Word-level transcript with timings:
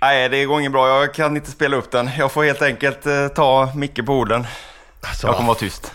Nej, 0.00 0.28
det 0.28 0.44
går 0.44 0.60
inget 0.60 0.72
bra. 0.72 0.88
Jag 1.00 1.14
kan 1.14 1.36
inte 1.36 1.50
spela 1.50 1.76
upp 1.76 1.90
den. 1.90 2.10
Jag 2.18 2.32
får 2.32 2.44
helt 2.44 2.62
enkelt 2.62 3.06
eh, 3.06 3.28
ta 3.28 3.72
Micke 3.74 4.06
på 4.06 4.12
orden. 4.12 4.46
Alltså, 5.00 5.26
Jag 5.26 5.36
kommer 5.36 5.46
vara 5.48 5.58
tyst. 5.58 5.92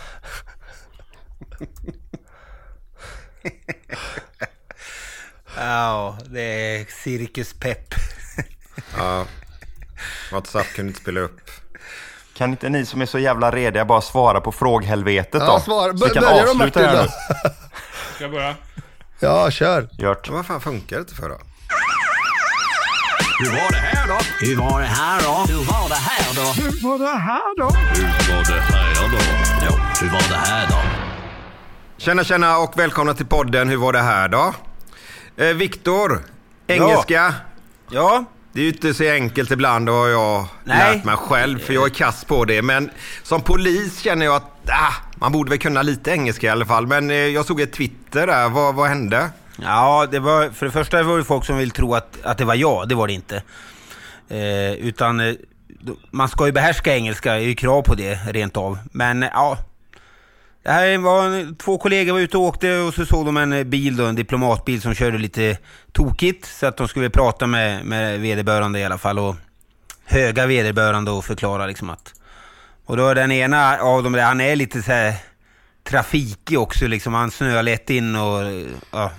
Ja, 5.58 6.18
det 6.26 6.42
är 6.42 6.86
cirkuspepp. 7.04 7.94
Ja. 8.98 9.26
WhatsApp 10.32 10.66
kunde 10.76 10.90
inte 10.90 11.02
spela 11.02 11.20
upp. 11.20 11.40
Kan 12.38 12.50
inte 12.52 12.70
ni 12.70 12.86
som 12.86 13.02
är 13.02 13.06
så 13.06 13.20
jävla 13.20 13.52
rediga 13.52 13.86
bara 13.86 14.02
svara 14.02 14.42
på 14.42 14.52
fråghelvetet 14.52 15.32
då? 15.42 15.46
Ja, 15.46 15.60
svar. 15.60 15.98
Så 15.98 16.06
vi 16.06 16.14
kan 16.14 16.24
Börjar 16.24 16.54
Martin 16.54 16.86
här 16.86 16.96
då? 16.96 17.02
nu. 17.02 17.08
Ska 18.16 18.24
jag 18.24 18.32
börja? 18.32 18.56
Ja, 19.20 19.52
kör. 19.52 19.90
Gjort. 19.92 20.30
Vad 20.30 20.46
fan 20.46 20.62
funkar 20.62 20.96
det 20.96 21.00
inte 21.00 21.16
för 21.16 21.30
då? 21.30 21.38
Hur 23.44 23.52
var 23.52 23.72
det 23.72 23.78
här 23.78 24.08
då? 24.08 24.46
Hur 24.46 24.56
var 24.56 24.82
det 24.82 24.88
här 24.88 25.22
då? 25.22 25.54
Hur 25.54 25.66
var 25.66 25.90
det 25.90 25.96
här 25.96 26.36
då? 26.36 26.62
Hur 26.62 26.84
var 26.90 27.00
det 27.00 27.20
här 27.20 27.58
då? 27.58 27.66
Hur 27.66 28.34
var 28.34 28.44
det 28.44 28.62
här 28.62 29.12
då? 29.12 29.18
Ja, 29.66 29.80
hur 30.02 30.10
var 30.10 30.30
det 30.30 30.36
här 30.36 30.68
då? 30.68 30.76
Tjena 31.98 32.24
tjena 32.24 32.58
och 32.58 32.80
välkomna 32.80 33.14
till 33.14 33.26
podden 33.26 33.70
Hur 33.70 33.78
var 33.78 33.94
det 33.94 34.02
här 34.02 34.30
då? 34.30 34.54
Eh, 35.38 35.48
Viktor, 35.48 36.22
engelska. 36.68 37.34
Ja, 37.92 38.26
Det 38.54 38.60
är 38.60 38.64
ju 38.64 38.70
inte 38.70 38.94
så 38.94 39.04
enkelt 39.04 39.52
ibland 39.52 39.90
har 39.90 40.08
jag 40.08 40.46
Nej. 40.64 40.96
lärt 40.96 41.06
mig 41.06 41.16
själv 41.18 41.60
för 41.60 41.74
jag 41.74 41.86
är 41.86 41.90
kass 41.94 42.26
på 42.26 42.46
det. 42.46 42.62
Men 42.62 42.90
som 43.24 43.42
polis 43.42 44.00
känner 44.00 44.26
jag 44.26 44.36
att 44.36 44.70
ah, 44.70 44.94
man 45.16 45.32
borde 45.32 45.50
väl 45.50 45.60
kunna 45.60 45.82
lite 45.82 46.12
engelska 46.12 46.48
i 46.48 46.50
alla 46.50 46.66
fall. 46.66 46.88
Men 46.88 47.10
eh, 47.10 47.16
jag 47.16 47.46
såg 47.46 47.62
ett 47.62 47.74
Twitter 47.74 48.28
där, 48.28 48.50
vad, 48.50 48.76
vad 48.76 48.90
hände? 48.90 49.30
Ja 49.62 50.08
det 50.12 50.20
var, 50.20 50.50
för 50.50 50.66
det 50.66 50.72
första 50.72 51.04
var 51.04 51.18
det 51.18 51.24
folk 51.24 51.46
som 51.46 51.58
ville 51.58 51.72
tro 51.72 51.94
att, 51.96 52.18
att 52.24 52.38
det 52.38 52.46
var 52.46 52.56
jag, 52.56 52.90
det 52.90 52.96
var 52.96 53.08
det 53.08 53.14
inte. 53.14 53.44
Eh, 54.30 54.72
utan 54.74 55.20
eh, 55.20 55.34
man 56.12 56.30
ska 56.30 56.46
ju 56.46 56.52
behärska 56.52 56.96
engelska, 56.96 57.34
det 57.34 57.40
är 57.40 57.48
ju 57.48 57.56
krav 57.56 57.82
på 57.82 57.96
det 57.96 58.16
rent 58.16 58.58
av. 58.58 58.78
Men 58.92 59.24
eh, 59.24 59.30
ja, 59.34 59.58
det 60.64 60.72
här 60.72 60.98
var 60.98 61.26
en- 61.26 61.56
två 61.56 61.78
kollegor 61.78 62.14
var 62.14 62.20
ute 62.20 62.38
och 62.38 62.44
åkte 62.44 62.78
och 62.78 62.94
så 62.94 63.06
såg 63.06 63.26
de 63.26 63.38
en 63.38 63.54
eh, 63.54 63.64
bil 63.64 63.98
då, 63.98 64.06
en 64.06 64.16
diplomatbil 64.16 64.82
som 64.82 64.94
körde 64.94 65.18
lite 65.18 65.58
tokigt. 65.92 66.46
Så 66.46 66.66
att 66.66 66.78
de 66.78 66.88
skulle 66.88 67.10
prata 67.10 67.48
med, 67.48 67.86
med 67.86 68.20
vederbörande 68.20 68.80
i 68.80 68.86
alla 68.86 68.98
fall 68.98 69.20
och 69.20 69.36
höga 70.06 70.46
vederbörande 70.46 71.12
och 71.12 71.26
förklara 71.26 71.66
liksom 71.68 71.90
att... 71.90 72.14
Och 72.86 72.98
då 72.98 73.08
är 73.08 73.16
den 73.16 73.32
ena 73.32 73.78
av 73.78 74.04
dem, 74.04 74.14
han 74.14 74.42
är 74.42 74.56
lite 74.56 74.82
så 74.82 74.92
här 74.92 75.14
trafikig 75.84 76.60
också 76.60 76.88
liksom. 76.88 77.14
Han 77.14 77.32
snöar 77.32 77.64
lätt 77.64 77.90
in 77.90 78.16
och 78.16 78.42
ja, 78.92 79.12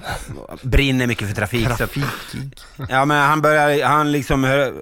brinner 0.63 1.07
mycket 1.07 1.29
för 1.29 1.35
trafik. 1.35 1.67
Att, 1.67 1.97
ja 2.89 3.05
men 3.05 3.29
han 3.29 3.43
börjar, 3.43 3.87
han 3.87 4.13
liksom 4.13 4.45
hör, 4.45 4.75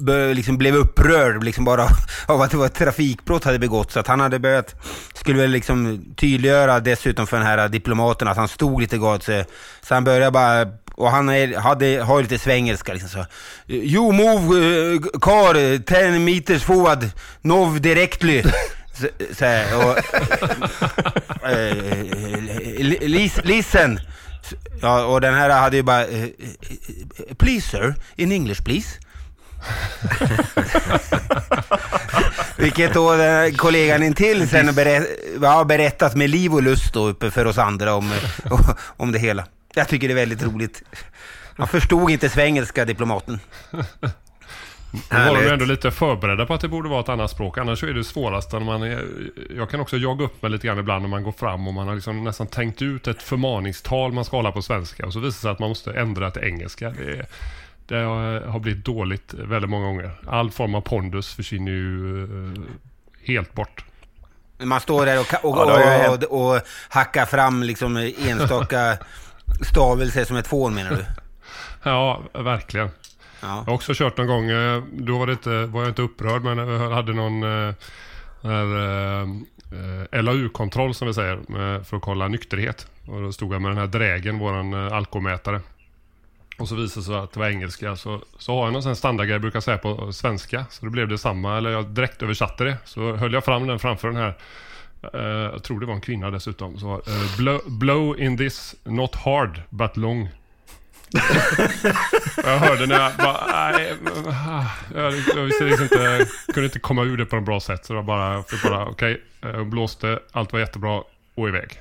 bör, 0.00 0.34
liksom 0.34 0.58
blev 0.58 0.74
upprörd 0.76 1.44
liksom 1.44 1.64
bara 1.64 1.88
av 2.26 2.42
att 2.42 2.50
det 2.50 2.56
var 2.56 2.66
ett 2.66 2.74
trafikbrott 2.74 3.44
hade 3.44 3.58
begåtts. 3.58 3.94
Så 3.94 4.00
att 4.00 4.06
han 4.06 4.20
hade 4.20 4.38
börjat, 4.38 4.74
skulle 5.14 5.40
väl 5.40 5.50
liksom 5.50 6.04
tydliggöra 6.16 6.80
dessutom 6.80 7.26
för 7.26 7.36
den 7.36 7.46
här 7.46 7.68
diplomaten 7.68 8.28
att 8.28 8.36
han 8.36 8.48
stod 8.48 8.80
lite 8.80 8.98
galet. 8.98 9.22
Så, 9.22 9.44
så 9.82 9.94
han 9.94 10.04
började 10.04 10.30
bara, 10.30 10.66
och 10.94 11.10
han 11.10 11.28
är, 11.28 11.56
hade, 11.56 12.02
har 12.02 12.22
lite 12.22 12.38
svengelska 12.38 12.92
liksom 12.92 13.08
så. 13.08 13.26
You 13.72 14.12
move 14.12 14.56
uh, 14.56 15.00
car 15.00 15.78
10 15.78 16.18
meters 16.18 16.62
forward, 16.62 17.04
nov 17.42 17.80
directly. 17.80 18.42
Så, 19.38 19.44
här, 19.44 19.76
och, 19.76 19.98
eh, 21.50 21.76
li- 22.78 22.98
lis- 23.08 23.40
listen. 23.44 24.00
Ja, 24.82 25.04
och 25.04 25.20
den 25.20 25.34
här 25.34 25.50
hade 25.50 25.76
ju 25.76 25.82
bara... 25.82 26.06
eh, 26.06 26.22
eh, 26.22 26.28
Please 27.38 27.68
sir, 27.68 27.94
in 28.16 28.32
English 28.32 28.62
please. 28.64 28.88
Vilket 32.56 32.94
då 32.94 33.16
den 33.16 33.54
kollegan 33.54 34.02
intill 34.02 34.48
sen 34.48 34.66
har 34.66 34.72
berätt, 34.74 35.08
ja, 35.42 35.64
berättat 35.64 36.14
med 36.14 36.30
liv 36.30 36.54
och 36.54 36.62
lust 36.62 36.92
då 36.94 37.08
uppe 37.08 37.30
för 37.30 37.44
oss 37.44 37.58
andra 37.58 37.94
om, 37.94 38.12
om 38.96 39.12
det 39.12 39.18
hela. 39.18 39.44
Jag 39.74 39.88
tycker 39.88 40.08
det 40.08 40.14
är 40.14 40.16
väldigt 40.16 40.42
roligt. 40.42 40.82
Han 41.56 41.68
förstod 41.68 42.10
inte 42.10 42.28
svengelska, 42.28 42.84
diplomaten. 42.84 43.40
Då 44.92 45.16
var 45.16 45.42
de 45.42 45.48
ändå 45.48 45.64
lite 45.64 45.90
förberedda 45.90 46.46
på 46.46 46.54
att 46.54 46.60
det 46.60 46.68
borde 46.68 46.88
vara 46.88 47.00
ett 47.00 47.08
annat 47.08 47.30
språk. 47.30 47.58
Annars 47.58 47.80
så 47.80 47.86
är 47.86 47.94
det 47.94 48.04
svårast 48.04 48.52
när 48.52 48.60
man 48.60 48.82
är, 48.82 49.04
Jag 49.56 49.70
kan 49.70 49.80
också 49.80 49.96
jaga 49.96 50.24
upp 50.24 50.42
mig 50.42 50.50
lite 50.50 50.66
grann 50.66 50.78
ibland 50.78 51.02
när 51.02 51.08
man 51.08 51.22
går 51.22 51.32
fram 51.32 51.68
och 51.68 51.74
man 51.74 51.88
har 51.88 51.94
liksom 51.94 52.24
nästan 52.24 52.46
tänkt 52.46 52.82
ut 52.82 53.06
ett 53.08 53.22
förmaningstal 53.22 54.12
man 54.12 54.24
ska 54.24 54.36
hålla 54.36 54.52
på 54.52 54.62
svenska. 54.62 55.06
Och 55.06 55.12
så 55.12 55.18
visar 55.20 55.38
det 55.38 55.42
sig 55.42 55.50
att 55.50 55.58
man 55.58 55.68
måste 55.68 55.92
ändra 55.92 56.30
till 56.30 56.42
engelska. 56.42 56.90
Det, 56.90 57.26
det 57.86 57.96
har 58.50 58.58
blivit 58.58 58.84
dåligt 58.84 59.34
väldigt 59.34 59.70
många 59.70 59.86
gånger. 59.86 60.10
All 60.26 60.50
form 60.50 60.74
av 60.74 60.80
pondus 60.80 61.34
försvinner 61.34 61.72
ju 61.72 62.22
eh, 62.24 62.60
helt 63.24 63.54
bort. 63.54 63.84
Man 64.58 64.80
står 64.80 65.06
där 65.06 65.20
och, 65.20 65.44
och, 65.44 65.80
ju 65.80 66.08
och, 66.08 66.24
och, 66.24 66.54
och 66.54 66.60
hackar 66.88 67.26
fram 67.26 67.62
liksom 67.62 67.96
enstaka 68.28 68.98
stavelser 69.72 70.24
som 70.24 70.36
ett 70.36 70.46
fån 70.46 70.74
menar 70.74 70.90
du? 70.90 71.04
Ja, 71.82 72.22
verkligen. 72.32 72.90
Jag 73.40 73.48
har 73.48 73.72
också 73.72 73.92
kört 73.94 74.16
någon 74.16 74.26
gång, 74.26 74.50
eh, 74.50 74.82
då 74.92 75.18
var, 75.18 75.26
det 75.26 75.32
inte, 75.32 75.66
var 75.66 75.80
jag 75.80 75.90
inte 75.90 76.02
upprörd 76.02 76.42
men 76.42 76.58
jag 76.58 76.90
hade 76.90 77.12
någon 77.12 77.42
eh, 77.42 77.74
här, 78.42 78.76
eh, 78.76 79.28
eh 80.12 80.22
LAU-kontroll 80.22 80.94
som 80.94 81.08
vi 81.08 81.14
säger 81.14 81.40
med, 81.48 81.86
för 81.86 81.96
att 81.96 82.02
kolla 82.02 82.28
nykterhet. 82.28 82.86
Och 83.06 83.22
då 83.22 83.32
stod 83.32 83.54
jag 83.54 83.62
med 83.62 83.70
den 83.70 83.78
här 83.78 83.86
drägen, 83.86 84.38
våran 84.38 84.72
eh, 84.72 84.92
alkomätare. 84.92 85.60
Och 86.58 86.68
så 86.68 86.74
visade 86.74 87.00
det 87.00 87.04
sig 87.04 87.14
att 87.14 87.32
det 87.32 87.40
var 87.40 87.48
engelska. 87.48 87.96
Så, 87.96 88.22
så 88.38 88.54
har 88.54 88.64
jag 88.64 88.72
någon 88.72 88.82
sån 88.82 88.90
här 88.90 88.94
standardgrej 88.94 89.34
jag 89.34 89.40
brukar 89.40 89.60
säga 89.60 89.78
på 89.78 90.12
svenska. 90.12 90.64
Så 90.70 90.84
då 90.84 90.90
blev 90.90 91.08
det 91.08 91.18
samma, 91.18 91.58
eller 91.58 91.70
jag 91.70 91.86
direkt 91.86 92.22
översatte 92.22 92.64
det. 92.64 92.76
Så 92.84 93.16
höll 93.16 93.32
jag 93.32 93.44
fram 93.44 93.66
den 93.66 93.78
framför 93.78 94.08
den 94.08 94.16
här 94.16 94.34
eh, 95.12 95.52
jag 95.52 95.62
tror 95.62 95.80
det 95.80 95.86
var 95.86 95.94
en 95.94 96.00
kvinna 96.00 96.30
dessutom. 96.30 96.78
Så, 96.78 96.94
eh, 96.94 97.36
blow, 97.36 97.60
blow 97.66 98.20
in 98.20 98.38
this, 98.38 98.76
not 98.84 99.14
hard 99.14 99.60
but 99.70 99.96
long. 99.96 100.28
jag 102.44 102.58
hörde 102.58 102.86
när 102.86 103.00
jag 103.00 103.12
bara, 103.16 103.46
nej, 103.46 103.94
ah, 104.28 104.64
jag, 104.94 105.14
jag 105.36 105.42
visste 105.42 105.64
liksom 105.64 105.82
inte, 105.82 106.26
kunde 106.46 106.64
inte 106.64 106.78
komma 106.78 107.02
ur 107.02 107.16
det 107.16 107.26
på 107.26 107.36
något 107.36 107.44
bra 107.44 107.60
sätt. 107.60 107.86
Så 107.86 107.92
det 107.92 107.96
var 107.96 108.06
bara, 108.06 108.44
bara 108.64 108.86
okej, 108.86 109.20
okay, 109.42 109.64
blåste, 109.64 110.18
allt 110.32 110.52
var 110.52 110.60
jättebra 110.60 111.02
och 111.34 111.48
iväg. 111.48 111.80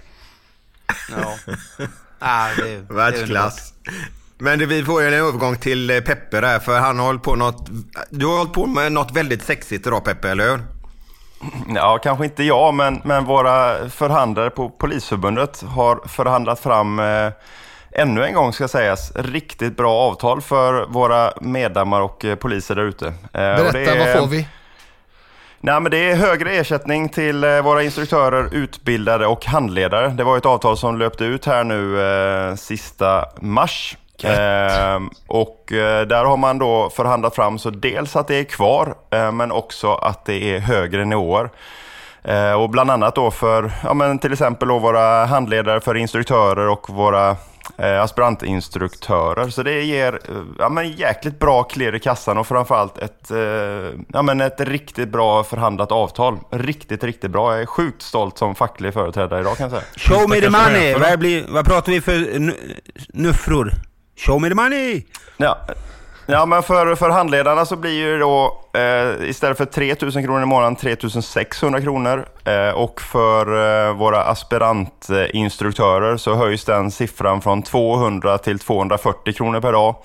Ja. 1.12 1.38
Ah, 2.20 2.48
det, 2.58 2.94
Världsklass. 2.94 3.74
Men 4.38 4.60
det, 4.60 4.66
vi 4.66 4.84
får 4.84 5.02
ju 5.02 5.08
en 5.08 5.14
övergång 5.14 5.58
till 5.58 5.90
eh, 5.90 6.00
Peppe 6.00 6.42
där, 6.42 6.60
för 6.60 6.80
han 6.80 7.00
har 7.00 7.06
hållit 7.06 7.24
på 7.24 7.36
något... 7.36 7.70
Du 8.10 8.26
har 8.26 8.38
hållit 8.38 8.54
på 8.54 8.66
med 8.66 8.92
något 8.92 9.12
väldigt 9.12 9.44
sexigt 9.44 9.88
idag 9.88 10.04
Peppe, 10.04 10.30
eller 10.30 10.50
hur? 10.50 10.60
Ja, 11.76 12.00
kanske 12.04 12.26
inte 12.26 12.44
jag, 12.44 12.74
men, 12.74 13.02
men 13.06 13.26
våra 13.26 13.90
förhandlare 13.90 14.50
på 14.50 14.70
Polisförbundet 14.70 15.62
har 15.62 16.08
förhandlat 16.08 16.60
fram 16.60 17.00
eh, 17.00 17.32
ännu 17.98 18.26
en 18.26 18.34
gång 18.34 18.54
ska 18.54 18.68
sägas, 18.68 19.12
riktigt 19.16 19.78
bra 19.78 19.94
avtal 19.94 20.42
för 20.42 20.86
våra 20.86 21.34
medlemmar 21.42 22.02
och 22.02 22.26
eh, 22.26 22.36
poliser 22.36 22.76
där 22.76 22.84
ute. 22.84 23.08
Eh, 23.08 23.14
Berätta, 23.32 23.80
är, 23.80 24.00
vad 24.00 24.22
får 24.22 24.28
vi? 24.28 24.48
Nej, 25.60 25.80
men 25.80 25.92
det 25.92 26.12
är 26.12 26.16
högre 26.16 26.52
ersättning 26.52 27.10
till 27.10 27.44
eh, 27.44 27.62
våra 27.62 27.84
instruktörer, 27.84 28.50
utbildare 28.54 29.28
och 29.28 29.46
handledare. 29.46 30.08
Det 30.08 30.24
var 30.24 30.38
ett 30.38 30.46
avtal 30.46 30.78
som 30.78 30.98
löpte 30.98 31.26
ut 31.26 31.46
här 31.46 31.64
nu 31.64 32.02
eh, 32.02 32.56
sista 32.56 33.26
mars. 33.42 33.98
Eh, 34.24 35.00
och 35.28 35.74
eh, 35.74 36.08
där 36.08 36.26
har 36.26 36.38
man 36.38 36.58
då 36.58 36.90
förhandlat 36.90 37.36
fram 37.36 37.60
så 37.60 37.70
dels 37.70 38.16
att 38.16 38.28
det 38.28 38.36
är 38.36 38.44
kvar, 38.44 38.96
men 39.32 39.52
också 39.52 39.94
att 39.94 40.26
det 40.26 40.56
är 40.56 40.60
högre 40.60 41.06
nivåer. 41.06 41.50
Och 42.58 42.70
bland 42.70 42.92
annat 42.92 43.16
då 43.16 43.32
för, 43.32 43.72
ja 43.84 43.94
men 43.94 44.20
till 44.20 44.34
exempel 44.34 44.68
då 44.68 44.80
våra 44.80 45.26
handledare 45.26 45.80
för 45.80 45.96
instruktörer 45.96 46.70
och 46.70 46.90
våra 46.90 47.36
aspirantinstruktörer. 47.78 49.50
Så 49.50 49.64
det 49.64 49.84
ger 49.84 50.14
eh, 50.14 50.42
ja, 50.60 50.70
men 50.70 50.92
jäkligt 50.92 51.40
bra 51.40 51.64
klirr 51.64 51.96
i 51.96 52.00
kassan 52.00 52.38
och 52.38 52.48
framförallt 52.48 52.98
ett, 52.98 53.32
eh, 53.32 53.38
ja, 54.14 54.22
men 54.22 54.42
ett 54.42 54.62
riktigt 54.62 55.10
bra 55.10 55.44
förhandlat 55.44 55.92
avtal. 55.92 56.40
Riktigt, 56.52 57.04
riktigt 57.04 57.32
bra. 57.32 57.52
Jag 57.54 57.62
är 57.62 57.66
sjukt 57.66 58.02
stolt 58.02 58.38
som 58.38 58.56
facklig 58.56 58.94
företrädare 58.94 59.40
idag 59.42 59.58
kan 59.58 59.72
jag 59.72 59.82
säga. 59.82 60.18
Show 60.20 60.30
me 60.30 60.42
the 60.42 60.50
money! 60.50 60.94
Vad, 61.00 61.20
blir, 61.20 61.46
vad 61.50 61.66
pratar 61.66 61.92
vi 61.92 62.02
för 62.02 62.40
nu- 62.40 62.76
nuffror? 63.14 63.72
Show 64.18 64.42
me 64.42 64.50
the 64.50 64.56
money! 64.56 65.04
Ja. 65.38 65.58
Ja, 66.30 66.46
men 66.46 66.64
för, 66.64 66.96
för 66.96 67.10
handledarna 67.10 67.66
så 67.66 67.76
blir 67.76 67.92
ju 67.92 68.20
då 68.20 68.62
eh, 68.74 69.30
istället 69.30 69.58
för 69.58 69.66
3 69.66 69.96
000 70.02 70.12
kronor 70.12 70.42
i 70.42 70.46
månaden 70.46 70.76
3 70.76 70.96
600 71.22 71.82
kronor. 71.82 72.26
Eh, 72.46 72.70
och 72.70 73.02
för 73.02 73.46
eh, 73.88 73.94
våra 73.96 74.24
aspirantinstruktörer 74.24 76.18
så 76.18 76.36
höjs 76.36 76.66
den 76.66 76.92
siffran 76.92 77.42
från 77.42 77.64
200 77.64 78.38
till 78.38 78.60
240 78.60 79.34
kronor 79.34 79.62
per 79.62 79.72
dag. 79.72 79.96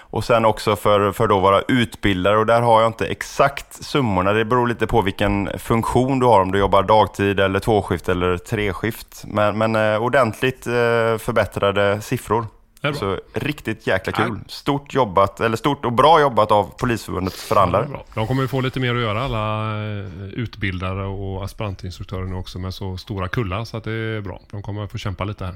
Och 0.00 0.24
sen 0.24 0.44
också 0.44 0.76
för, 0.76 1.12
för 1.12 1.26
då 1.26 1.40
våra 1.40 1.62
utbildare 1.68 2.38
och 2.38 2.46
där 2.46 2.60
har 2.60 2.80
jag 2.80 2.88
inte 2.88 3.06
exakt 3.06 3.84
summorna. 3.84 4.32
Det 4.32 4.44
beror 4.44 4.66
lite 4.66 4.86
på 4.86 5.02
vilken 5.02 5.58
funktion 5.58 6.18
du 6.18 6.26
har, 6.26 6.40
om 6.40 6.52
du 6.52 6.58
jobbar 6.58 6.82
dagtid 6.82 7.40
eller 7.40 7.58
tvåskift 7.60 8.08
eller 8.08 8.36
treskift. 8.36 9.24
Men, 9.26 9.58
men 9.58 9.76
eh, 9.76 10.02
ordentligt 10.02 10.66
eh, 10.66 10.72
förbättrade 11.18 12.00
siffror. 12.00 12.46
Så 12.94 13.18
riktigt 13.34 13.86
jäkla 13.86 14.12
kul. 14.12 14.38
Stort 14.48 14.94
jobbat, 14.94 15.40
eller 15.40 15.56
stort 15.56 15.84
och 15.84 15.92
bra 15.92 16.20
jobbat 16.20 16.50
av 16.52 16.64
Polisförbundets 16.78 17.42
förhandlare. 17.42 17.86
Bra. 17.88 18.04
De 18.14 18.26
kommer 18.26 18.42
ju 18.42 18.48
få 18.48 18.60
lite 18.60 18.80
mer 18.80 18.94
att 18.94 19.00
göra 19.00 19.22
alla 19.24 19.72
eh, 19.82 20.24
utbildare 20.32 21.04
och 21.04 21.44
aspirantinstruktörer 21.44 22.24
nu 22.24 22.34
också 22.34 22.58
med 22.58 22.74
så 22.74 22.96
stora 22.96 23.28
kullar 23.28 23.64
så 23.64 23.76
att 23.76 23.84
det 23.84 23.92
är 23.92 24.20
bra. 24.20 24.40
De 24.50 24.62
kommer 24.62 24.86
få 24.86 24.98
kämpa 24.98 25.24
lite 25.24 25.44
här. 25.44 25.54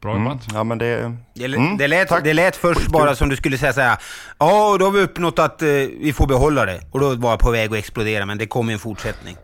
Bra 0.00 0.12
Mm. 0.12 0.24
jobbat. 0.24 0.46
Ja, 0.54 0.64
men 0.64 0.78
det... 0.78 1.16
Det, 1.34 1.44
Mm, 1.44 1.76
det, 1.76 1.88
lät, 1.88 2.08
tack. 2.08 2.24
det 2.24 2.32
lät 2.34 2.56
först 2.56 2.86
bara 2.88 3.14
som 3.14 3.28
du 3.28 3.36
skulle 3.36 3.58
säga 3.58 3.72
såhär, 3.72 3.98
ja 4.38 4.76
då 4.78 4.84
har 4.84 4.90
vi 4.92 5.00
uppnått 5.00 5.38
att 5.38 5.62
eh, 5.62 5.68
vi 6.00 6.12
får 6.16 6.26
behålla 6.26 6.64
det. 6.66 6.80
Och 6.90 7.00
då 7.00 7.14
var 7.14 7.30
jag 7.30 7.38
på 7.38 7.50
väg 7.50 7.72
att 7.72 7.78
explodera, 7.78 8.26
men 8.26 8.38
det 8.38 8.46
kommer 8.46 8.72
en 8.72 8.78
fortsättning. 8.78 9.36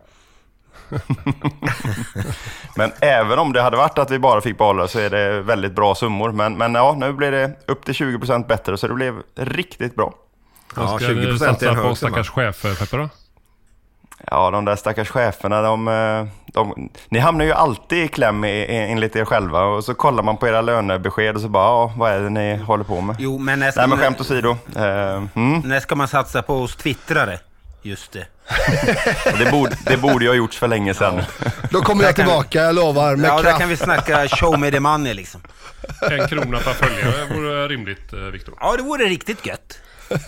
Men 2.76 2.92
även 3.00 3.38
om 3.38 3.52
det 3.52 3.62
hade 3.62 3.76
varit 3.76 3.98
att 3.98 4.10
vi 4.10 4.18
bara 4.18 4.40
fick 4.40 4.58
behålla 4.58 4.88
så 4.88 4.98
är 4.98 5.10
det 5.10 5.40
väldigt 5.40 5.72
bra 5.72 5.94
summor. 5.94 6.32
Men, 6.32 6.58
men 6.58 6.74
ja, 6.74 6.94
nu 6.98 7.12
blir 7.12 7.30
det 7.30 7.52
upp 7.66 7.84
till 7.84 7.94
20% 7.94 8.46
bättre 8.46 8.76
så 8.76 8.88
det 8.88 8.94
blev 8.94 9.22
riktigt 9.36 9.94
bra. 9.94 10.14
Vad 10.74 11.02
ska 11.02 11.12
ni 11.12 11.38
satsa 11.38 11.74
på 11.74 11.94
stackars 11.94 12.28
chefer, 12.30 12.74
Peppe 12.74 12.96
då? 12.96 13.08
Ja, 14.26 14.50
de 14.50 14.64
där 14.64 14.76
stackars 14.76 15.08
cheferna, 15.08 15.62
de, 15.62 15.88
eh, 15.88 16.26
de, 16.46 16.90
ni 17.08 17.18
hamnar 17.18 17.44
ju 17.44 17.52
alltid 17.52 18.04
i 18.04 18.08
kläm 18.08 18.44
enligt 18.44 19.16
er 19.16 19.24
själva 19.24 19.64
och 19.64 19.84
så 19.84 19.94
kollar 19.94 20.22
man 20.22 20.36
på 20.36 20.48
era 20.48 20.60
lönebesked 20.60 21.34
och 21.34 21.40
så 21.40 21.48
bara, 21.48 21.64
ja, 21.64 21.92
vad 21.96 22.12
är 22.12 22.20
det 22.20 22.30
ni 22.30 22.56
håller 22.56 22.84
på 22.84 23.00
med? 23.00 23.16
Jo, 23.18 23.38
men 23.38 23.58
när 23.58 23.70
ska 23.70 23.80
Nej, 23.80 23.88
men 23.88 23.98
man- 23.98 24.04
skämt 24.06 24.20
åsido. 24.20 24.56
Eh, 24.76 25.22
mm. 25.34 25.60
När 25.64 25.80
ska 25.80 25.94
man 25.94 26.08
satsa 26.08 26.42
på 26.42 26.54
oss 26.62 26.76
twittrare? 26.76 27.38
Just 27.82 28.12
det. 28.12 28.26
det, 29.38 29.50
borde, 29.50 29.76
det 29.86 29.96
borde 29.96 30.24
ju 30.24 30.30
ha 30.30 30.34
gjorts 30.36 30.58
för 30.58 30.68
länge 30.68 30.94
sedan. 30.94 31.22
Då 31.70 31.80
kommer 31.82 32.04
jag 32.04 32.16
tillbaka, 32.16 32.62
jag 32.62 32.74
lovar, 32.74 33.16
med 33.16 33.28
Ja, 33.28 33.36
där 33.36 33.42
kraft. 33.42 33.58
kan 33.60 33.68
vi 33.68 33.76
snacka 33.76 34.28
show 34.28 34.58
me 34.58 34.70
the 34.70 34.80
money 34.80 35.14
liksom. 35.14 35.42
En 36.10 36.28
krona 36.28 36.58
per 36.58 36.72
följare 36.72 37.34
vore 37.34 37.68
rimligt, 37.68 38.12
eh, 38.12 38.18
Viktor. 38.18 38.54
Ja, 38.60 38.76
det 38.76 38.82
vore 38.82 39.04
riktigt 39.04 39.46
gött. 39.46 39.78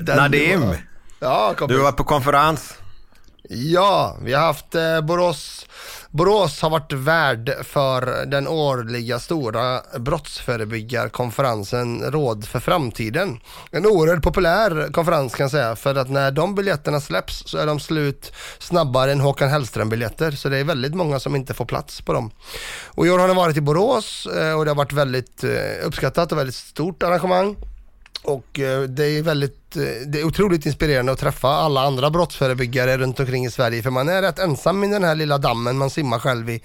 Nadim, 0.00 0.74
Ja, 1.20 1.54
kompis. 1.54 1.74
du 1.74 1.78
har 1.78 1.84
varit 1.84 1.96
på 1.96 2.04
konferens. 2.04 2.74
Ja, 3.48 4.16
vi 4.22 4.32
har 4.32 4.42
haft 4.42 4.74
eh, 4.74 5.00
Borås. 5.00 5.63
Borås 6.16 6.62
har 6.62 6.70
varit 6.70 6.92
värd 6.92 7.52
för 7.62 8.26
den 8.26 8.48
årliga 8.48 9.18
stora 9.18 9.80
brottsförebyggarkonferensen 9.98 12.02
Råd 12.02 12.44
för 12.44 12.60
framtiden. 12.60 13.40
En 13.70 13.86
oerhört 13.86 14.22
populär 14.22 14.92
konferens 14.92 15.34
kan 15.34 15.44
jag 15.44 15.50
säga 15.50 15.76
för 15.76 15.94
att 15.94 16.10
när 16.10 16.30
de 16.30 16.54
biljetterna 16.54 17.00
släpps 17.00 17.42
så 17.46 17.58
är 17.58 17.66
de 17.66 17.80
slut 17.80 18.32
snabbare 18.58 19.12
än 19.12 19.20
Håkan 19.20 19.48
Hellström-biljetter 19.48 20.30
så 20.30 20.48
det 20.48 20.58
är 20.58 20.64
väldigt 20.64 20.94
många 20.94 21.20
som 21.20 21.36
inte 21.36 21.54
får 21.54 21.64
plats 21.64 22.00
på 22.00 22.12
dem. 22.12 22.30
Och 22.86 23.06
i 23.06 23.10
år 23.10 23.18
har 23.18 23.28
den 23.28 23.36
varit 23.36 23.56
i 23.56 23.60
Borås 23.60 24.26
eh, 24.26 24.58
och 24.58 24.64
det 24.64 24.70
har 24.70 24.76
varit 24.76 24.92
väldigt 24.92 25.44
eh, 25.44 25.86
uppskattat 25.86 26.32
och 26.32 26.38
väldigt 26.38 26.54
stort 26.54 27.02
arrangemang. 27.02 27.56
Och 28.24 28.60
eh, 28.60 28.82
det 28.82 29.04
är 29.04 29.22
väldigt, 29.22 29.76
eh, 29.76 29.82
det 30.06 30.20
är 30.20 30.24
otroligt 30.24 30.66
inspirerande 30.66 31.12
att 31.12 31.18
träffa 31.18 31.48
alla 31.48 31.80
andra 31.80 32.10
brottsförebyggare 32.10 32.96
runt 32.96 33.20
omkring 33.20 33.46
i 33.46 33.50
Sverige 33.50 33.82
för 33.82 33.90
man 33.90 34.08
är 34.08 34.22
rätt 34.22 34.38
ensam 34.38 34.84
i 34.84 34.88
den 34.88 35.04
här 35.04 35.14
lilla 35.14 35.38
dammen 35.38 35.78
man 35.78 35.90
simmar 35.90 36.18
själv 36.18 36.50
i. 36.50 36.62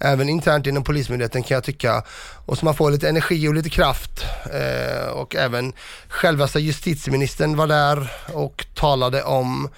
Även 0.00 0.28
internt 0.28 0.66
inom 0.66 0.84
Polismyndigheten 0.84 1.42
kan 1.42 1.54
jag 1.54 1.64
tycka. 1.64 2.02
Och 2.46 2.58
så 2.58 2.64
man 2.64 2.74
får 2.74 2.90
lite 2.90 3.08
energi 3.08 3.48
och 3.48 3.54
lite 3.54 3.70
kraft. 3.70 4.24
Eh, 4.52 5.08
och 5.08 5.36
även 5.36 5.72
självaste 6.08 6.60
justitieministern 6.60 7.56
var 7.56 7.66
där 7.66 8.12
och 8.32 8.66
talade 8.74 9.22
om 9.22 9.68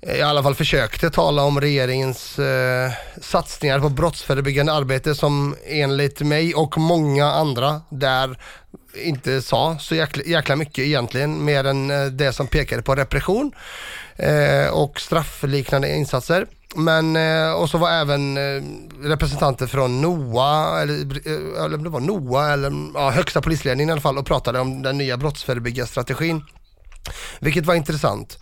i 0.00 0.22
alla 0.22 0.42
fall 0.42 0.54
försökte 0.54 1.10
tala 1.10 1.42
om 1.42 1.60
regeringens 1.60 2.38
eh, 2.38 2.92
satsningar 3.20 3.80
på 3.80 3.88
brottsförebyggande 3.88 4.72
arbete 4.72 5.14
som 5.14 5.56
enligt 5.66 6.20
mig 6.20 6.54
och 6.54 6.78
många 6.78 7.26
andra 7.26 7.80
där 7.90 8.38
inte 9.04 9.42
sa 9.42 9.78
så 9.78 9.94
jäkla, 9.94 10.22
jäkla 10.22 10.56
mycket 10.56 10.84
egentligen 10.84 11.44
mer 11.44 11.64
än 11.64 11.90
eh, 11.90 12.06
det 12.06 12.32
som 12.32 12.46
pekade 12.46 12.82
på 12.82 12.94
repression 12.94 13.52
eh, 14.16 14.68
och 14.72 15.00
straffliknande 15.00 15.96
insatser. 15.96 16.46
Men, 16.74 17.16
eh, 17.16 17.52
och 17.52 17.70
så 17.70 17.78
var 17.78 17.90
även 17.90 18.36
eh, 18.36 18.62
representanter 19.02 19.66
från 19.66 20.00
NOA, 20.00 20.82
eller, 20.82 20.94
eh, 20.94 21.64
eller 21.64 21.78
det 21.78 21.88
var 21.88 22.00
NOA, 22.00 22.52
eller 22.52 22.72
ja, 22.94 23.10
högsta 23.10 23.40
polisledningen 23.40 23.88
i 23.88 23.92
alla 23.92 24.00
fall 24.00 24.18
och 24.18 24.26
pratade 24.26 24.60
om 24.60 24.82
den 24.82 24.98
nya 24.98 25.16
brottsförebyggande 25.16 25.90
strategin, 25.90 26.42
Vilket 27.40 27.66
var 27.66 27.74
intressant. 27.74 28.38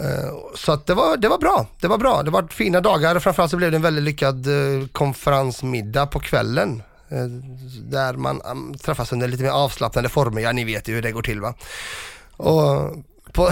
Eh, 0.00 0.30
Så 0.54 0.72
att 0.72 0.86
det, 0.86 0.94
var, 0.94 1.16
det 1.16 1.28
var 1.28 1.38
bra. 1.38 1.66
Det 1.80 1.88
var 1.88 1.98
bra. 1.98 2.22
Det 2.22 2.30
var 2.30 2.46
fina 2.50 2.80
dagar. 2.80 3.18
Framförallt 3.18 3.50
så 3.50 3.56
blev 3.56 3.70
det 3.70 3.76
en 3.76 3.82
väldigt 3.82 4.04
lyckad 4.04 4.46
eh, 4.46 4.86
konferensmiddag 4.92 6.06
på 6.06 6.20
kvällen. 6.20 6.82
eh, 7.08 7.24
Där 7.82 8.12
man 8.14 8.42
um, 8.42 8.74
träffas 8.78 9.12
under 9.12 9.28
lite 9.28 9.42
mer 9.42 9.50
avslappnade 9.50 10.08
former. 10.08 10.40
Ja, 10.42 10.52
ni 10.52 10.64
vet 10.64 10.88
ju 10.88 10.94
hur 10.94 11.02
det 11.02 11.12
går 11.12 11.22
till 11.22 11.40
va. 11.40 11.54
Och 12.36 12.92
på... 13.32 13.50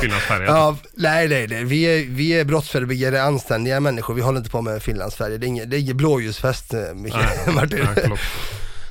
Finlandsfärja. 0.00 0.46
Ja, 0.46 0.76
nej, 0.94 1.28
nej, 1.28 1.46
nej. 1.48 1.64
Vi 1.64 1.82
är, 1.84 2.06
vi 2.10 2.30
är 2.40 2.44
brottsförebyggare, 2.44 3.22
anständiga 3.22 3.80
människor. 3.80 4.14
Vi 4.14 4.20
håller 4.22 4.38
inte 4.38 4.50
på 4.50 4.62
med 4.62 4.82
Finlandsfärja. 4.82 5.38
Det 5.38 5.46
är 5.46 5.48
ingen, 5.48 5.70
det 5.70 5.76
är 5.76 5.80
ingen 5.80 5.96
blåljusfest, 5.96 6.72
Mikael 6.94 7.24
Nej, 7.46 7.54
Martin. 7.54 7.86
nej. 7.96 8.18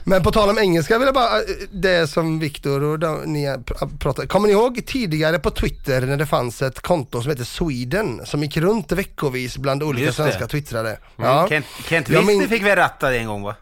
Men 0.09 0.23
på 0.23 0.31
tal 0.31 0.49
om 0.49 0.57
engelska 0.57 0.97
vill 0.97 1.05
jag 1.05 1.13
bara, 1.15 1.37
eh, 1.39 1.45
det 1.71 2.07
som 2.07 2.39
Viktor 2.39 2.83
och 2.83 2.99
de, 2.99 3.21
ni 3.33 3.47
pr- 3.47 3.97
pratade, 3.99 4.27
kommer 4.27 4.47
ni 4.47 4.53
ihåg 4.53 4.81
tidigare 4.85 5.39
på 5.39 5.49
Twitter 5.51 6.01
när 6.01 6.17
det 6.17 6.25
fanns 6.25 6.61
ett 6.61 6.79
konto 6.79 7.21
som 7.21 7.29
heter 7.31 7.43
Sweden 7.43 8.21
som 8.25 8.43
gick 8.43 8.57
runt 8.57 8.91
veckovis 8.91 9.57
bland 9.57 9.83
olika 9.83 10.05
Just 10.05 10.17
det. 10.17 10.23
svenska 10.23 10.47
twittrare? 10.47 10.97
Mm. 11.19 11.47
Kent, 11.49 11.65
Kent 11.89 12.09
Jag 12.09 12.19
Wester 12.21 12.37
min- 12.39 12.49
fick 12.49 12.63
väl 12.65 12.75
ratta 12.75 13.09
det 13.09 13.17
en 13.17 13.27
gång 13.27 13.43
va? 13.43 13.55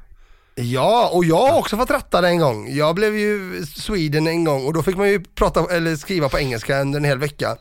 Ja, 0.55 1.09
och 1.13 1.25
jag 1.25 1.47
har 1.47 1.59
också 1.59 1.77
fått 1.77 1.91
ratta 1.91 2.21
det 2.21 2.27
en 2.27 2.39
gång. 2.39 2.67
Jag 2.75 2.95
blev 2.95 3.17
ju 3.17 3.65
Sweden 3.75 4.27
en 4.27 4.43
gång 4.43 4.65
och 4.65 4.73
då 4.73 4.83
fick 4.83 4.95
man 4.97 5.09
ju 5.09 5.23
prata, 5.35 5.75
eller 5.75 5.95
skriva 5.95 6.29
på 6.29 6.39
engelska 6.39 6.81
under 6.81 6.99
en 6.99 7.05
hel 7.05 7.17
vecka. 7.19 7.55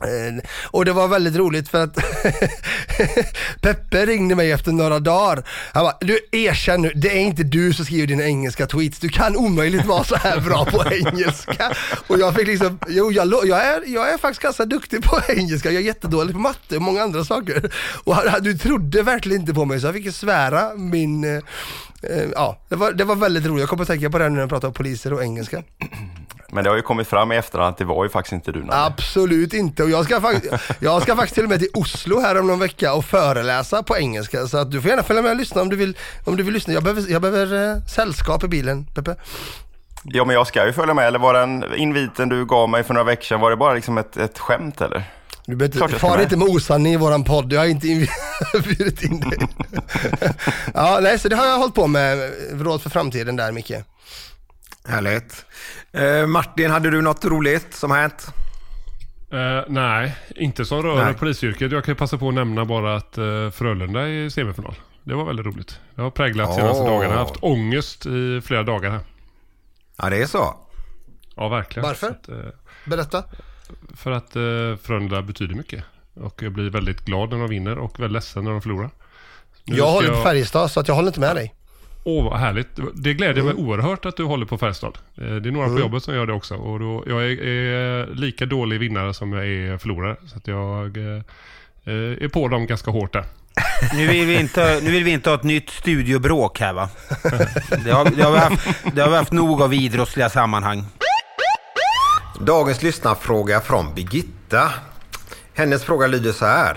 Eh, 0.00 0.44
och 0.64 0.84
det 0.84 0.92
var 0.92 1.08
väldigt 1.08 1.36
roligt 1.36 1.68
för 1.68 1.84
att 1.84 1.94
Peppe 3.60 4.06
ringde 4.06 4.34
mig 4.34 4.52
efter 4.52 4.72
några 4.72 4.98
dagar. 4.98 5.44
Han 5.72 5.84
bara, 5.84 5.96
du 6.00 6.18
erkänn 6.32 6.82
nu, 6.82 6.92
det 6.94 7.08
är 7.08 7.20
inte 7.20 7.42
du 7.42 7.72
som 7.72 7.84
skriver 7.84 8.06
dina 8.06 8.24
engelska 8.24 8.66
tweets. 8.66 8.98
Du 8.98 9.08
kan 9.08 9.36
omöjligt 9.36 9.86
vara 9.86 10.04
så 10.04 10.16
här 10.16 10.40
bra 10.40 10.64
på 10.64 10.84
engelska. 10.92 11.72
Och 12.06 12.18
jag 12.18 12.34
fick 12.34 12.46
liksom, 12.46 12.78
jo 12.88 13.12
jag, 13.12 13.32
jag, 13.44 13.66
är, 13.66 13.82
jag 13.86 14.12
är 14.12 14.18
faktiskt 14.18 14.42
ganska 14.42 14.64
duktig 14.64 15.02
på 15.02 15.20
engelska. 15.28 15.70
Jag 15.70 15.82
är 15.82 15.86
jättedålig 15.86 16.34
på 16.34 16.40
matte 16.40 16.76
och 16.76 16.82
många 16.82 17.02
andra 17.02 17.24
saker. 17.24 17.72
Och 18.04 18.16
du 18.40 18.58
trodde 18.58 19.02
verkligen 19.02 19.40
inte 19.40 19.54
på 19.54 19.64
mig 19.64 19.80
så 19.80 19.86
jag 19.86 19.94
fick 19.94 20.14
svära 20.14 20.74
min, 20.74 21.24
eh, 21.24 21.42
eh, 22.02 22.24
ja 22.34 22.58
det 22.68 22.76
var, 22.76 22.92
det 22.92 23.04
var 23.04 23.16
väldigt 23.16 23.46
roligt. 23.46 23.60
Jag 23.60 23.68
kommer 23.68 23.82
att 23.82 23.88
tänka 23.88 24.10
på 24.10 24.18
det 24.18 24.28
nu 24.28 24.34
när 24.34 24.40
jag 24.40 24.50
pratar 24.50 24.68
om 24.68 24.74
poliser 24.74 25.12
och 25.12 25.22
engelska. 25.22 25.62
Men 26.52 26.64
det 26.64 26.70
har 26.70 26.76
ju 26.76 26.82
kommit 26.82 27.08
fram 27.08 27.32
i 27.32 27.36
efterhand 27.36 27.68
att 27.72 27.78
det 27.78 27.84
var 27.84 28.04
ju 28.04 28.10
faktiskt 28.10 28.32
inte 28.32 28.52
du. 28.52 28.58
Nanne. 28.58 28.84
Absolut 28.84 29.52
inte 29.54 29.82
och 29.82 29.90
jag 29.90 30.04
ska, 30.04 30.18
fak- 30.18 30.74
jag 30.80 31.02
ska 31.02 31.16
faktiskt 31.16 31.34
till 31.34 31.44
och 31.44 31.50
med 31.50 31.58
till 31.58 31.68
Oslo 31.74 32.20
här 32.20 32.40
om 32.40 32.46
någon 32.46 32.58
vecka 32.58 32.94
och 32.94 33.04
föreläsa 33.04 33.82
på 33.82 33.96
engelska 33.96 34.46
så 34.46 34.58
att 34.58 34.70
du 34.70 34.80
får 34.80 34.90
gärna 34.90 35.02
följa 35.02 35.22
med 35.22 35.30
och 35.30 35.36
lyssna 35.36 35.62
om 35.62 35.68
du 35.68 35.76
vill, 35.76 35.96
om 36.24 36.36
du 36.36 36.42
vill 36.42 36.54
lyssna. 36.54 36.72
Jag 36.74 36.82
behöver, 36.82 37.10
jag 37.12 37.22
behöver 37.22 37.70
eh, 37.76 37.82
sällskap 37.84 38.44
i 38.44 38.48
bilen, 38.48 38.86
Peppe. 38.94 39.16
Ja, 40.02 40.24
men 40.24 40.34
jag 40.34 40.46
ska 40.46 40.66
ju 40.66 40.72
följa 40.72 40.94
med. 40.94 41.06
Eller 41.06 41.18
var 41.18 41.34
den 41.34 41.64
inviten 41.76 42.28
du 42.28 42.46
gav 42.46 42.68
mig 42.68 42.82
för 42.84 42.94
några 42.94 43.04
veckor 43.04 43.22
sedan, 43.24 43.40
var 43.40 43.50
det 43.50 43.56
bara 43.56 43.74
liksom 43.74 43.98
ett, 43.98 44.16
ett 44.16 44.38
skämt 44.38 44.80
eller? 44.80 45.04
Du 45.46 45.56
behöver 45.56 45.82
inte, 45.82 45.98
far 45.98 46.22
inte 46.22 46.36
med 46.36 46.48
osanning 46.48 46.92
i 46.92 46.96
våran 46.96 47.24
podd, 47.24 47.52
jag 47.52 47.60
har 47.60 47.66
inte 47.66 47.88
inbjudit 47.88 49.02
in 49.02 49.20
dig. 49.20 49.38
ja, 50.74 50.98
nej, 51.02 51.18
så 51.18 51.28
det 51.28 51.36
har 51.36 51.46
jag 51.46 51.58
hållit 51.58 51.74
på 51.74 51.86
med, 51.86 52.32
råd 52.52 52.82
för 52.82 52.90
framtiden 52.90 53.36
där 53.36 53.52
Micke. 53.52 53.72
Härligt. 54.88 55.44
Eh, 55.92 56.26
Martin, 56.26 56.70
hade 56.70 56.90
du 56.90 57.02
något 57.02 57.24
roligt 57.24 57.74
som 57.74 57.90
hänt? 57.90 58.26
Eh, 59.32 59.64
nej, 59.68 60.16
inte 60.36 60.64
som 60.64 60.82
rör 60.82 61.04
Nej. 61.04 61.14
polisyrket. 61.14 61.72
Jag 61.72 61.84
kan 61.84 61.92
ju 61.92 61.96
passa 61.96 62.18
på 62.18 62.28
att 62.28 62.34
nämna 62.34 62.64
bara 62.64 62.96
att 62.96 63.18
uh, 63.18 63.50
Frölunda 63.50 64.00
är 64.00 64.06
i 64.08 64.30
semifinal. 64.30 64.74
Det 65.04 65.14
var 65.14 65.24
väldigt 65.24 65.46
roligt. 65.46 65.80
Jag 65.94 66.02
har 66.02 66.10
präglat 66.10 66.48
de 66.48 66.54
senaste 66.54 66.84
dagarna. 66.84 67.04
Jag 67.04 67.10
har 67.10 67.18
haft 67.18 67.36
ångest 67.42 68.06
i 68.06 68.40
flera 68.44 68.62
dagar 68.62 68.90
här. 68.90 69.00
Ja, 69.96 70.10
det 70.10 70.22
är 70.22 70.26
så. 70.26 70.54
Ja, 71.36 71.48
verkligen. 71.48 71.88
Varför? 71.88 72.10
Att, 72.10 72.28
eh, 72.28 72.36
Berätta. 72.84 73.24
för 73.94 74.10
att 74.10 74.36
uh, 74.36 74.76
Frölunda 74.76 75.22
betyder 75.22 75.54
mycket. 75.54 75.84
Och 76.14 76.42
jag 76.42 76.52
blir 76.52 76.70
väldigt 76.70 77.00
glad 77.04 77.30
när 77.30 77.38
de 77.38 77.48
vinner 77.48 77.78
och 77.78 78.00
väldigt 78.00 78.12
ledsen 78.12 78.44
när 78.44 78.50
de 78.50 78.62
förlorar. 78.62 78.90
Nu 79.64 79.76
Jag 79.76 79.90
håller 79.90 80.10
på 80.10 80.22
Färjestad 80.22 80.70
så 80.70 80.80
att 80.80 80.88
jag 80.88 80.94
håller 80.94 81.08
inte 81.08 81.20
med 81.20 81.36
dig. 81.36 81.54
Åh, 82.08 82.24
vad 82.30 82.38
härligt. 82.40 82.68
Det 82.94 83.14
glädjer 83.14 83.44
mig 83.44 83.52
Mm. 83.52 83.66
oerhört 83.66 84.06
att 84.06 84.16
du 84.16 84.24
håller 84.24 84.46
på 84.46 84.58
Färjestad. 84.58 84.98
Eh, 85.16 85.24
Det 85.26 85.48
är 85.48 85.52
några 85.52 85.68
på 85.68 85.78
jobbet 85.80 86.02
som 86.02 86.14
gör 86.14 86.26
det 86.26 86.32
också. 86.32 86.54
Och 86.54 86.78
då, 86.80 87.04
jag 87.06 87.24
är, 87.24 87.42
är 87.46 88.06
lika 88.14 88.46
dålig 88.46 88.80
vinnare 88.80 89.14
som 89.14 89.32
jag 89.32 89.46
är 89.46 89.78
förlorare. 89.78 90.16
Så 90.26 90.36
att 90.36 90.46
jag 90.48 90.96
eh, 90.96 91.22
eh, 91.84 92.24
är 92.24 92.28
på 92.28 92.48
dem 92.48 92.66
ganska 92.66 92.90
hårt 92.90 93.12
där. 93.12 93.24
Nu 93.94 94.06
vill, 94.06 94.26
vi 94.26 94.40
inte, 94.40 94.80
nu 94.82 94.90
vill 94.90 95.04
vi 95.04 95.10
inte 95.10 95.30
ha 95.30 95.34
ett 95.36 95.42
nytt 95.42 95.70
studiobråk 95.70 96.60
här 96.60 96.72
va? 96.72 96.88
Det 97.84 97.90
har, 97.90 98.04
det 98.16 98.22
har, 98.22 98.32
vi, 98.32 98.38
haft, 98.38 98.68
det 98.94 99.02
har 99.02 99.10
vi 99.10 99.16
haft 99.16 99.32
nog 99.32 99.62
av 99.62 99.74
idrottsliga 99.74 100.28
sammanhang. 100.30 100.84
Dagens 102.40 102.82
lyssnarfråga 102.82 103.60
från 103.60 103.94
Birgitta. 103.94 104.72
Hennes 105.54 105.84
fråga 105.84 106.06
lyder 106.06 106.32
så 106.32 106.46
här. 106.46 106.76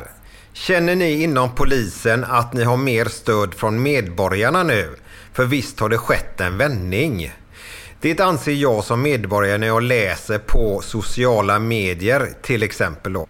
Känner 0.53 0.95
ni 0.95 1.24
inom 1.24 1.55
polisen 1.55 2.24
att 2.24 2.53
ni 2.53 2.63
har 2.63 2.77
mer 2.77 3.05
stöd 3.05 3.53
från 3.53 3.81
medborgarna 3.83 4.63
nu? 4.63 4.95
För 5.33 5.45
visst 5.45 5.79
har 5.79 5.89
det 5.89 5.98
skett 5.98 6.41
en 6.41 6.57
vändning. 6.57 7.33
Det 8.01 8.19
anser 8.19 8.51
jag 8.51 8.83
som 8.83 9.01
medborgare 9.01 9.57
när 9.57 9.67
jag 9.67 9.83
läser 9.83 10.38
på 10.38 10.81
sociala 10.81 11.59
medier 11.59 12.29
till 12.41 12.63
exempel. 12.63 13.13
Då. 13.13 13.27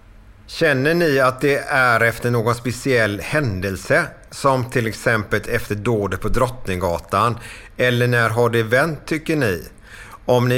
Känner 0.47 0.93
ni 0.93 1.19
att 1.19 1.41
det 1.41 1.57
är 1.59 2.01
efter 2.01 2.31
någon 2.31 2.55
speciell 2.55 3.19
händelse 3.19 4.05
som 4.31 4.69
till 4.69 4.87
exempel 4.87 5.41
efter 5.49 5.75
dådet 5.75 6.21
på 6.21 6.29
Drottninggatan? 6.29 7.37
Eller 7.77 8.07
när 8.07 8.29
har 8.29 8.49
det 8.49 8.63
vänt 8.63 9.05
tycker 9.05 9.35
ni? 9.35 9.63
Om 10.25 10.47
ni 10.47 10.55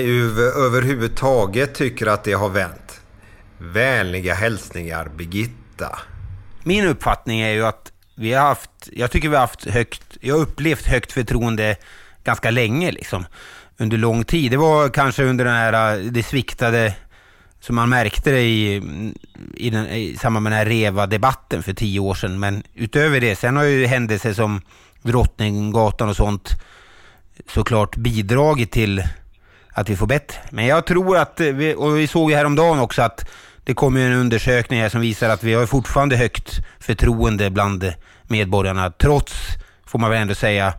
överhuvudtaget 0.57 1.75
tycker 1.75 2.07
att 2.07 2.23
det 2.23 2.33
har 2.33 2.49
vänt. 2.49 3.01
Vänliga 3.57 4.33
hälsningar 4.33 5.09
Birgitta. 5.15 5.99
Min 6.63 6.87
uppfattning 6.87 7.41
är 7.41 7.51
ju 7.51 7.65
att 7.65 7.90
vi 8.21 8.33
har 8.33 8.47
haft, 8.47 8.89
jag 8.91 9.11
tycker 9.11 9.29
vi 9.29 9.35
har 9.35 9.41
haft 9.41 9.65
högt, 9.65 10.17
jag 10.21 10.35
har 10.35 10.41
upplevt 10.41 10.85
högt 10.85 11.11
förtroende 11.11 11.75
ganska 12.23 12.51
länge 12.51 12.91
liksom. 12.91 13.25
Under 13.77 13.97
lång 13.97 14.23
tid. 14.23 14.51
Det 14.51 14.57
var 14.57 14.89
kanske 14.89 15.23
under 15.23 15.45
den 15.45 15.53
här, 15.53 15.97
äh, 15.97 16.03
det 16.03 16.23
sviktade, 16.23 16.93
som 17.59 17.75
man 17.75 17.89
märkte 17.89 18.31
det 18.31 18.41
i, 18.41 18.81
i, 19.55 19.69
den, 19.69 19.87
i 19.87 20.17
samband 20.17 20.43
med 20.43 20.51
den 20.51 20.57
här 20.57 20.65
REVA-debatten 20.65 21.63
för 21.63 21.73
tio 21.73 21.99
år 21.99 22.13
sedan. 22.13 22.39
Men 22.39 22.63
utöver 22.75 23.19
det, 23.19 23.35
sen 23.35 23.57
har 23.57 23.63
ju 23.63 23.85
händelser 23.85 24.33
som 24.33 24.61
Drottninggatan 25.01 26.09
och 26.09 26.15
sånt 26.15 26.49
såklart 27.47 27.95
bidragit 27.95 28.71
till 28.71 29.03
att 29.73 29.89
vi 29.89 29.95
får 29.95 30.07
bättre. 30.07 30.37
Men 30.49 30.65
jag 30.65 30.85
tror 30.85 31.17
att, 31.17 31.39
eh, 31.39 31.47
vi, 31.47 31.75
och 31.75 31.97
vi 31.97 32.07
såg 32.07 32.31
ju 32.31 32.37
häromdagen 32.37 32.79
också 32.79 33.01
att 33.01 33.29
det 33.63 33.73
kom 33.73 33.97
ju 33.97 34.05
en 34.05 34.13
undersökning 34.13 34.81
här 34.81 34.89
som 34.89 35.01
visar 35.01 35.29
att 35.29 35.43
vi 35.43 35.53
har 35.53 35.65
fortfarande 35.65 36.17
högt 36.17 36.59
förtroende 36.79 37.49
bland 37.49 37.93
medborgarna 38.27 38.91
trots, 38.91 39.33
får 39.85 39.99
man 39.99 40.09
väl 40.09 40.21
ändå 40.21 40.35
säga, 40.35 40.73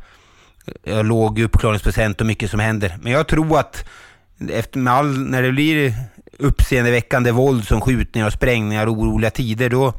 eh, 0.85 1.05
låg 1.05 1.41
uppklaringsprocent 1.41 2.21
och 2.21 2.27
mycket 2.27 2.51
som 2.51 2.61
händer. 2.61 2.99
Men 3.03 3.13
jag 3.13 3.29
tror 3.29 3.59
att 3.59 3.85
efter 4.51 4.79
med 4.79 4.93
all, 4.93 5.19
när 5.19 5.43
det 5.43 5.53
blir 5.53 5.95
uppseendeväckande 6.39 7.31
våld 7.31 7.67
som 7.67 7.81
skjutningar 7.81 8.27
och 8.27 8.33
sprängningar 8.33 8.87
och 8.87 8.93
oroliga 8.93 9.31
tider, 9.31 9.71
då, 9.71 9.95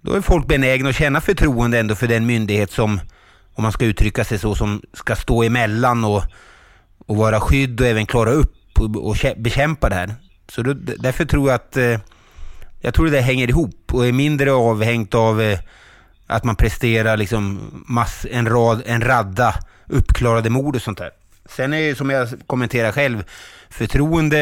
då 0.00 0.12
är 0.12 0.20
folk 0.20 0.46
benägna 0.46 0.88
att 0.88 0.96
känna 0.96 1.20
förtroende 1.20 1.78
ändå 1.78 1.94
för 1.94 2.06
den 2.06 2.26
myndighet 2.26 2.70
som, 2.70 3.00
om 3.54 3.62
man 3.62 3.72
ska 3.72 3.84
uttrycka 3.84 4.24
sig 4.24 4.38
så, 4.38 4.54
som 4.54 4.82
ska 4.92 5.16
stå 5.16 5.42
emellan 5.42 6.04
och, 6.04 6.22
och 7.06 7.16
vara 7.16 7.40
skydd 7.40 7.80
och 7.80 7.86
även 7.86 8.06
klara 8.06 8.30
upp 8.30 8.78
och, 8.78 9.08
och 9.08 9.16
bekämpa 9.36 9.88
det 9.88 9.94
här. 9.94 10.14
Så 10.54 10.62
då, 10.62 10.72
därför 10.74 11.24
tror 11.24 11.48
jag 11.48 11.54
att 11.54 11.76
eh, 11.76 11.98
jag 12.80 12.94
tror 12.94 13.06
det 13.06 13.20
hänger 13.20 13.48
ihop 13.48 13.94
och 13.94 14.06
är 14.06 14.12
mindre 14.12 14.52
avhängt 14.52 15.14
av 15.14 15.42
eh, 15.42 15.58
att 16.26 16.44
man 16.44 16.56
presterar 16.56 17.16
liksom 17.16 17.70
mass, 17.86 18.26
en, 18.30 18.48
rad, 18.48 18.82
en 18.86 19.00
radda 19.00 19.54
uppklarade 19.86 20.50
mord 20.50 20.76
och 20.76 20.82
sånt 20.82 20.98
där. 20.98 21.10
Sen 21.48 21.72
är 21.72 21.80
det 21.88 21.94
som 21.94 22.10
jag 22.10 22.28
kommenterar 22.46 22.92
själv, 22.92 23.24
förtroende, 23.70 24.36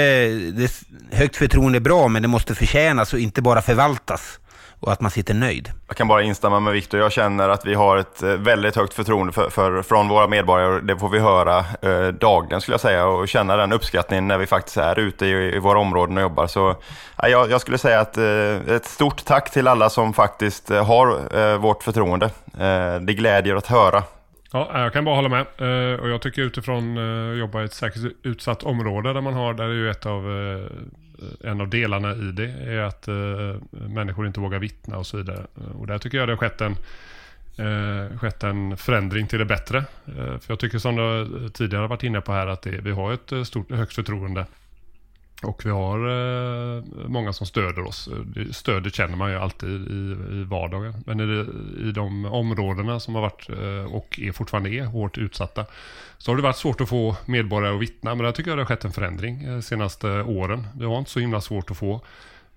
det, 0.50 0.82
högt 1.12 1.36
förtroende 1.36 1.78
är 1.78 1.80
bra 1.80 2.08
men 2.08 2.22
det 2.22 2.28
måste 2.28 2.54
förtjänas 2.54 3.12
och 3.12 3.18
inte 3.18 3.42
bara 3.42 3.62
förvaltas. 3.62 4.38
Och 4.82 4.92
att 4.92 5.00
man 5.00 5.10
sitter 5.10 5.34
nöjd. 5.34 5.70
Jag 5.88 5.96
kan 5.96 6.08
bara 6.08 6.22
instämma 6.22 6.60
med 6.60 6.72
Viktor. 6.72 7.00
Jag 7.00 7.12
känner 7.12 7.48
att 7.48 7.66
vi 7.66 7.74
har 7.74 7.96
ett 7.96 8.22
eh, 8.22 8.28
väldigt 8.28 8.76
högt 8.76 8.94
förtroende 8.94 9.32
för, 9.32 9.50
för, 9.50 9.82
från 9.82 10.08
våra 10.08 10.26
medborgare. 10.28 10.80
Det 10.80 10.96
får 10.98 11.08
vi 11.08 11.18
höra 11.18 11.58
eh, 11.58 12.08
dagligen 12.08 12.60
skulle 12.60 12.72
jag 12.72 12.80
säga 12.80 13.06
och 13.06 13.28
känna 13.28 13.56
den 13.56 13.72
uppskattningen 13.72 14.28
när 14.28 14.38
vi 14.38 14.46
faktiskt 14.46 14.76
är 14.76 14.98
ute 14.98 15.26
i, 15.26 15.56
i 15.56 15.58
våra 15.58 15.78
områden 15.78 16.16
och 16.16 16.22
jobbar. 16.22 16.46
Så 16.46 16.76
ja, 17.16 17.28
jag, 17.28 17.50
jag 17.50 17.60
skulle 17.60 17.78
säga 17.78 18.00
att 18.00 18.16
eh, 18.16 18.74
ett 18.74 18.84
stort 18.84 19.24
tack 19.24 19.50
till 19.50 19.68
alla 19.68 19.90
som 19.90 20.12
faktiskt 20.12 20.70
eh, 20.70 20.86
har 20.86 21.38
eh, 21.38 21.58
vårt 21.58 21.82
förtroende. 21.82 22.26
Eh, 22.58 23.00
det 23.00 23.14
glädjer 23.14 23.56
att 23.56 23.66
höra. 23.66 24.02
Ja, 24.52 24.82
jag 24.82 24.92
kan 24.92 25.04
bara 25.04 25.14
hålla 25.14 25.28
med. 25.28 25.40
Eh, 25.40 26.00
och 26.00 26.08
jag 26.08 26.22
tycker 26.22 26.42
utifrån 26.42 26.98
uh, 26.98 27.38
jobba 27.38 27.62
i 27.62 27.64
ett 27.64 27.72
särskilt 27.72 28.16
utsatt 28.22 28.62
område 28.62 29.12
där 29.12 29.20
man 29.20 29.34
har, 29.34 29.54
där 29.54 29.64
är 29.64 29.72
ju 29.72 29.90
ett 29.90 30.06
av, 30.06 30.22
eh, 30.30 30.66
Eh, 31.22 31.50
en 31.50 31.60
av 31.60 31.68
delarna 31.68 32.12
i 32.12 32.32
det 32.32 32.50
är 32.50 32.78
att 32.78 33.08
eh, 33.08 33.14
människor 33.70 34.26
inte 34.26 34.40
vågar 34.40 34.58
vittna 34.58 34.96
och 34.98 35.06
så 35.06 35.16
vidare. 35.16 35.46
Eh, 35.56 35.80
och 35.80 35.86
där 35.86 35.98
tycker 35.98 36.18
jag 36.18 36.28
det 36.28 36.32
har 36.32 36.38
skett 36.38 36.60
en, 36.60 36.76
eh, 37.56 38.18
skett 38.18 38.42
en 38.42 38.76
förändring 38.76 39.26
till 39.26 39.38
det 39.38 39.44
bättre. 39.44 39.78
Eh, 40.06 40.38
för 40.38 40.44
jag 40.46 40.58
tycker 40.58 40.78
som 40.78 40.96
du 40.96 41.48
tidigare 41.48 41.80
har 41.80 41.88
varit 41.88 42.02
inne 42.02 42.20
på 42.20 42.32
här 42.32 42.46
att 42.46 42.62
det, 42.62 42.70
vi 42.70 42.90
har 42.90 43.12
ett 43.12 43.32
eh, 43.32 43.42
stort, 43.42 43.70
högt 43.70 43.94
förtroende. 43.94 44.46
Och 45.42 45.66
vi 45.66 45.70
har 45.70 45.98
eh, 45.98 46.82
många 47.06 47.32
som 47.32 47.46
stöder 47.46 47.84
oss. 47.84 48.08
Stödet 48.50 48.94
känner 48.94 49.16
man 49.16 49.30
ju 49.30 49.36
alltid 49.36 49.68
i, 49.68 50.16
i 50.30 50.44
vardagen. 50.44 50.94
Men 51.06 51.20
i, 51.20 51.46
i 51.88 51.92
de 51.92 52.24
områdena 52.24 53.00
som 53.00 53.14
har 53.14 53.22
varit 53.22 53.48
eh, 53.48 53.94
och 53.94 54.20
är 54.22 54.32
fortfarande 54.32 54.70
är 54.70 54.84
hårt 54.84 55.18
utsatta 55.18 55.66
så 56.18 56.30
har 56.30 56.36
det 56.36 56.42
varit 56.42 56.56
svårt 56.56 56.80
att 56.80 56.88
få 56.88 57.16
medborgare 57.26 57.74
att 57.74 57.82
vittna. 57.82 58.14
Men 58.14 58.24
där 58.24 58.32
tycker 58.32 58.50
jag 58.50 58.58
det 58.58 58.62
har 58.62 58.66
skett 58.66 58.84
en 58.84 58.92
förändring 58.92 59.46
de 59.46 59.62
senaste 59.62 60.08
åren. 60.22 60.66
Det 60.74 60.86
var 60.86 60.98
inte 60.98 61.10
så 61.10 61.20
himla 61.20 61.40
svårt 61.40 61.70
att 61.70 61.76
få 61.76 62.00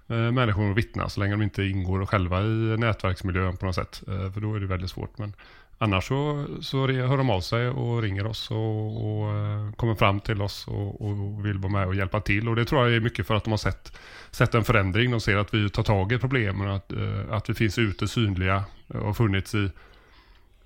eh, 0.07 0.31
människor 0.31 0.71
att 0.71 0.77
vittna 0.77 1.09
så 1.09 1.19
länge 1.19 1.33
de 1.33 1.41
inte 1.41 1.63
ingår 1.63 2.05
själva 2.05 2.41
i 2.41 2.77
nätverksmiljön 2.77 3.57
på 3.57 3.65
något 3.65 3.75
sätt. 3.75 4.03
Eh, 4.07 4.31
för 4.31 4.41
då 4.41 4.55
är 4.55 4.59
det 4.59 4.67
väldigt 4.67 4.89
svårt. 4.89 5.17
Men 5.17 5.33
annars 5.77 6.07
så, 6.07 6.45
så 6.61 6.87
hör 6.87 7.17
de 7.17 7.29
av 7.29 7.41
sig 7.41 7.67
och 7.67 8.01
ringer 8.01 8.27
oss 8.27 8.51
och, 8.51 9.05
och 9.05 9.35
eh, 9.35 9.71
kommer 9.71 9.95
fram 9.95 10.19
till 10.19 10.41
oss 10.41 10.67
och, 10.67 11.01
och 11.01 11.45
vill 11.45 11.57
vara 11.57 11.71
med 11.71 11.87
och 11.87 11.95
hjälpa 11.95 12.21
till. 12.21 12.49
Och 12.49 12.55
det 12.55 12.65
tror 12.65 12.83
jag 12.83 12.95
är 12.95 12.99
mycket 12.99 13.27
för 13.27 13.35
att 13.35 13.43
de 13.43 13.49
har 13.49 13.57
sett, 13.57 13.97
sett 14.31 14.55
en 14.55 14.63
förändring. 14.63 15.11
De 15.11 15.21
ser 15.21 15.37
att 15.37 15.53
vi 15.53 15.69
tar 15.69 15.83
tag 15.83 16.11
i 16.11 16.17
problemen 16.17 16.67
och 16.67 16.75
att, 16.75 16.91
eh, 16.91 17.31
att 17.31 17.49
vi 17.49 17.53
finns 17.53 17.77
ute 17.77 18.07
synliga 18.07 18.63
och 18.87 19.05
har 19.05 19.13
funnits 19.13 19.55
i 19.55 19.69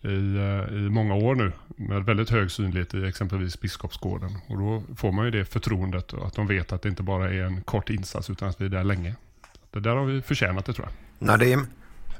i, 0.01 0.35
eh, 0.37 0.77
i 0.77 0.89
många 0.89 1.15
år 1.15 1.35
nu 1.35 1.51
med 1.75 2.05
väldigt 2.05 2.29
hög 2.29 2.51
synlighet 2.51 2.93
i 2.93 3.05
exempelvis 3.05 3.59
Biskopsgården. 3.59 4.37
Och 4.47 4.57
då 4.57 4.83
får 4.95 5.11
man 5.11 5.25
ju 5.25 5.31
det 5.31 5.45
förtroendet 5.45 6.13
och 6.13 6.27
att 6.27 6.33
de 6.33 6.47
vet 6.47 6.71
att 6.71 6.81
det 6.81 6.89
inte 6.89 7.03
bara 7.03 7.33
är 7.33 7.43
en 7.43 7.61
kort 7.61 7.89
insats 7.89 8.29
utan 8.29 8.49
att 8.49 8.61
vi 8.61 8.65
är 8.65 8.69
där 8.69 8.83
länge. 8.83 9.15
det 9.71 9.79
där 9.79 9.95
har 9.95 10.05
vi 10.05 10.21
förtjänat 10.21 10.65
det 10.65 10.73
tror 10.73 10.87
jag. 10.87 11.27
Nadim? 11.27 11.67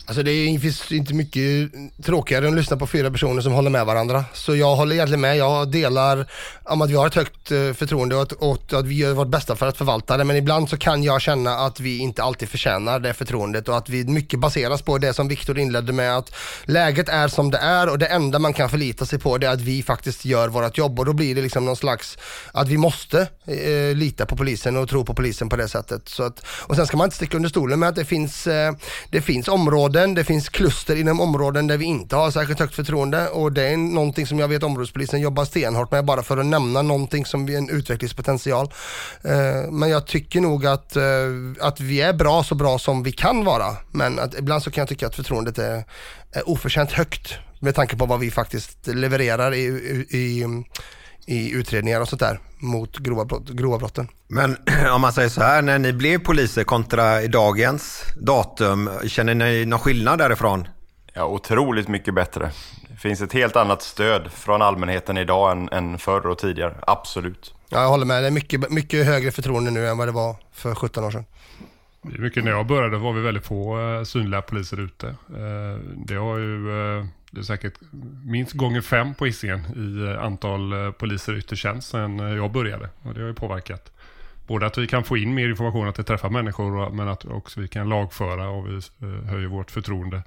Alltså 0.09 0.23
det 0.23 0.31
är- 0.31 0.59
finns 0.59 0.91
inte 0.91 1.13
mycket 1.13 1.71
tråkigare 2.03 2.45
än 2.47 2.53
att 2.53 2.59
lyssna 2.59 2.77
på 2.77 2.87
fyra 2.87 3.11
personer 3.11 3.41
som 3.41 3.53
håller 3.53 3.69
med 3.69 3.85
varandra. 3.85 4.25
Så 4.33 4.55
jag 4.55 4.75
håller 4.75 4.95
egentligen 4.95 5.21
med. 5.21 5.37
Jag 5.37 5.71
delar 5.71 6.25
om 6.63 6.81
att 6.81 6.89
vi 6.89 6.93
har 6.95 7.07
ett 7.07 7.15
högt 7.15 7.51
eh, 7.51 7.73
förtroende 7.73 8.15
och 8.15 8.21
att, 8.21 8.31
och 8.31 8.73
att 8.73 8.85
vi 8.85 8.95
gör 8.95 9.13
vårt 9.13 9.27
bästa 9.27 9.55
för 9.55 9.67
att 9.67 9.77
förvalta 9.77 10.17
det. 10.17 10.23
Men 10.23 10.35
ibland 10.35 10.69
så 10.69 10.77
kan 10.77 11.03
jag 11.03 11.21
känna 11.21 11.51
att 11.55 11.79
vi 11.79 11.97
inte 11.97 12.23
alltid 12.23 12.49
förtjänar 12.49 12.99
det 12.99 13.13
förtroendet 13.13 13.67
och 13.69 13.77
att 13.77 13.89
vi 13.89 14.03
mycket 14.05 14.39
baseras 14.39 14.81
på 14.81 14.97
det 14.97 15.13
som 15.13 15.27
Viktor 15.27 15.59
inledde 15.59 15.93
med 15.93 16.17
att 16.17 16.35
läget 16.65 17.09
är 17.09 17.27
som 17.27 17.51
det 17.51 17.57
är 17.57 17.89
och 17.89 17.99
det 17.99 18.05
enda 18.05 18.39
man 18.39 18.53
kan 18.53 18.69
förlita 18.69 19.05
sig 19.05 19.19
på 19.19 19.37
det 19.37 19.47
är 19.47 19.51
att 19.51 19.61
vi 19.61 19.83
faktiskt 19.83 20.25
gör 20.25 20.47
vårt 20.47 20.77
jobb 20.77 20.99
och 20.99 21.05
då 21.05 21.13
blir 21.13 21.35
det 21.35 21.41
liksom 21.41 21.65
någon 21.65 21.75
slags 21.75 22.17
att 22.51 22.67
vi 22.67 22.77
måste 22.77 23.27
eh, 23.47 23.95
lita 23.95 24.25
på 24.25 24.35
polisen 24.35 24.77
och 24.77 24.89
tro 24.89 25.05
på 25.05 25.13
polisen 25.13 25.49
på 25.49 25.55
det 25.55 25.67
sättet. 25.67 26.09
Så 26.09 26.23
att, 26.23 26.43
och 26.67 26.75
sen 26.75 26.87
ska 26.87 26.97
man 26.97 27.05
inte 27.05 27.15
sticka 27.15 27.37
under 27.37 27.49
stolen 27.49 27.79
med 27.79 27.89
att 27.89 27.95
det 27.95 28.05
finns, 28.05 28.47
eh, 28.47 28.73
det 29.09 29.21
finns 29.21 29.47
områden, 29.47 29.98
det 30.07 30.23
finns 30.23 30.49
kluster 30.49 30.95
inom 30.95 31.21
områden 31.21 31.67
där 31.67 31.77
vi 31.77 31.85
inte 31.85 32.15
har 32.15 32.31
särskilt 32.31 32.59
högt 32.59 32.75
förtroende 32.75 33.29
och 33.29 33.51
det 33.51 33.67
är 33.67 33.77
någonting 33.77 34.27
som 34.27 34.39
jag 34.39 34.47
vet 34.47 34.63
områdespolisen 34.63 35.21
jobbar 35.21 35.45
stenhårt 35.45 35.91
med 35.91 36.05
bara 36.05 36.23
för 36.23 36.37
att 36.37 36.45
nämna 36.45 36.81
någonting 36.81 37.25
som 37.25 37.49
är 37.49 37.57
en 37.57 37.69
utvecklingspotential. 37.69 38.73
Eh, 39.23 39.71
men 39.71 39.89
jag 39.89 40.07
tycker 40.07 40.41
nog 40.41 40.65
att, 40.65 40.95
eh, 40.95 41.03
att 41.59 41.79
vi 41.79 42.01
är 42.01 42.13
bra 42.13 42.43
så 42.43 42.55
bra 42.55 42.79
som 42.79 43.03
vi 43.03 43.11
kan 43.11 43.45
vara 43.45 43.75
men 43.91 44.19
att 44.19 44.39
ibland 44.39 44.63
så 44.63 44.71
kan 44.71 44.81
jag 44.81 44.89
tycka 44.89 45.07
att 45.07 45.15
förtroendet 45.15 45.57
är, 45.57 45.83
är 46.31 46.49
oförtjänt 46.49 46.91
högt 46.91 47.33
med 47.59 47.75
tanke 47.75 47.97
på 47.97 48.05
vad 48.05 48.19
vi 48.19 48.31
faktiskt 48.31 48.87
levererar 48.87 49.53
i, 49.53 49.61
i, 49.61 50.17
i, 50.17 50.45
i 51.29 51.51
utredningar 51.51 52.01
och 52.01 52.07
sånt 52.09 52.19
där 52.19 52.39
mot 52.59 52.97
grova, 52.97 53.25
brott, 53.25 53.49
grova 53.49 53.77
brotten. 53.77 54.07
Men 54.27 54.57
om 54.93 55.01
man 55.01 55.13
säger 55.13 55.29
så 55.29 55.41
här, 55.41 55.61
när 55.61 55.79
ni 55.79 55.93
blev 55.93 56.17
poliser 56.19 56.63
kontra 56.63 57.21
i 57.21 57.27
dagens 57.27 58.03
datum, 58.21 58.89
känner 59.07 59.35
ni 59.35 59.65
någon 59.65 59.79
skillnad 59.79 60.19
därifrån? 60.19 60.67
Ja, 61.13 61.25
otroligt 61.25 61.87
mycket 61.87 62.13
bättre. 62.13 62.51
Det 62.89 62.95
finns 62.95 63.21
ett 63.21 63.33
helt 63.33 63.55
annat 63.55 63.81
stöd 63.81 64.31
från 64.31 64.61
allmänheten 64.61 65.17
idag 65.17 65.51
än, 65.51 65.69
än 65.69 65.97
förr 65.97 66.27
och 66.27 66.37
tidigare. 66.37 66.75
Absolut. 66.87 67.53
Ja, 67.69 67.81
jag 67.81 67.89
håller 67.89 68.05
med. 68.05 68.23
Det 68.23 68.27
är 68.27 68.31
mycket, 68.31 68.69
mycket 68.71 69.05
högre 69.05 69.31
förtroende 69.31 69.71
nu 69.71 69.87
än 69.87 69.97
vad 69.97 70.07
det 70.07 70.11
var 70.11 70.35
för 70.53 70.75
17 70.75 71.03
år 71.03 71.11
sedan. 71.11 71.25
Mycket 72.01 72.43
när 72.43 72.51
jag 72.51 72.67
började 72.67 72.97
var 72.97 73.13
vi 73.13 73.21
väldigt 73.21 73.45
få 73.45 73.79
eh, 73.79 74.03
synliga 74.03 74.41
poliser 74.41 74.79
ute. 74.79 75.07
Eh, 75.07 75.79
Det 76.05 76.15
har 76.15 76.37
ju, 76.37 76.69
eh, 76.99 77.05
det 77.31 77.39
är 77.39 77.43
säkert 77.43 77.73
minst 78.25 78.53
gånger 78.53 78.81
fem 78.81 79.13
på 79.13 79.25
Hisingen 79.25 79.59
i 79.59 80.11
eh, 80.11 80.23
antal 80.23 80.73
eh, 80.73 80.91
poliser 80.91 81.35
i 81.35 81.37
yttre 81.37 81.55
tjänst 81.55 81.89
sen 81.89 82.19
eh, 82.19 82.35
jag 82.35 82.51
började. 82.51 82.89
Och 83.03 83.13
det 83.13 83.21
har 83.21 83.27
ju 83.27 83.33
påverkat. 83.33 83.91
Både 84.47 84.65
att 84.65 84.77
vi 84.77 84.87
kan 84.87 85.03
få 85.03 85.17
in 85.17 85.33
mer 85.33 85.49
information, 85.49 85.87
att 85.87 85.95
det 85.95 86.03
träffar 86.03 86.29
människor, 86.29 86.89
men 86.89 87.07
att 87.07 87.25
också 87.25 87.61
vi 87.61 87.67
kan 87.67 87.89
lagföra 87.89 88.49
och 88.49 88.67
vi 88.67 88.81
höjer 89.25 89.47
vårt 89.47 89.71
förtroende 89.71 90.23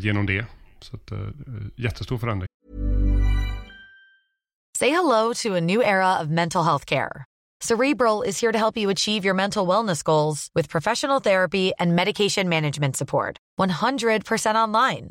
genom 0.00 0.26
det. 0.26 0.44
Så 0.80 0.96
att, 0.96 1.12
jättestor 1.76 2.18
förändring. 2.18 2.46
Say 4.78 4.90
hello 4.90 5.34
to 5.34 5.56
a 5.56 5.60
new 5.60 5.82
era 5.82 6.20
of 6.22 6.28
mental 6.28 6.64
health 6.64 6.84
care. 6.84 7.24
Cerebral 7.60 8.22
is 8.22 8.40
here 8.40 8.52
to 8.52 8.58
help 8.58 8.76
you 8.76 8.90
achieve 8.90 9.24
your 9.24 9.34
mental 9.34 9.66
wellness 9.66 10.02
goals 10.02 10.50
with 10.54 10.68
professional 10.68 11.20
therapy 11.20 11.72
and 11.78 11.96
medication 11.96 12.48
management 12.48 12.96
support. 12.96 13.36
100% 13.58 14.54
online. 14.54 15.10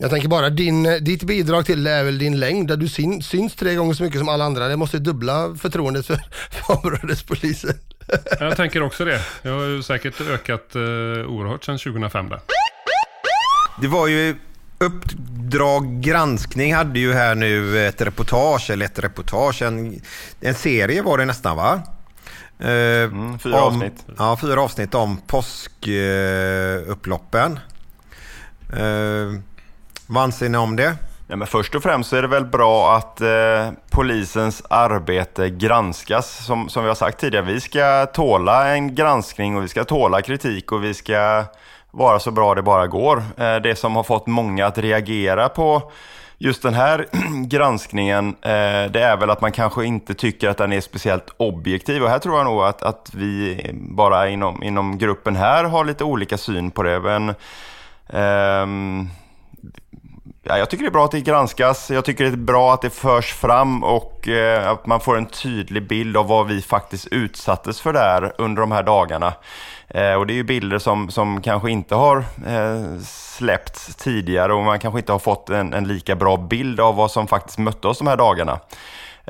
Jag 0.00 0.10
tänker 0.10 0.28
bara, 0.28 0.50
din, 0.50 0.82
ditt 0.82 1.22
bidrag 1.22 1.66
till 1.66 1.84
det 1.84 1.90
är 1.90 2.04
väl 2.04 2.18
din 2.18 2.40
längd, 2.40 2.68
där 2.68 2.76
du 2.76 2.88
syn, 2.88 3.22
syns 3.22 3.54
tre 3.54 3.74
gånger 3.74 3.94
så 3.94 4.02
mycket 4.02 4.18
som 4.18 4.28
alla 4.28 4.44
andra. 4.44 4.68
Det 4.68 4.76
måste 4.76 4.98
dubbla 4.98 5.56
förtroendet 5.60 6.06
för, 6.06 6.20
för 6.50 6.72
områdespolisen. 6.84 7.74
Jag 8.40 8.56
tänker 8.56 8.82
också 8.82 9.04
det. 9.04 9.20
Jag 9.42 9.58
har 9.58 9.66
ju 9.66 9.82
säkert 9.82 10.20
ökat 10.20 10.74
eh, 10.74 10.80
oerhört 10.80 11.64
sedan 11.64 11.78
2005 11.78 12.28
där. 12.28 12.40
Det 13.80 13.88
var 13.88 14.06
ju 14.06 14.36
Uppdrag 14.80 16.00
granskning 16.00 16.74
hade 16.74 16.98
ju 16.98 17.12
här 17.12 17.34
nu 17.34 17.86
ett 17.86 18.00
reportage, 18.00 18.70
eller 18.70 18.86
ett 18.86 18.98
reportage, 18.98 19.62
en, 19.62 20.00
en 20.40 20.54
serie 20.54 21.02
var 21.02 21.18
det 21.18 21.24
nästan 21.24 21.56
va? 21.56 21.82
Mm, 22.60 23.38
fyra 23.38 23.60
avsnitt. 23.60 24.06
Ja, 24.18 24.38
fyra 24.40 24.60
avsnitt 24.60 24.94
om 24.94 25.16
påskupploppen. 25.26 27.58
Uh, 28.72 29.40
vad 30.10 30.22
anser 30.22 30.48
ni 30.48 30.58
om 30.58 30.76
det? 30.76 30.96
Ja, 31.26 31.36
men 31.36 31.46
först 31.46 31.74
och 31.74 31.82
främst 31.82 32.10
så 32.10 32.16
är 32.16 32.22
det 32.22 32.28
väl 32.28 32.44
bra 32.44 32.96
att 32.96 33.20
eh, 33.20 33.70
polisens 33.90 34.62
arbete 34.70 35.50
granskas. 35.50 36.46
Som, 36.46 36.68
som 36.68 36.82
vi 36.82 36.88
har 36.88 36.94
sagt 36.94 37.20
tidigare, 37.20 37.44
vi 37.44 37.60
ska 37.60 38.06
tåla 38.06 38.68
en 38.68 38.94
granskning 38.94 39.56
och 39.56 39.62
vi 39.62 39.68
ska 39.68 39.84
tåla 39.84 40.22
kritik 40.22 40.72
och 40.72 40.84
vi 40.84 40.94
ska 40.94 41.44
vara 41.90 42.18
så 42.18 42.30
bra 42.30 42.54
det 42.54 42.62
bara 42.62 42.86
går. 42.86 43.22
Eh, 43.36 43.56
det 43.56 43.78
som 43.78 43.96
har 43.96 44.02
fått 44.02 44.26
många 44.26 44.66
att 44.66 44.78
reagera 44.78 45.48
på 45.48 45.92
just 46.38 46.62
den 46.62 46.74
här 46.74 47.06
granskningen, 47.46 48.28
eh, 48.28 48.90
det 48.90 49.02
är 49.02 49.16
väl 49.16 49.30
att 49.30 49.40
man 49.40 49.52
kanske 49.52 49.84
inte 49.84 50.14
tycker 50.14 50.48
att 50.48 50.58
den 50.58 50.72
är 50.72 50.80
speciellt 50.80 51.34
objektiv. 51.36 52.02
Och 52.02 52.10
här 52.10 52.18
tror 52.18 52.36
jag 52.36 52.44
nog 52.44 52.62
att, 52.62 52.82
att 52.82 53.10
vi 53.14 53.66
bara 53.74 54.28
inom, 54.28 54.62
inom 54.62 54.98
gruppen 54.98 55.36
här 55.36 55.64
har 55.64 55.84
lite 55.84 56.04
olika 56.04 56.38
syn 56.38 56.70
på 56.70 56.82
det. 56.82 57.00
Men, 57.00 57.34
ehm, 58.08 59.08
Ja, 60.48 60.58
jag 60.58 60.70
tycker 60.70 60.84
det 60.84 60.88
är 60.88 60.92
bra 60.92 61.04
att 61.04 61.10
det 61.10 61.20
granskas. 61.20 61.90
Jag 61.90 62.04
tycker 62.04 62.24
det 62.24 62.30
är 62.30 62.36
bra 62.36 62.74
att 62.74 62.82
det 62.82 62.90
förs 62.90 63.32
fram 63.32 63.84
och 63.84 64.28
eh, 64.28 64.70
att 64.70 64.86
man 64.86 65.00
får 65.00 65.16
en 65.18 65.26
tydlig 65.26 65.88
bild 65.88 66.16
av 66.16 66.26
vad 66.26 66.46
vi 66.46 66.62
faktiskt 66.62 67.06
utsattes 67.06 67.80
för 67.80 67.92
där 67.92 68.32
under 68.38 68.60
de 68.60 68.72
här 68.72 68.82
dagarna. 68.82 69.32
Eh, 69.88 70.12
och 70.12 70.26
det 70.26 70.32
är 70.32 70.34
ju 70.34 70.44
bilder 70.44 70.78
som, 70.78 71.10
som 71.10 71.40
kanske 71.42 71.70
inte 71.70 71.94
har 71.94 72.16
eh, 72.46 73.00
släppts 73.04 73.96
tidigare 73.96 74.54
och 74.54 74.64
man 74.64 74.78
kanske 74.78 74.98
inte 74.98 75.12
har 75.12 75.18
fått 75.18 75.50
en, 75.50 75.74
en 75.74 75.88
lika 75.88 76.16
bra 76.16 76.36
bild 76.36 76.80
av 76.80 76.96
vad 76.96 77.10
som 77.10 77.26
faktiskt 77.26 77.58
mötte 77.58 77.88
oss 77.88 77.98
de 77.98 78.06
här 78.06 78.16
dagarna. 78.16 78.60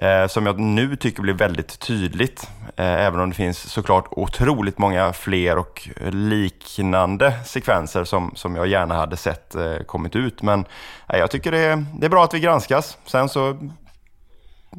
Eh, 0.02 0.26
som 0.26 0.46
jag 0.46 0.58
nu 0.58 0.96
tycker 0.96 1.22
blir 1.22 1.34
väldigt 1.34 1.78
tydligt. 1.78 2.50
Eh, 2.76 3.06
även 3.06 3.20
om 3.20 3.28
det 3.30 3.36
finns 3.36 3.58
såklart 3.58 4.08
otroligt 4.10 4.78
många 4.78 5.12
fler 5.12 5.58
och 5.58 5.88
liknande 6.10 7.34
sekvenser 7.44 8.04
som, 8.04 8.32
som 8.34 8.56
jag 8.56 8.66
gärna 8.66 8.94
hade 8.94 9.16
sett 9.16 9.54
eh, 9.54 9.78
kommit 9.78 10.16
ut. 10.16 10.42
Men 10.42 10.64
eh, 11.08 11.18
jag 11.18 11.30
tycker 11.30 11.52
det 11.52 11.58
är, 11.58 11.84
det 11.98 12.06
är 12.06 12.10
bra 12.10 12.24
att 12.24 12.34
vi 12.34 12.40
granskas. 12.40 12.98
Sen 13.06 13.28
så 13.28 13.70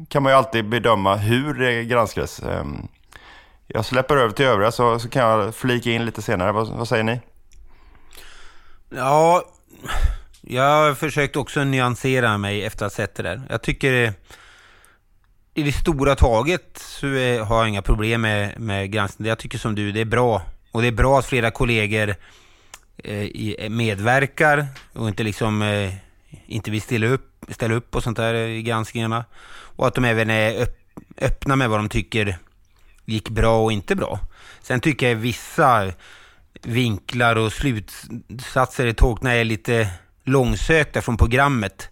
kan 0.08 0.22
man 0.22 0.32
ju 0.32 0.36
alltid 0.36 0.68
bedöma 0.68 1.16
hur 1.16 1.54
det 1.54 1.84
granskas. 1.84 2.42
Ehm, 2.42 2.88
jag 3.66 3.84
släpper 3.84 4.16
över 4.16 4.30
till 4.30 4.46
övriga 4.46 4.72
så, 4.72 4.98
så 4.98 5.08
kan 5.08 5.22
jag 5.22 5.54
flika 5.54 5.90
in 5.90 6.04
lite 6.04 6.22
senare. 6.22 6.52
Vad, 6.52 6.68
vad 6.68 6.88
säger 6.88 7.04
ni? 7.04 7.20
Ja, 8.88 9.42
jag 10.40 10.62
har 10.62 10.94
försökt 10.94 11.36
också 11.36 11.64
nyansera 11.64 12.38
mig 12.38 12.64
efter 12.64 12.86
att 12.86 12.92
ha 12.92 12.96
sett 12.96 13.14
det 13.14 13.22
där. 13.22 13.42
Jag 13.48 13.62
tycker 13.62 14.14
i 15.54 15.62
det 15.62 15.72
stora 15.72 16.16
taget 16.16 16.78
så 16.78 17.06
har 17.44 17.58
jag 17.58 17.68
inga 17.68 17.82
problem 17.82 18.20
med, 18.20 18.60
med 18.60 18.92
granskningen. 18.92 19.28
Jag 19.28 19.38
tycker 19.38 19.58
som 19.58 19.74
du, 19.74 19.92
det 19.92 20.00
är 20.00 20.04
bra. 20.04 20.42
Och 20.72 20.82
det 20.82 20.88
är 20.88 20.92
bra 20.92 21.18
att 21.18 21.26
flera 21.26 21.50
kollegor 21.50 22.14
eh, 23.04 23.70
medverkar 23.70 24.66
och 24.92 25.08
inte 25.08 25.22
liksom 25.22 25.62
eh, 25.62 25.94
inte 26.46 26.70
vill 26.70 26.82
ställa 26.82 27.06
upp, 27.06 27.44
ställa 27.48 27.74
upp 27.74 27.94
och 27.94 28.02
sånt 28.02 28.16
där 28.16 28.34
i 28.34 28.62
granskningarna. 28.62 29.24
Och 29.76 29.86
att 29.86 29.94
de 29.94 30.04
även 30.04 30.30
är 30.30 30.62
öpp, 30.62 30.78
öppna 31.18 31.56
med 31.56 31.70
vad 31.70 31.78
de 31.78 31.88
tycker 31.88 32.38
gick 33.04 33.28
bra 33.28 33.64
och 33.64 33.72
inte 33.72 33.96
bra. 33.96 34.20
Sen 34.62 34.80
tycker 34.80 35.08
jag 35.08 35.16
vissa 35.16 35.92
vinklar 36.62 37.36
och 37.36 37.52
slutsatser 37.52 38.86
i 38.86 38.94
tolkningar 38.94 39.36
är 39.36 39.44
lite 39.44 39.90
långsökta 40.24 41.02
från 41.02 41.16
programmet. 41.16 41.90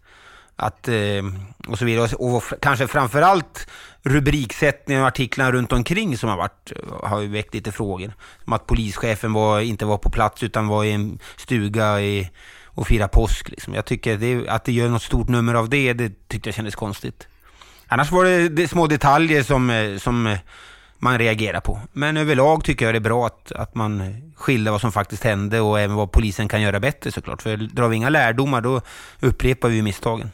Att, 0.61 0.89
eh, 0.89 1.25
och 1.69 1.79
så 1.79 1.85
vidare. 1.85 2.17
Och 2.17 2.43
kanske 2.63 2.87
framförallt 2.87 3.69
rubriksättningen 4.03 5.03
och 5.03 5.09
artiklarna 5.09 5.53
runt 5.53 5.73
omkring 5.73 6.19
som 6.19 6.29
har 6.29 6.37
varit, 6.37 6.73
eh, 6.77 7.09
har 7.09 7.21
ju 7.21 7.29
väckt 7.29 7.55
lite 7.55 7.73
frågor. 7.73 8.13
Som 8.45 8.53
att 8.53 8.67
polischefen 8.67 9.33
var, 9.33 9.61
inte 9.61 9.85
var 9.85 9.99
på 9.99 10.11
plats 10.11 10.43
utan 10.43 10.69
var 10.69 10.85
i 10.85 10.93
en 10.93 11.19
stuga 11.37 12.01
i, 12.01 12.31
och 12.65 12.87
firade 12.87 13.09
påsk. 13.09 13.49
Liksom. 13.49 13.75
Jag 13.75 13.85
tycker 13.85 14.17
det, 14.17 14.49
att 14.49 14.65
det 14.65 14.73
gör 14.73 14.89
något 14.89 15.03
stort 15.03 15.29
nummer 15.29 15.55
av 15.55 15.69
det, 15.69 15.93
det 15.93 16.29
tyckte 16.29 16.49
jag 16.49 16.55
kändes 16.55 16.75
konstigt. 16.75 17.29
Annars 17.89 18.11
var 18.11 18.25
det, 18.25 18.49
det 18.49 18.69
små 18.69 18.87
detaljer 18.87 19.43
som, 19.43 19.71
eh, 19.71 19.99
som 19.99 20.27
eh, 20.27 20.39
man 20.99 21.19
reagerar 21.19 21.61
på. 21.61 21.81
Men 21.93 22.17
överlag 22.17 22.65
tycker 22.65 22.85
jag 22.85 22.95
det 22.95 22.99
är 22.99 23.11
bra 23.11 23.27
att, 23.27 23.53
att 23.53 23.75
man 23.75 24.23
skildrar 24.37 24.73
vad 24.73 24.81
som 24.81 24.93
faktiskt 24.93 25.25
hände 25.25 25.61
och 25.61 25.81
även 25.81 25.97
vad 25.97 26.13
polisen 26.13 26.49
kan 26.49 26.63
göra 26.63 26.81
bättre 26.81 27.13
såklart. 27.13 27.43
För 27.43 27.57
drar 27.57 27.89
vi 27.89 27.97
inga 27.97 28.09
lärdomar 28.09 28.61
då 28.61 28.81
upprepar 29.21 29.69
vi 29.69 29.83
misstagen. 29.83 30.31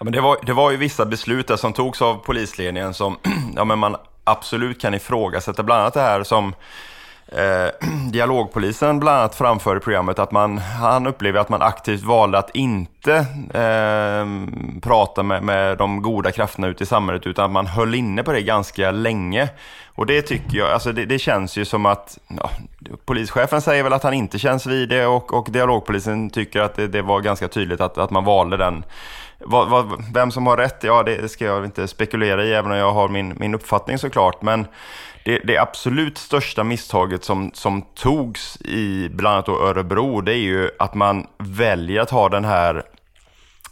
Ja, 0.00 0.04
men 0.04 0.12
det, 0.12 0.20
var, 0.20 0.36
det 0.42 0.52
var 0.52 0.70
ju 0.70 0.76
vissa 0.76 1.06
beslut 1.06 1.48
där 1.48 1.56
som 1.56 1.72
togs 1.72 2.02
av 2.02 2.14
polisledningen 2.14 2.94
som 2.94 3.16
ja, 3.56 3.64
men 3.64 3.78
man 3.78 3.96
absolut 4.24 4.80
kan 4.80 4.94
ifrågasätta. 4.94 5.62
Bland 5.62 5.80
annat 5.80 5.94
det 5.94 6.00
här 6.00 6.22
som 6.22 6.54
eh, 7.26 7.88
dialogpolisen 8.10 9.00
bland 9.00 9.18
annat 9.18 9.34
framför 9.34 9.76
i 9.76 9.80
programmet 9.80 10.18
att 10.18 10.32
man, 10.32 10.58
han 10.58 11.06
upplever 11.06 11.40
att 11.40 11.48
man 11.48 11.62
aktivt 11.62 12.02
valde 12.02 12.38
att 12.38 12.56
inte 12.56 13.14
eh, 13.54 14.26
prata 14.80 15.22
med, 15.22 15.42
med 15.42 15.78
de 15.78 16.02
goda 16.02 16.32
krafterna 16.32 16.66
ute 16.66 16.84
i 16.84 16.86
samhället 16.86 17.26
utan 17.26 17.44
att 17.44 17.50
man 17.50 17.66
höll 17.66 17.94
inne 17.94 18.22
på 18.22 18.32
det 18.32 18.42
ganska 18.42 18.90
länge. 18.90 19.48
Och 19.94 20.06
det 20.06 20.22
tycker 20.22 20.58
jag, 20.58 20.70
alltså 20.70 20.92
det, 20.92 21.04
det 21.04 21.18
känns 21.18 21.56
ju 21.56 21.64
som 21.64 21.86
att 21.86 22.18
ja, 22.28 22.50
polischefen 23.04 23.60
säger 23.60 23.82
väl 23.82 23.92
att 23.92 24.02
han 24.02 24.14
inte 24.14 24.38
känns 24.38 24.66
vid 24.66 24.88
det 24.88 25.06
och, 25.06 25.34
och 25.34 25.50
dialogpolisen 25.50 26.30
tycker 26.30 26.60
att 26.60 26.76
det, 26.76 26.88
det 26.88 27.02
var 27.02 27.20
ganska 27.20 27.48
tydligt 27.48 27.80
att, 27.80 27.98
att 27.98 28.10
man 28.10 28.24
valde 28.24 28.56
den 28.56 28.84
vad, 29.40 29.68
vad, 29.68 30.04
vem 30.14 30.30
som 30.30 30.46
har 30.46 30.56
rätt, 30.56 30.78
ja 30.82 31.02
det 31.02 31.28
ska 31.28 31.44
jag 31.44 31.64
inte 31.64 31.88
spekulera 31.88 32.44
i, 32.44 32.52
även 32.52 32.72
om 32.72 32.78
jag 32.78 32.92
har 32.92 33.08
min, 33.08 33.36
min 33.38 33.54
uppfattning 33.54 33.98
såklart. 33.98 34.42
Men 34.42 34.66
det, 35.24 35.38
det 35.44 35.58
absolut 35.58 36.18
största 36.18 36.64
misstaget 36.64 37.24
som, 37.24 37.50
som 37.54 37.82
togs 37.82 38.60
i 38.60 39.08
bland 39.08 39.34
annat 39.34 39.48
Örebro, 39.48 40.20
det 40.20 40.32
är 40.34 40.42
ju 40.42 40.70
att 40.78 40.94
man 40.94 41.26
väljer 41.38 42.00
att 42.00 42.10
ha 42.10 42.28
den 42.28 42.44
här 42.44 42.82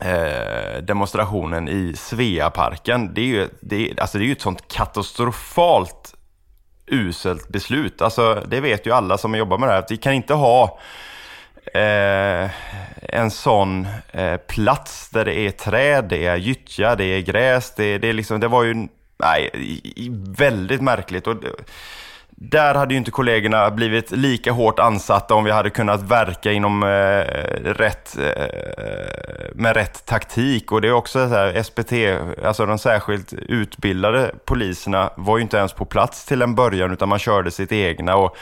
eh, 0.00 0.82
demonstrationen 0.82 1.68
i 1.68 1.94
Sveaparken. 1.96 3.14
Det 3.14 3.20
är 3.20 3.26
ju, 3.26 3.48
det, 3.60 4.00
alltså 4.00 4.18
det 4.18 4.24
är 4.24 4.32
ett 4.32 4.40
sånt 4.40 4.68
katastrofalt 4.68 6.14
uselt 6.86 7.48
beslut. 7.48 8.02
Alltså, 8.02 8.42
det 8.48 8.60
vet 8.60 8.86
ju 8.86 8.92
alla 8.92 9.18
som 9.18 9.34
jobbar 9.34 9.58
med 9.58 9.68
det 9.68 9.72
här. 9.72 9.84
Vi 9.88 9.96
kan 9.96 10.12
inte 10.12 10.34
ha 10.34 10.78
eh, 11.74 12.50
en 13.02 13.30
sån 13.30 13.86
eh, 14.12 14.36
plats 14.36 15.10
där 15.10 15.24
det 15.24 15.38
är 15.38 15.50
träd, 15.50 16.04
det 16.04 16.26
är 16.26 16.36
gyttja, 16.36 16.96
det 16.96 17.04
är 17.04 17.20
gräs. 17.20 17.74
Det, 17.76 17.98
det, 17.98 18.08
är 18.08 18.12
liksom, 18.12 18.40
det 18.40 18.48
var 18.48 18.64
ju 18.64 18.88
nej, 19.18 19.50
väldigt 20.36 20.80
märkligt. 20.80 21.26
Och, 21.26 21.34
där 22.40 22.74
hade 22.74 22.94
ju 22.94 22.98
inte 22.98 23.10
kollegorna 23.10 23.70
blivit 23.70 24.10
lika 24.10 24.52
hårt 24.52 24.78
ansatta 24.78 25.34
om 25.34 25.44
vi 25.44 25.50
hade 25.50 25.70
kunnat 25.70 26.02
verka 26.02 26.52
inom 26.52 26.82
eh, 26.82 26.88
rätt, 27.64 28.16
eh, 28.18 28.44
med 29.54 29.76
rätt 29.76 30.06
taktik. 30.06 30.72
Och 30.72 30.80
det 30.80 30.88
är 30.88 30.92
också 30.92 31.28
så 31.28 31.34
här, 31.34 31.62
SPT, 31.62 31.92
alltså 32.44 32.66
de 32.66 32.78
särskilt 32.78 33.32
utbildade 33.32 34.30
poliserna 34.44 35.10
var 35.16 35.38
ju 35.38 35.42
inte 35.42 35.56
ens 35.56 35.72
på 35.72 35.84
plats 35.84 36.24
till 36.24 36.42
en 36.42 36.54
början 36.54 36.92
utan 36.92 37.08
man 37.08 37.18
körde 37.18 37.50
sitt 37.50 37.72
egna. 37.72 38.16
Och 38.16 38.36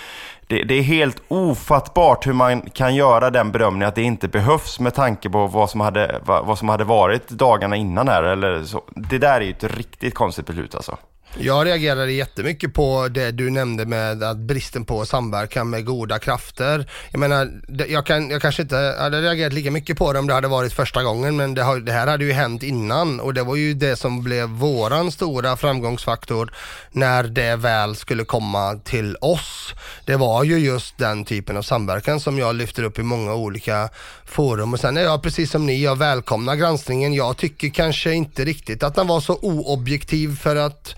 det, 0.47 0.63
det, 0.63 0.75
är 0.75 0.83
helt 0.83 1.23
ofattbart 1.29 2.27
hur 2.27 2.33
man 2.33 2.61
kan 2.61 2.95
göra 2.95 3.31
den 3.31 3.53
bedömningen 3.53 3.89
att 3.89 3.95
det 3.95 4.03
inte 4.03 4.29
behövs 4.29 4.81
med 4.81 4.95
tanke 4.95 5.31
på 5.31 5.47
vad 5.47 5.71
som 5.71 5.81
hade, 5.81 6.21
vad, 6.25 6.47
vad 6.47 6.59
som 6.59 6.69
hade 6.69 6.85
varit 6.85 7.29
dagarna 7.29 7.77
innan 7.77 8.09
här. 8.09 8.23
Eller 8.23 8.65
så. 8.65 8.83
Det 8.91 9.19
där 9.19 9.41
är 9.41 9.45
ju 9.45 9.51
ett 9.51 9.65
riktigt 9.65 10.15
konstigt 10.15 10.47
beslut 10.47 10.75
alltså. 10.75 10.97
Jag 11.39 11.67
reagerade 11.67 12.13
jättemycket 12.13 12.75
på 12.75 13.09
det 13.09 13.31
du 13.31 13.51
nämnde 13.51 13.87
med 13.87 14.23
att 14.23 14.37
bristen 14.37 14.85
på 14.85 15.07
samverkan 15.07 15.71
med 15.71 15.85
goda 15.85 16.19
krafter. 16.19 16.91
Jag 17.11 17.19
menar, 17.19 17.61
jag, 17.89 18.07
kan, 18.07 18.31
jag 18.31 18.43
kanske 18.43 18.63
inte 18.63 18.97
hade 18.99 19.21
reagerat 19.23 19.53
lika 19.53 19.71
mycket 19.71 19.99
på 19.99 20.13
det 20.13 20.19
om 20.19 20.27
det 20.27 20.35
hade 20.35 20.49
varit 20.49 20.73
första 20.73 21.03
gången, 21.03 21.37
men 21.37 21.55
det, 21.55 21.63
har, 21.63 21.81
det 21.81 21.93
här 21.93 22.07
hade 22.07 22.25
ju 22.25 22.33
hänt 22.33 22.63
innan 22.63 23.21
och 23.21 23.35
det 23.35 23.43
var 23.43 23.57
ju 23.57 23.75
det 23.75 23.97
som 23.97 24.23
blev 24.23 24.49
våran 24.49 25.13
stora 25.13 25.57
framgångsfaktor 25.57 26.53
när 26.91 27.25
det 27.25 27.57
väl 27.57 27.97
skulle 27.97 28.25
komma 28.25 28.81
till 28.85 29.17
oss. 29.21 29.75
Det 30.05 30.17
var 30.17 30.45
ju 30.45 30.59
just 30.59 30.99
den 30.99 31.25
typen 31.25 31.57
av 31.57 31.63
samverkan 31.63 32.21
som 32.21 32.39
jag 32.39 32.55
lyfter 32.55 32.83
upp 32.83 32.99
i 32.99 33.03
många 33.03 33.35
olika 33.35 33.89
forum 34.27 34.73
och 34.73 34.81
sen 34.81 34.97
är 34.97 35.03
jag 35.03 35.23
precis 35.23 35.51
som 35.51 35.67
ni, 35.67 35.83
jag 35.83 35.99
välkomnar 35.99 36.57
granskningen. 36.57 37.15
Jag 37.15 37.37
tycker 37.37 37.69
kanske 37.69 38.13
inte 38.13 38.45
riktigt 38.45 38.83
att 38.83 38.95
den 38.95 39.07
var 39.07 39.21
så 39.21 39.39
oobjektiv 39.43 40.37
för 40.37 40.57
att 40.57 40.97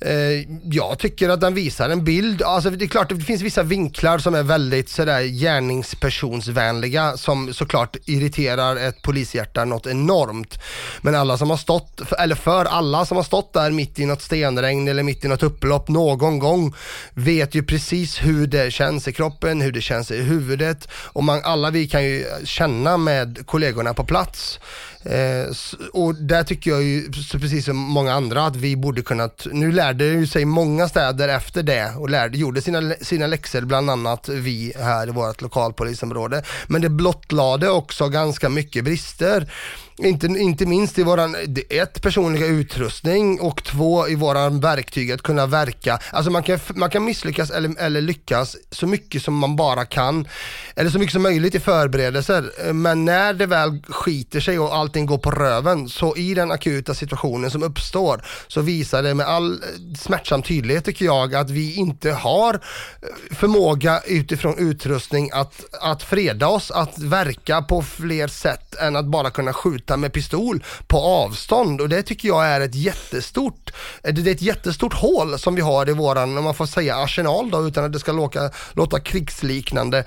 Eh, 0.00 0.44
jag 0.62 0.98
tycker 0.98 1.28
att 1.28 1.40
den 1.40 1.54
visar 1.54 1.90
en 1.90 2.04
bild, 2.04 2.42
alltså 2.42 2.70
det 2.70 2.84
är 2.84 2.88
klart 2.88 3.08
det 3.08 3.20
finns 3.20 3.42
vissa 3.42 3.62
vinklar 3.62 4.18
som 4.18 4.34
är 4.34 4.42
väldigt 4.42 4.88
sådär 4.88 5.22
gärningspersonsvänliga 5.22 7.16
som 7.16 7.54
såklart 7.54 7.96
irriterar 8.04 8.76
ett 8.76 9.02
polishjärta 9.02 9.64
något 9.64 9.86
enormt. 9.86 10.58
Men 11.00 11.14
alla 11.14 11.38
som 11.38 11.50
har 11.50 11.56
stått, 11.56 12.12
eller 12.18 12.34
för 12.34 12.64
alla 12.64 13.06
som 13.06 13.16
har 13.16 13.24
stått 13.24 13.52
där 13.52 13.70
mitt 13.70 13.98
i 13.98 14.06
något 14.06 14.22
stenregn 14.22 14.88
eller 14.88 15.02
mitt 15.02 15.24
i 15.24 15.28
något 15.28 15.42
upplopp 15.42 15.88
någon 15.88 16.38
gång 16.38 16.74
vet 17.14 17.54
ju 17.54 17.62
precis 17.62 18.18
hur 18.18 18.46
det 18.46 18.72
känns 18.72 19.08
i 19.08 19.12
kroppen, 19.12 19.60
hur 19.60 19.72
det 19.72 19.80
känns 19.80 20.10
i 20.10 20.22
huvudet 20.22 20.88
och 20.92 21.24
man, 21.24 21.40
alla 21.44 21.70
vi 21.70 21.88
kan 21.88 22.04
ju 22.04 22.24
känna 22.44 22.96
med 22.96 23.46
kollegorna 23.46 23.94
på 23.94 24.04
plats. 24.04 24.60
Eh, 25.08 25.52
och 25.92 26.14
där 26.14 26.44
tycker 26.44 26.70
jag 26.70 26.82
ju, 26.82 27.12
precis 27.32 27.64
som 27.64 27.76
många 27.76 28.12
andra, 28.12 28.46
att 28.46 28.56
vi 28.56 28.76
borde 28.76 29.02
kunnat, 29.02 29.46
nu 29.52 29.72
lärde 29.72 30.04
ju 30.04 30.26
sig 30.26 30.44
många 30.44 30.88
städer 30.88 31.28
efter 31.28 31.62
det 31.62 31.92
och 31.96 32.10
lärde, 32.10 32.38
gjorde 32.38 32.62
sina, 32.62 32.94
sina 33.00 33.26
läxor, 33.26 33.60
bland 33.60 33.90
annat 33.90 34.28
vi 34.28 34.72
här 34.76 35.08
i 35.08 35.10
vårt 35.10 35.40
lokalpolisområde. 35.40 36.42
Men 36.66 36.82
det 36.82 36.88
blottlade 36.88 37.70
också 37.70 38.08
ganska 38.08 38.48
mycket 38.48 38.84
brister. 38.84 39.50
Inte, 39.98 40.26
inte 40.26 40.66
minst 40.66 40.98
i 40.98 41.02
våran, 41.02 41.36
ett, 41.70 42.02
personliga 42.02 42.46
utrustning 42.46 43.40
och 43.40 43.64
två, 43.64 44.08
i 44.08 44.14
våran 44.14 44.60
verktyg 44.60 45.12
att 45.12 45.22
kunna 45.22 45.46
verka. 45.46 45.98
Alltså 46.10 46.30
man 46.30 46.42
kan, 46.42 46.58
man 46.74 46.90
kan 46.90 47.04
misslyckas 47.04 47.50
eller, 47.50 47.78
eller 47.78 48.00
lyckas 48.00 48.56
så 48.70 48.86
mycket 48.86 49.22
som 49.22 49.34
man 49.34 49.56
bara 49.56 49.84
kan. 49.84 50.28
Eller 50.76 50.90
så 50.90 50.98
mycket 50.98 51.12
som 51.12 51.22
möjligt 51.22 51.54
i 51.54 51.60
förberedelser. 51.60 52.72
Men 52.72 53.04
när 53.04 53.34
det 53.34 53.46
väl 53.46 53.82
skiter 53.88 54.40
sig 54.40 54.58
och 54.58 54.74
allting 54.76 55.06
går 55.06 55.18
på 55.18 55.30
röven, 55.30 55.88
så 55.88 56.16
i 56.16 56.34
den 56.34 56.50
akuta 56.50 56.94
situationen 56.94 57.50
som 57.50 57.62
uppstår, 57.62 58.24
så 58.48 58.60
visar 58.60 59.02
det 59.02 59.14
med 59.14 59.26
all 59.26 59.60
smärtsam 59.98 60.42
tydlighet 60.42 60.84
tycker 60.84 61.04
jag 61.04 61.34
att 61.34 61.50
vi 61.50 61.74
inte 61.74 62.10
har 62.10 62.54
eh, 62.54 63.36
förmåga 63.36 64.00
utifrån 64.06 64.58
utrustning 64.58 65.30
att, 65.32 65.64
att 65.80 66.02
freda 66.02 66.48
oss, 66.48 66.70
att 66.70 66.98
verka 66.98 67.62
på 67.62 67.82
fler 67.82 68.28
sätt 68.28 68.74
än 68.74 68.96
att 68.96 69.06
bara 69.06 69.30
kunna 69.30 69.52
skjuta 69.52 69.87
skjuta 69.88 69.96
med 69.96 70.12
pistol 70.12 70.62
på 70.86 70.98
avstånd 70.98 71.80
och 71.80 71.88
det 71.88 72.02
tycker 72.02 72.28
jag 72.28 72.46
är 72.46 72.60
ett 72.60 72.74
jättestort, 72.74 73.72
eh, 74.04 74.14
det 74.14 74.30
är 74.30 74.34
ett 74.34 74.42
jättestort 74.42 74.94
hål 74.94 75.38
som 75.38 75.54
vi 75.54 75.62
har 75.62 75.88
i 75.88 75.92
våran, 75.92 76.38
om 76.38 76.44
man 76.44 76.54
får 76.54 76.66
säga 76.66 76.96
arsenal 76.96 77.50
då 77.50 77.66
utan 77.66 77.84
att 77.84 77.92
det 77.92 77.98
ska 77.98 78.12
låta, 78.12 78.50
låta 78.74 79.00
krigsliknande. 79.00 80.04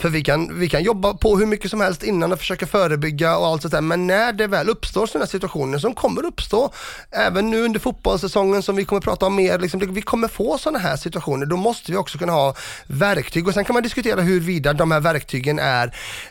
För 0.00 0.08
vi 0.08 0.22
kan, 0.22 0.58
vi 0.58 0.68
kan 0.68 0.82
jobba 0.82 1.14
på 1.14 1.38
hur 1.38 1.46
mycket 1.46 1.70
som 1.70 1.80
helst 1.80 2.02
innan 2.02 2.32
och 2.32 2.38
försöka 2.38 2.66
förebygga 2.66 3.36
och 3.36 3.46
allt 3.46 3.62
sånt 3.62 3.72
där. 3.72 3.80
Men 3.80 4.06
när 4.06 4.32
det 4.32 4.46
väl 4.46 4.68
uppstår 4.68 5.06
sådana 5.06 5.26
situationer 5.26 5.78
som 5.78 5.94
kommer 5.94 6.24
uppstå, 6.26 6.72
även 7.10 7.50
nu 7.50 7.62
under 7.62 7.80
fotbollssäsongen 7.80 8.62
som 8.62 8.76
vi 8.76 8.84
kommer 8.84 9.00
prata 9.00 9.26
om 9.26 9.36
mer, 9.36 9.58
liksom, 9.58 9.94
vi 9.94 10.02
kommer 10.02 10.28
få 10.28 10.58
sådana 10.58 10.78
här 10.78 10.96
situationer. 10.96 11.46
Då 11.46 11.56
måste 11.56 11.92
vi 11.92 11.98
också 11.98 12.18
kunna 12.18 12.32
ha 12.32 12.54
verktyg 12.86 13.48
och 13.48 13.54
sen 13.54 13.64
kan 13.64 13.74
man 13.74 13.82
diskutera 13.82 14.20
huruvida 14.20 14.72
de 14.72 14.90
här 14.90 15.00
verktygen 15.00 15.58
är 15.58 15.86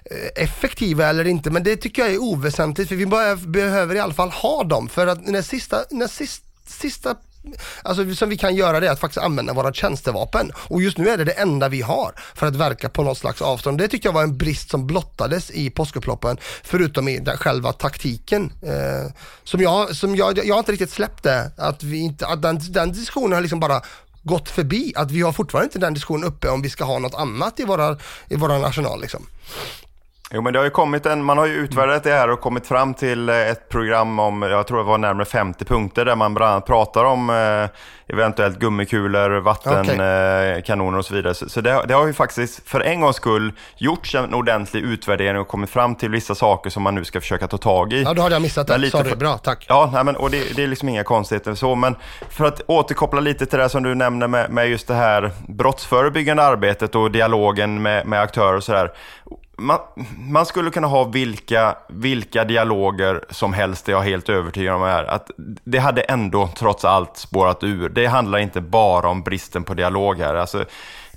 eh, 0.06 0.44
effektiva 0.44 1.06
eller 1.06 1.28
inte. 1.28 1.50
Men 1.50 1.64
det 1.64 1.76
tycker 1.76 2.02
jag 2.02 2.12
är 2.12 2.22
oväsentligt 2.22 2.90
för 2.90 2.96
vi 2.96 3.06
behöver 3.52 3.96
i 3.96 4.00
alla 4.00 4.14
fall 4.14 4.30
ha 4.30 4.64
dem 4.64 4.90
för 4.90 5.08
att 5.08 5.28
när 5.28 5.42
sista, 5.42 5.78
när 5.90 6.08
sista 6.08 6.50
sista 6.70 7.16
alltså, 7.84 8.16
som 8.16 8.30
vi 8.30 8.38
kan 8.38 8.56
göra 8.56 8.80
det 8.80 8.88
är 8.88 8.92
att 8.92 9.00
faktiskt 9.00 9.26
använda 9.26 9.54
våra 9.54 9.74
tjänstevapen. 9.74 10.52
Och 10.56 10.82
just 10.82 10.98
nu 10.98 11.10
är 11.10 11.18
det 11.18 11.24
det 11.24 11.32
enda 11.32 11.70
vi 11.70 11.82
har 11.82 12.14
för 12.36 12.48
att 12.48 12.56
verka 12.56 12.90
på 12.90 13.04
något 13.04 13.18
slags 13.18 13.42
avstånd. 13.42 13.78
Det 13.78 13.88
tycker 13.88 14.10
jag 14.10 14.14
var 14.14 14.24
en 14.24 14.38
brist 14.38 14.70
som 14.70 14.88
blottades 14.88 15.52
i 15.52 15.70
påskupploppen, 15.70 16.38
förutom 16.64 17.08
i 17.08 17.20
den 17.20 17.38
själva 17.38 17.74
taktiken. 17.74 18.54
Eh, 18.62 19.14
som 19.44 19.62
jag, 19.62 19.96
som 19.96 20.16
jag, 20.16 20.46
jag 20.46 20.56
har 20.56 20.60
inte 20.60 20.72
riktigt 20.72 20.92
släppt 20.92 21.24
det, 21.24 21.52
att, 21.58 21.84
vi 21.84 21.98
inte, 21.98 22.28
att 22.28 22.42
den, 22.42 22.60
den 22.70 22.92
diskussionen 22.92 23.34
har 23.34 23.42
liksom 23.42 23.60
bara 23.60 23.82
gått 24.24 24.50
förbi. 24.50 24.94
Att 24.96 25.12
vi 25.12 25.22
har 25.22 25.32
fortfarande 25.32 25.66
inte 25.66 25.80
den 25.80 25.94
diskussionen 25.94 26.24
uppe 26.24 26.50
om 26.50 26.62
vi 26.62 26.70
ska 26.70 26.84
ha 26.84 27.00
något 27.00 27.16
annat 27.16 27.60
i 27.60 27.66
våra, 27.66 27.98
i 28.28 28.36
våran 28.36 28.66
arsenal 28.66 29.02
liksom. 29.02 29.26
Jo 30.32 30.42
men 30.42 30.54
det 30.54 30.60
har 30.60 30.64
ju 30.64 30.70
kommit 30.70 31.06
en, 31.06 31.24
man 31.24 31.38
har 31.38 31.46
ju 31.46 31.54
utvärderat 31.54 32.04
det 32.04 32.12
här 32.12 32.30
och 32.30 32.42
kommit 32.42 32.68
fram 32.68 32.94
till 32.94 33.30
eh, 33.30 33.36
ett 33.50 33.70
program 33.70 34.20
om, 34.20 34.42
jag 34.42 34.68
tror 34.68 34.78
det 34.78 34.84
var 34.84 34.98
närmare 34.98 35.26
50 35.26 35.66
punkter 35.66 36.06
där 36.06 36.16
man 36.16 36.34
bland 36.34 36.52
annat 36.52 36.66
pratar 36.66 37.06
om 37.06 37.30
eh, 37.30 37.70
eventuellt 38.14 38.60
gummikulor, 38.60 39.40
vattenkanoner 39.40 40.60
Okay. 40.60 40.98
och 40.98 41.06
så 41.06 41.14
vidare. 41.16 41.34
Så, 41.34 41.62
det, 41.62 41.84
det 41.88 41.94
har 41.94 42.08
ju 42.08 42.14
faktiskt 42.14 42.70
för 42.70 42.80
en 42.80 43.02
gångs 43.02 43.16
skull 43.16 43.52
gjorts 43.78 44.16
en 44.16 44.34
ordentlig 44.34 44.82
utvärdering 44.84 45.40
och 45.40 45.48
kommit 45.48 45.70
fram 45.70 45.96
till 45.96 46.10
vissa 46.10 46.36
saker 46.36 46.70
som 46.70 46.84
man 46.84 46.96
nu 46.96 47.04
ska 47.06 47.22
försöka 47.22 47.48
ta 47.48 47.58
tag 47.58 47.94
i. 47.94 48.04
Ja, 48.04 48.14
då 48.14 48.22
hade 48.22 48.36
jag 48.36 48.42
missat 48.42 48.68
det. 48.68 48.78
lite 48.78 48.98
Sorry, 48.98 49.10
för- 49.10 49.18
bra, 49.18 49.38
tack. 49.38 49.66
Ja, 49.70 49.90
nej, 49.94 50.04
men, 50.04 50.16
och 50.16 50.30
det, 50.32 50.56
det 50.56 50.64
är 50.64 50.68
liksom 50.68 50.90
inga 50.90 51.04
konstigheter 51.04 51.56
så, 51.56 51.76
men 51.76 51.96
för 52.30 52.46
att 52.46 52.62
återkoppla 52.68 53.20
lite 53.20 53.46
till 53.46 53.60
det 53.60 53.70
som 53.70 53.84
du 53.84 53.96
nämner 53.96 54.28
med, 54.28 54.50
med 54.52 54.70
just 54.70 54.88
det 54.88 54.94
här 54.94 55.32
brottsförebyggande 55.48 56.44
arbetet 56.44 56.96
och 56.96 57.12
dialogen 57.12 57.82
med, 57.82 58.06
med 58.08 58.22
aktörer 58.22 58.56
och 58.56 58.64
sådär. 58.64 58.92
Man, 59.60 59.80
man 60.18 60.46
skulle 60.46 60.70
kunna 60.70 60.88
ha 60.88 61.04
vilka, 61.04 61.76
vilka 61.90 62.44
dialoger 62.44 63.24
som 63.30 63.54
helst, 63.54 63.86
det 63.86 63.92
är 63.92 63.94
jag 63.94 64.02
helt 64.02 64.30
övertygad 64.30 64.76
om 64.76 64.84
är. 64.84 65.04
Att 65.04 65.32
det 65.64 65.78
hade 65.78 66.02
ändå 66.02 66.50
trots 66.58 66.86
allt 66.86 67.18
spårat 67.18 67.64
ur. 67.64 67.90
Det 67.90 68.06
handlar 68.06 68.40
inte 68.40 68.62
bara 68.62 69.10
om 69.10 69.24
bristen 69.24 69.64
på 69.64 69.74
dialog 69.74 70.20
här. 70.20 70.36
Alltså, 70.36 70.66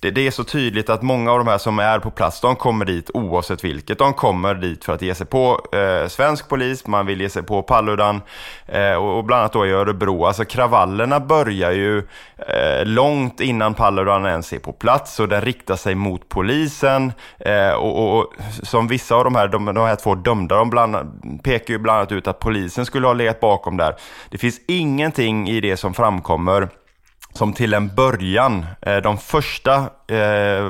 det, 0.02 0.10
det 0.10 0.26
är 0.26 0.30
så 0.30 0.44
tydligt 0.44 0.90
att 0.90 1.02
många 1.02 1.32
av 1.32 1.38
de 1.38 1.46
här 1.46 1.58
som 1.58 1.78
är 1.78 1.98
på 1.98 2.10
plats, 2.10 2.40
de 2.40 2.56
kommer 2.56 2.84
dit 2.84 3.10
oavsett 3.14 3.64
vilket. 3.64 3.98
De 3.98 4.14
kommer 4.14 4.54
dit 4.54 4.84
för 4.84 4.92
att 4.92 5.02
ge 5.02 5.14
sig 5.14 5.26
på 5.26 5.66
eh, 5.72 6.08
svensk 6.08 6.48
polis, 6.48 6.86
man 6.86 7.06
vill 7.06 7.20
ge 7.20 7.28
sig 7.28 7.42
på 7.42 7.62
Paludan 7.62 8.20
eh, 8.66 8.94
och, 8.94 9.18
och 9.18 9.24
bland 9.24 9.40
annat 9.40 9.52
då 9.52 9.66
i 9.66 9.70
Örebro. 9.70 10.24
Alltså 10.24 10.44
kravallerna 10.44 11.20
börjar 11.20 11.72
ju 11.72 11.98
eh, 12.38 12.84
långt 12.84 13.40
innan 13.40 13.74
Paludan 13.74 14.26
ens 14.26 14.52
är 14.52 14.58
på 14.58 14.72
plats 14.72 15.20
och 15.20 15.28
den 15.28 15.40
riktar 15.40 15.76
sig 15.76 15.94
mot 15.94 16.28
polisen. 16.28 17.12
Eh, 17.38 17.72
och, 17.72 17.98
och, 17.98 18.18
och 18.18 18.34
som 18.62 18.88
vissa 18.88 19.14
av 19.14 19.24
de 19.24 19.34
här, 19.34 19.48
de, 19.48 19.64
de 19.64 19.86
här 19.86 19.96
två 19.96 20.14
dömda, 20.14 20.56
de 20.56 20.70
bland, 20.70 20.96
pekar 21.42 21.74
ju 21.74 21.78
bland 21.78 21.98
annat 21.98 22.12
ut 22.12 22.26
att 22.26 22.38
polisen 22.38 22.86
skulle 22.86 23.06
ha 23.06 23.14
legat 23.14 23.40
bakom 23.40 23.76
där. 23.76 23.94
Det 24.28 24.38
finns 24.38 24.60
ingenting 24.68 25.48
i 25.48 25.60
det 25.60 25.76
som 25.76 25.94
framkommer 25.94 26.68
som 27.32 27.52
till 27.52 27.74
en 27.74 27.94
början, 27.94 28.66
de 29.02 29.18
första 29.18 29.90
eh, 30.08 30.66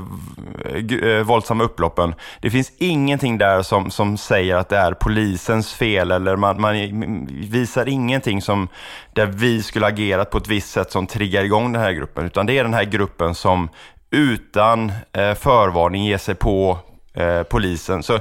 eh, 1.02 1.22
våldsamma 1.24 1.64
upploppen, 1.64 2.14
det 2.40 2.50
finns 2.50 2.72
ingenting 2.78 3.38
där 3.38 3.62
som, 3.62 3.90
som 3.90 4.16
säger 4.16 4.56
att 4.56 4.68
det 4.68 4.76
är 4.76 4.92
polisens 4.92 5.74
fel 5.74 6.10
eller 6.10 6.36
man, 6.36 6.60
man 6.60 7.26
visar 7.50 7.88
ingenting 7.88 8.42
som 8.42 8.68
där 9.12 9.26
vi 9.26 9.62
skulle 9.62 9.86
agerat 9.86 10.30
på 10.30 10.38
ett 10.38 10.48
visst 10.48 10.70
sätt 10.70 10.92
som 10.92 11.06
triggar 11.06 11.44
igång 11.44 11.72
den 11.72 11.82
här 11.82 11.92
gruppen, 11.92 12.26
utan 12.26 12.46
det 12.46 12.58
är 12.58 12.64
den 12.64 12.74
här 12.74 12.84
gruppen 12.84 13.34
som 13.34 13.68
utan 14.10 14.92
eh, 15.12 15.34
förvarning 15.34 16.04
ger 16.04 16.18
sig 16.18 16.34
på 16.34 16.78
eh, 17.14 17.42
polisen. 17.42 18.02
Så 18.02 18.18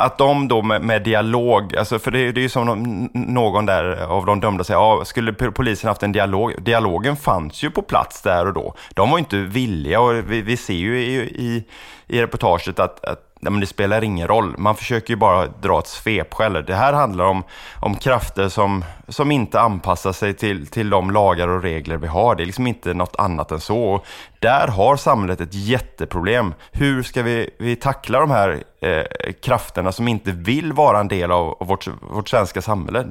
att 0.00 0.18
de 0.18 0.48
då 0.48 0.62
med, 0.62 0.82
med 0.82 1.02
dialog, 1.02 1.76
alltså 1.76 1.98
för 1.98 2.10
det, 2.10 2.32
det 2.32 2.40
är 2.40 2.42
ju 2.42 2.48
som 2.48 2.66
de, 2.66 3.10
någon 3.12 3.66
där 3.66 4.06
av 4.08 4.26
de 4.26 4.40
dömda 4.40 4.64
säger, 4.64 4.80
ja, 4.80 5.04
skulle 5.04 5.32
polisen 5.32 5.88
haft 5.88 6.02
en 6.02 6.12
dialog? 6.12 6.62
Dialogen 6.62 7.16
fanns 7.16 7.62
ju 7.62 7.70
på 7.70 7.82
plats 7.82 8.22
där 8.22 8.46
och 8.46 8.52
då. 8.52 8.74
De 8.94 9.10
var 9.10 9.18
ju 9.18 9.20
inte 9.20 9.36
villiga 9.36 10.00
och 10.00 10.14
vi, 10.14 10.42
vi 10.42 10.56
ser 10.56 10.74
ju 10.74 11.00
i, 11.00 11.14
i, 11.18 11.64
i 12.06 12.22
reportaget 12.22 12.78
att, 12.78 13.04
att 13.04 13.27
nej, 13.40 13.52
men 13.52 13.60
det 13.60 13.66
spelar 13.66 14.04
ingen 14.04 14.28
roll. 14.28 14.54
Man 14.58 14.74
försöker 14.74 15.10
ju 15.10 15.16
bara 15.16 15.46
dra 15.46 15.78
ett 15.78 15.86
svepskäl. 15.86 16.64
Det 16.66 16.74
här 16.74 16.92
handlar 16.92 17.24
om, 17.24 17.42
om 17.80 17.94
krafter 17.94 18.48
som, 18.48 18.84
som 19.08 19.30
inte 19.30 19.60
anpassar 19.60 20.12
sig 20.12 20.34
till, 20.34 20.66
till 20.66 20.90
de 20.90 21.10
lagar 21.10 21.48
och 21.48 21.62
regler 21.62 21.96
vi 21.96 22.06
har. 22.06 22.34
Det 22.34 22.42
är 22.42 22.46
liksom 22.46 22.66
inte 22.66 22.94
något 22.94 23.16
annat 23.16 23.52
än 23.52 23.60
så. 23.60 23.82
Och 23.82 24.06
där 24.38 24.68
har 24.68 24.96
samhället 24.96 25.40
ett 25.40 25.54
jätteproblem. 25.54 26.54
Hur 26.72 27.02
ska 27.02 27.22
vi, 27.22 27.50
vi 27.58 27.76
tackla 27.76 28.20
de 28.20 28.30
här 28.30 28.62
eh, 28.80 29.32
krafterna 29.42 29.92
som 29.92 30.08
inte 30.08 30.32
vill 30.32 30.72
vara 30.72 31.00
en 31.00 31.08
del 31.08 31.30
av, 31.30 31.56
av 31.60 31.66
vårt, 31.66 31.88
vårt 32.00 32.28
svenska 32.28 32.62
samhälle? 32.62 33.06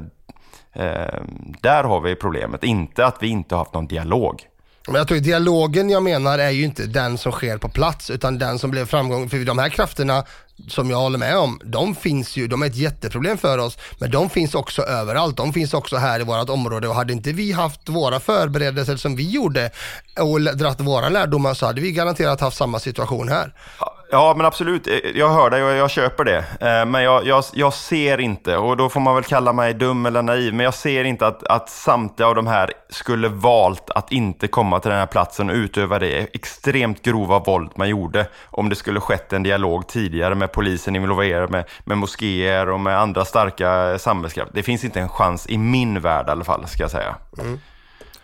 Eh, 0.73 1.21
där 1.61 1.83
har 1.83 1.99
vi 1.99 2.15
problemet, 2.15 2.63
inte 2.63 3.05
att 3.05 3.23
vi 3.23 3.27
inte 3.27 3.55
har 3.55 3.59
haft 3.59 3.73
någon 3.73 3.87
dialog. 3.87 4.43
Men 4.87 4.95
jag 4.95 5.07
tror 5.07 5.17
dialogen 5.17 5.89
jag 5.89 6.03
menar 6.03 6.39
är 6.39 6.49
ju 6.49 6.63
inte 6.63 6.85
den 6.85 7.17
som 7.17 7.31
sker 7.31 7.57
på 7.57 7.69
plats 7.69 8.09
utan 8.09 8.37
den 8.37 8.59
som 8.59 8.71
blev 8.71 8.85
framgång. 8.85 9.29
För 9.29 9.37
de 9.37 9.59
här 9.59 9.69
krafterna 9.69 10.23
som 10.67 10.89
jag 10.89 10.97
håller 10.97 11.17
med 11.17 11.37
om, 11.37 11.61
de 11.63 11.95
finns 11.95 12.37
ju, 12.37 12.47
de 12.47 12.61
är 12.61 12.67
ett 12.67 12.75
jätteproblem 12.75 13.37
för 13.37 13.57
oss. 13.57 13.77
Men 13.99 14.11
de 14.11 14.29
finns 14.29 14.55
också 14.55 14.81
överallt. 14.81 15.37
De 15.37 15.53
finns 15.53 15.73
också 15.73 15.97
här 15.97 16.19
i 16.19 16.23
vårt 16.23 16.49
område 16.49 16.87
och 16.87 16.95
hade 16.95 17.13
inte 17.13 17.31
vi 17.31 17.51
haft 17.51 17.89
våra 17.89 18.19
förberedelser 18.19 18.95
som 18.95 19.15
vi 19.15 19.29
gjorde 19.29 19.71
och 20.19 20.41
dratt 20.41 20.81
våra 20.81 21.09
lärdomar 21.09 21.53
så 21.53 21.65
hade 21.65 21.81
vi 21.81 21.91
garanterat 21.91 22.41
haft 22.41 22.57
samma 22.57 22.79
situation 22.79 23.29
här. 23.29 23.53
Ja, 23.79 23.96
men 24.11 24.45
absolut. 24.45 24.87
Eh, 24.87 24.93
Jag 25.15 25.29
hör 25.29 25.49
dig 25.49 25.63
och 25.63 25.71
jag 25.71 25.89
köper 25.91 26.23
det. 26.25 26.37
Eh, 26.61 26.85
Men 26.85 27.03
jag, 27.03 27.25
jag, 27.27 27.43
jag 27.53 27.73
ser 27.73 28.17
inte, 28.19 28.57
och 28.57 28.77
då 28.77 28.89
får 28.89 28.99
man 28.99 29.15
väl 29.15 29.23
kalla 29.23 29.53
mig 29.53 29.73
dum 29.73 30.05
eller 30.05 30.21
naiv, 30.21 30.53
men 30.53 30.63
jag 30.63 30.73
ser 30.73 31.03
inte 31.03 31.27
att, 31.27 31.43
att 31.43 31.69
samtliga 31.69 32.27
av 32.27 32.35
de 32.35 32.47
här 32.47 32.71
skulle 32.89 33.27
valt 33.27 33.89
att 33.89 34.11
inte 34.11 34.47
komma 34.47 34.79
till 34.79 34.89
den 34.89 34.99
här 34.99 35.05
platsen 35.05 35.49
och 35.49 35.55
utöva 35.55 35.99
det 35.99 36.17
extremt 36.35 37.01
grova 37.01 37.39
våld 37.39 37.71
man 37.75 37.89
gjorde 37.89 38.27
om 38.45 38.69
det 38.69 38.75
skulle 38.75 38.99
skett 38.99 39.33
en 39.33 39.43
dialog 39.43 39.87
tidigare 39.87 40.35
med 40.35 40.51
polisen 40.51 40.95
involverad, 40.95 41.49
med, 41.51 41.65
med 41.85 41.97
moskéer 41.97 42.69
och 42.69 42.79
med 42.79 42.99
andra 42.99 43.25
starka 43.25 43.99
samhällskrafter. 43.99 44.55
Det 44.55 44.63
finns 44.63 44.83
inte 44.83 44.99
en 44.99 45.09
chans 45.09 45.47
i 45.49 45.57
min 45.57 46.01
värld 46.01 46.27
i 46.27 46.31
alla 46.31 46.43
fall, 46.43 46.67
ska 46.67 46.83
jag 46.83 46.91
säga. 46.91 47.15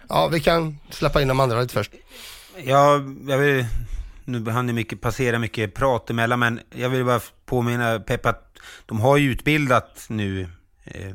Ja, 0.09 0.27
vi 0.31 0.39
kan 0.39 0.79
släppa 0.89 1.21
in 1.21 1.27
de 1.27 1.39
andra 1.39 1.59
lite 1.61 1.73
först. 1.73 1.91
Ja, 2.63 2.99
jag 3.27 3.37
vill, 3.37 3.65
nu 4.25 4.49
hann 4.49 4.67
det 4.67 4.73
mycket, 4.73 5.01
passera 5.01 5.39
mycket 5.39 5.73
prat 5.73 6.09
emellan, 6.09 6.39
men 6.39 6.59
jag 6.75 6.89
vill 6.89 7.05
bara 7.05 7.19
påminna 7.45 7.99
Pepp 7.99 8.25
att 8.25 8.57
de 8.85 8.99
har 8.99 9.17
ju 9.17 9.31
utbildat 9.31 10.05
nu 10.09 10.47
eh, 10.83 11.13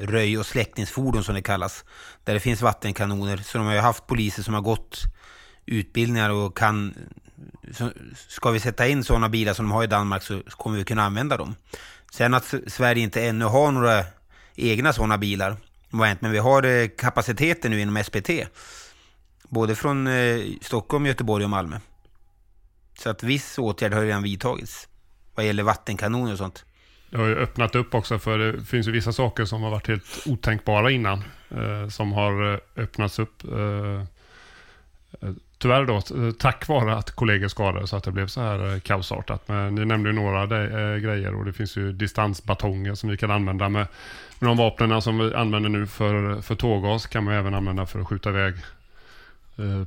röj 0.00 0.38
och 0.38 0.46
släckningsfordon 0.46 1.24
som 1.24 1.34
det 1.34 1.42
kallas, 1.42 1.84
där 2.24 2.34
det 2.34 2.40
finns 2.40 2.62
vattenkanoner. 2.62 3.36
Så 3.36 3.58
de 3.58 3.66
har 3.66 3.74
ju 3.74 3.80
haft 3.80 4.06
poliser 4.06 4.42
som 4.42 4.54
har 4.54 4.60
gått 4.60 5.02
utbildningar 5.66 6.30
och 6.30 6.56
kan... 6.56 6.94
Så 7.72 7.90
ska 8.28 8.50
vi 8.50 8.60
sätta 8.60 8.88
in 8.88 9.04
sådana 9.04 9.28
bilar 9.28 9.54
som 9.54 9.64
de 9.64 9.72
har 9.72 9.84
i 9.84 9.86
Danmark 9.86 10.22
så 10.22 10.42
kommer 10.50 10.78
vi 10.78 10.84
kunna 10.84 11.02
använda 11.02 11.36
dem. 11.36 11.54
Sen 12.12 12.34
att 12.34 12.54
Sverige 12.66 13.02
inte 13.02 13.26
ännu 13.26 13.44
har 13.44 13.72
några 13.72 14.04
egna 14.54 14.92
sådana 14.92 15.18
bilar, 15.18 15.56
men 15.90 16.32
vi 16.32 16.38
har 16.38 16.62
eh, 16.62 16.88
kapaciteten 16.88 17.70
nu 17.70 17.80
inom 17.80 18.04
SPT. 18.04 18.30
Både 19.48 19.74
från 19.74 20.06
eh, 20.06 20.40
Stockholm, 20.60 21.06
Göteborg 21.06 21.44
och 21.44 21.50
Malmö. 21.50 21.78
Så 22.98 23.10
att 23.10 23.22
viss 23.22 23.58
åtgärd 23.58 23.92
har 23.92 24.02
redan 24.02 24.22
vidtagits. 24.22 24.88
Vad 25.34 25.46
gäller 25.46 25.62
vattenkanoner 25.62 26.32
och 26.32 26.38
sånt. 26.38 26.64
Det 27.10 27.16
har 27.16 27.26
ju 27.26 27.36
öppnat 27.36 27.74
upp 27.74 27.94
också 27.94 28.18
för 28.18 28.38
det 28.38 28.64
finns 28.64 28.88
ju 28.88 28.92
vissa 28.92 29.12
saker 29.12 29.44
som 29.44 29.62
har 29.62 29.70
varit 29.70 29.88
helt 29.88 30.26
otänkbara 30.26 30.90
innan. 30.90 31.24
Eh, 31.50 31.88
som 31.88 32.12
har 32.12 32.52
eh, 32.52 32.58
öppnats 32.76 33.18
upp. 33.18 33.44
Eh, 33.44 34.00
eh 35.20 35.34
tyvärr 35.58 35.84
då, 35.84 35.96
eh, 35.96 36.32
tack 36.38 36.68
vare 36.68 36.96
att 36.96 37.10
kollegor 37.10 37.48
skadades 37.48 37.90
så 37.90 37.96
att 37.96 38.04
det 38.04 38.12
blev 38.12 38.26
så 38.26 38.40
här 38.40 38.80
kaosartat. 38.80 39.48
Men 39.48 39.74
ni 39.74 39.84
nämnde 39.84 40.08
ju 40.08 40.14
några 40.14 40.46
de, 40.46 40.56
eh, 40.56 40.96
grejer 40.96 41.34
och 41.34 41.44
det 41.44 41.52
finns 41.52 41.76
ju 41.76 41.92
distansbatonger 41.92 42.94
som 42.94 43.10
vi 43.10 43.16
kan 43.16 43.30
använda 43.30 43.68
med, 43.68 43.86
med 44.38 44.50
de 44.50 44.56
vapnen 44.56 45.02
som 45.02 45.18
vi 45.18 45.34
använder 45.34 45.68
nu 45.70 45.86
för, 45.86 46.40
för 46.42 46.54
tårgas 46.54 47.06
kan 47.06 47.24
man 47.24 47.34
även 47.34 47.54
använda 47.54 47.86
för 47.86 48.00
att 48.00 48.06
skjuta 48.06 48.30
iväg 48.30 48.54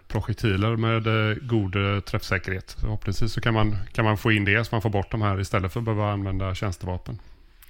projektiler 0.07 0.75
med 0.75 1.07
eh, 1.07 1.36
god 1.41 1.75
eh, 1.75 1.99
träffsäkerhet. 1.99 2.75
Förhoppningsvis 2.79 3.34
så 3.34 3.41
kan 3.41 3.53
man, 3.53 3.77
kan 3.93 4.05
man 4.05 4.17
få 4.17 4.31
in 4.31 4.45
det 4.45 4.65
så 4.65 4.75
man 4.75 4.81
får 4.81 4.89
bort 4.89 5.12
de 5.12 5.21
här 5.21 5.39
istället 5.39 5.73
för 5.73 5.79
att 5.79 5.86
behöva 5.86 6.12
använda 6.12 6.55
tjänstevapen. 6.55 7.19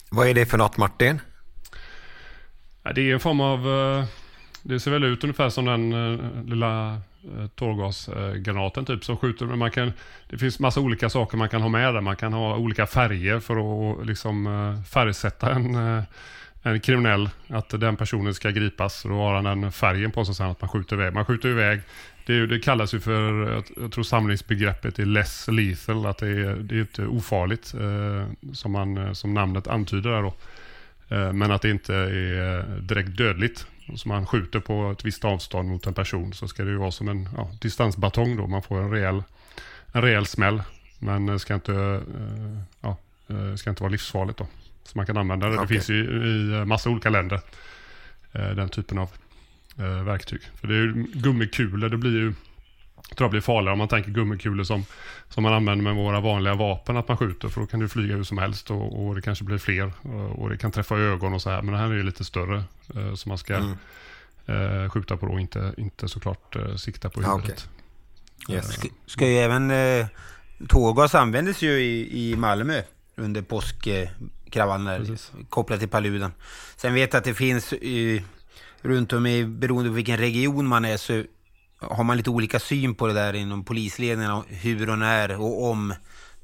Vad 0.09 0.27
är 0.27 0.33
det 0.33 0.45
för 0.45 0.57
något 0.57 0.77
Martin? 0.77 1.19
Det 2.95 3.01
är 3.09 3.13
en 3.13 3.19
form 3.19 3.41
av... 3.41 3.67
eh, 3.99 4.05
Det 4.63 4.79
ser 4.79 4.91
väl 4.91 5.03
ut 5.03 5.23
ungefär 5.23 5.49
som 5.49 5.65
den 5.65 5.93
eh, 5.93 6.43
lilla 6.45 6.93
eh, 7.23 7.47
tårgasgranaten 7.55 8.85
typ 8.85 9.03
som 9.05 9.17
skjuter. 9.17 9.45
Men 9.45 9.59
man 9.59 9.71
kan, 9.71 9.93
det 10.29 10.37
finns 10.37 10.59
massa 10.59 10.79
olika 10.79 11.09
saker 11.09 11.37
man 11.37 11.49
kan 11.49 11.61
ha 11.61 11.69
med 11.69 11.93
där. 11.93 12.01
Man 12.01 12.15
kan 12.15 12.33
ha 12.33 12.55
olika 12.57 12.87
färger 12.87 13.39
för 13.39 13.55
att 14.01 14.05
liksom 14.07 14.47
eh, 14.47 14.83
färgsätta 14.83 15.51
en, 15.51 15.75
eh, 15.75 16.03
en 16.63 16.80
kriminell. 16.80 17.30
Att 17.47 17.69
den 17.69 17.95
personen 17.97 18.34
ska 18.34 18.50
gripas. 18.50 19.04
Då 19.04 19.10
har 19.10 19.34
han 19.41 19.43
den 19.62 19.71
färgen 19.71 20.12
på 20.12 20.26
sig 20.26 20.36
sen 20.36 20.45
att 20.50 20.62
man 20.62 20.69
skjuter 20.69 20.95
iväg. 20.95 21.13
Man 21.13 21.26
skjuter 21.26 21.50
iväg. 21.50 21.82
Det, 22.26 22.34
är 22.36 22.47
det 22.47 22.60
kallas 22.60 22.93
ju 22.93 23.00
för, 23.00 23.52
jag- 23.78 23.91
tror 23.91 24.04
samlingsbegreppet 24.04 25.00
är 25.00 25.06
less 25.06 25.47
lethal. 25.47 26.06
Att 26.06 26.17
det 26.17 26.28
är, 26.28 26.56
det 26.56 26.76
är 26.76 26.80
inte 26.80 27.06
ofarligt 27.06 27.74
eh, 27.74 28.52
som, 28.54 28.71
man, 28.71 28.97
eh, 28.97 29.13
som 29.13 29.34
namnet 29.34 29.67
antyder 29.67 30.10
där 30.12 30.21
då. 30.21 30.34
Eh, 31.15 31.34
Men 31.34 31.52
att 31.52 31.62
det 31.62 31.69
inte 31.69 31.95
är 31.95 32.80
direkt 32.82 33.17
dödligt. 33.17 33.65
Så 33.95 34.08
man 34.08 34.26
skjuter 34.26 34.60
på 34.60 34.91
ett 34.91 35.06
visst 35.06 35.26
avstånd 35.26 35.69
mot 35.69 35.88
en 35.88 35.93
person 35.93 36.34
så 36.34 36.47
ska 36.47 36.63
det 36.63 36.69
ju 36.71 36.78
vara 36.78 36.91
som 36.91 37.08
en 37.08 37.30
ja, 37.38 37.52
distansbatong 37.62 38.38
då. 38.38 38.47
Man 38.47 38.62
får 38.63 38.80
en 38.82 38.91
rejäl, 38.91 39.24
en 39.91 40.02
rejäl 40.02 40.26
smäll. 40.26 40.63
Men 41.00 41.26
det 41.26 41.39
ska 41.39 41.54
inte, 41.54 41.74
eh, 41.74 42.58
ja, 42.82 42.97
eh, 43.30 43.56
ska 43.56 43.69
inte 43.69 43.84
vara 43.84 43.91
livsfarligt 43.91 44.38
då. 44.39 44.47
Så 44.91 44.97
man 44.97 45.06
kan 45.06 45.17
använda 45.17 45.45
det. 45.47 45.54
Det 45.56 45.58
Okej. 45.62 45.67
finns 45.67 45.89
ju 45.89 46.04
i 46.06 46.65
massa 46.65 46.89
olika 46.89 47.10
länder. 47.10 47.39
eh, 48.32 48.49
Den 48.49 48.69
typen 48.69 48.97
av 48.97 49.10
eh, 49.80 50.04
verktyg. 50.04 50.41
För 50.56 50.67
det 50.67 50.73
är 50.73 50.77
ju 50.80 50.93
gummikulor. 51.13 51.89
Det 51.89 51.97
blir 51.97 52.12
ju 52.12 52.34
jag 53.10 53.17
tror 53.17 53.25
jag 53.25 53.32
blir 53.32 53.41
farligare 53.41 53.71
om 53.73 53.77
man 53.77 53.88
tänker 53.88 54.12
gummikulor 54.12 54.63
som, 54.63 54.86
som 55.30 55.43
man 55.43 55.54
använder 55.54 55.84
med 55.84 55.95
våra 55.95 56.19
vanliga 56.19 56.54
vapen 56.56 56.97
att 56.97 57.08
man 57.08 57.17
skjuter. 57.17 57.49
För 57.49 57.62
då 57.62 57.67
kan 57.67 57.80
du 57.80 57.89
flyga 57.89 58.15
hur 58.15 58.23
som 58.23 58.38
helst 58.38 58.71
och, 58.71 59.06
och 59.08 59.15
det 59.15 59.21
kanske 59.21 59.43
blir 59.43 59.58
fler. 59.58 59.93
Och, 60.01 60.39
och 60.41 60.49
det 60.49 60.58
kan 60.58 60.71
träffa 60.71 60.97
ögon 60.97 61.34
och 61.34 61.41
så 61.41 61.49
här. 61.49 61.62
Men 61.62 61.73
det 61.73 61.80
här 61.80 61.89
är 61.89 61.93
ju 61.93 62.04
lite 62.04 62.23
större. 62.23 62.63
Eh, 62.95 63.13
som 63.13 63.30
man 63.30 63.38
ska 63.38 63.56
Mm. 63.56 63.77
eh, 64.84 64.89
skjuta 64.89 65.17
på 65.17 65.25
då. 65.25 65.39
Inte, 65.39 65.73
inte 65.77 66.08
såklart 66.08 66.56
eh, 66.56 66.75
sikta 66.75 67.10
på 67.10 67.21
Ja, 67.21 67.36
huvudet. 67.36 67.69
Yes. 68.49 68.73
Ska, 68.73 68.88
ska 69.06 69.27
ju 69.27 69.38
även... 69.38 69.71
Eh, 69.71 70.06
tårgas 70.67 71.15
användes 71.15 71.62
ju 71.62 71.71
i, 71.71 72.32
i 72.32 72.36
Malmö 72.36 72.82
under 73.21 73.41
påskkravallerna 73.41 74.97
Precis. 74.97 75.31
kopplat 75.49 75.79
till 75.79 75.89
Paludan. 75.89 76.31
Sen 76.75 76.93
vet 76.93 77.13
jag 77.13 77.19
att 77.19 77.25
det 77.25 77.34
finns 77.34 77.73
eh, 77.73 78.21
runt 78.81 79.13
om 79.13 79.25
i, 79.25 79.45
beroende 79.45 79.89
på 79.89 79.95
vilken 79.95 80.17
region 80.17 80.67
man 80.67 80.86
är, 80.86 80.97
så 80.97 81.23
har 81.77 82.03
man 82.03 82.17
lite 82.17 82.29
olika 82.29 82.60
syn 82.60 82.95
på 82.95 83.07
det 83.07 83.13
där 83.13 83.34
inom 83.34 83.63
polisledningen, 83.63 84.43
hur 84.47 84.89
och 84.89 84.97
när 84.97 85.41
och 85.41 85.69
om 85.69 85.93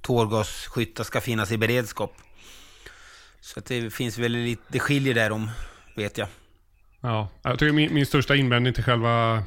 tårgasskyttar 0.02 1.04
ska 1.04 1.22
finnas 1.22 1.52
i 1.52 1.58
beredskap. 1.58 2.16
Så 3.42 3.60
att 3.60 3.66
det 3.66 3.94
finns 3.94 4.18
väl 4.18 4.32
lite, 4.32 4.62
det 4.68 4.80
skiljer 4.80 5.14
där 5.14 5.32
om, 5.32 5.50
vet 5.96 6.18
jag. 6.18 6.28
Ja, 7.02 7.30
jag 7.42 7.60
tycker 7.60 7.74
min, 7.74 7.94
min 7.94 8.06
största 8.06 8.36
invändning 8.36 8.74
till 8.74 8.84
själva 8.84 9.44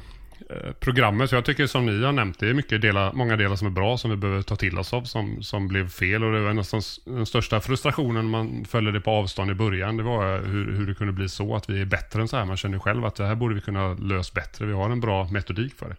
Eh, 0.49 0.71
programmet, 0.79 1.29
så 1.29 1.35
jag 1.35 1.45
tycker 1.45 1.67
som 1.67 1.85
ni 1.85 2.03
har 2.03 2.11
nämnt, 2.11 2.39
det 2.39 2.49
är 2.49 2.53
mycket 2.53 2.81
delar, 2.81 3.13
många 3.13 3.35
delar 3.37 3.55
som 3.55 3.67
är 3.67 3.71
bra, 3.71 3.97
som 3.97 4.11
vi 4.11 4.17
behöver 4.17 4.41
ta 4.41 4.55
till 4.55 4.77
oss 4.77 4.93
av, 4.93 5.03
som, 5.03 5.43
som 5.43 5.67
blev 5.67 5.89
fel. 5.89 6.23
Och 6.23 6.33
det 6.33 6.41
var 6.41 6.53
nästan 6.53 6.81
den 7.05 7.25
största 7.25 7.59
frustrationen 7.61 8.31
när 8.31 8.31
man 8.31 8.65
följde 8.65 8.91
det 8.91 9.01
på 9.01 9.11
avstånd 9.11 9.51
i 9.51 9.53
början, 9.53 9.97
det 9.97 10.03
var 10.03 10.39
hur, 10.39 10.71
hur 10.71 10.87
det 10.87 10.93
kunde 10.93 11.13
bli 11.13 11.29
så 11.29 11.55
att 11.55 11.69
vi 11.69 11.81
är 11.81 11.85
bättre 11.85 12.21
än 12.21 12.27
så 12.27 12.37
här. 12.37 12.45
Man 12.45 12.57
känner 12.57 12.79
själv 12.79 13.05
att 13.05 13.15
det 13.15 13.25
här 13.25 13.35
borde 13.35 13.55
vi 13.55 13.61
kunna 13.61 13.93
lösa 13.93 14.31
bättre. 14.35 14.65
Vi 14.65 14.73
har 14.73 14.89
en 14.89 14.99
bra 15.01 15.27
metodik 15.31 15.75
för 15.75 15.89
det. 15.89 15.95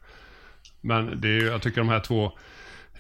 Men 0.80 1.20
det 1.20 1.28
är, 1.28 1.32
ju- 1.40 1.46
jag 1.46 1.62
tycker 1.62 1.80
de 1.80 1.88
här 1.88 2.00
två 2.00 2.32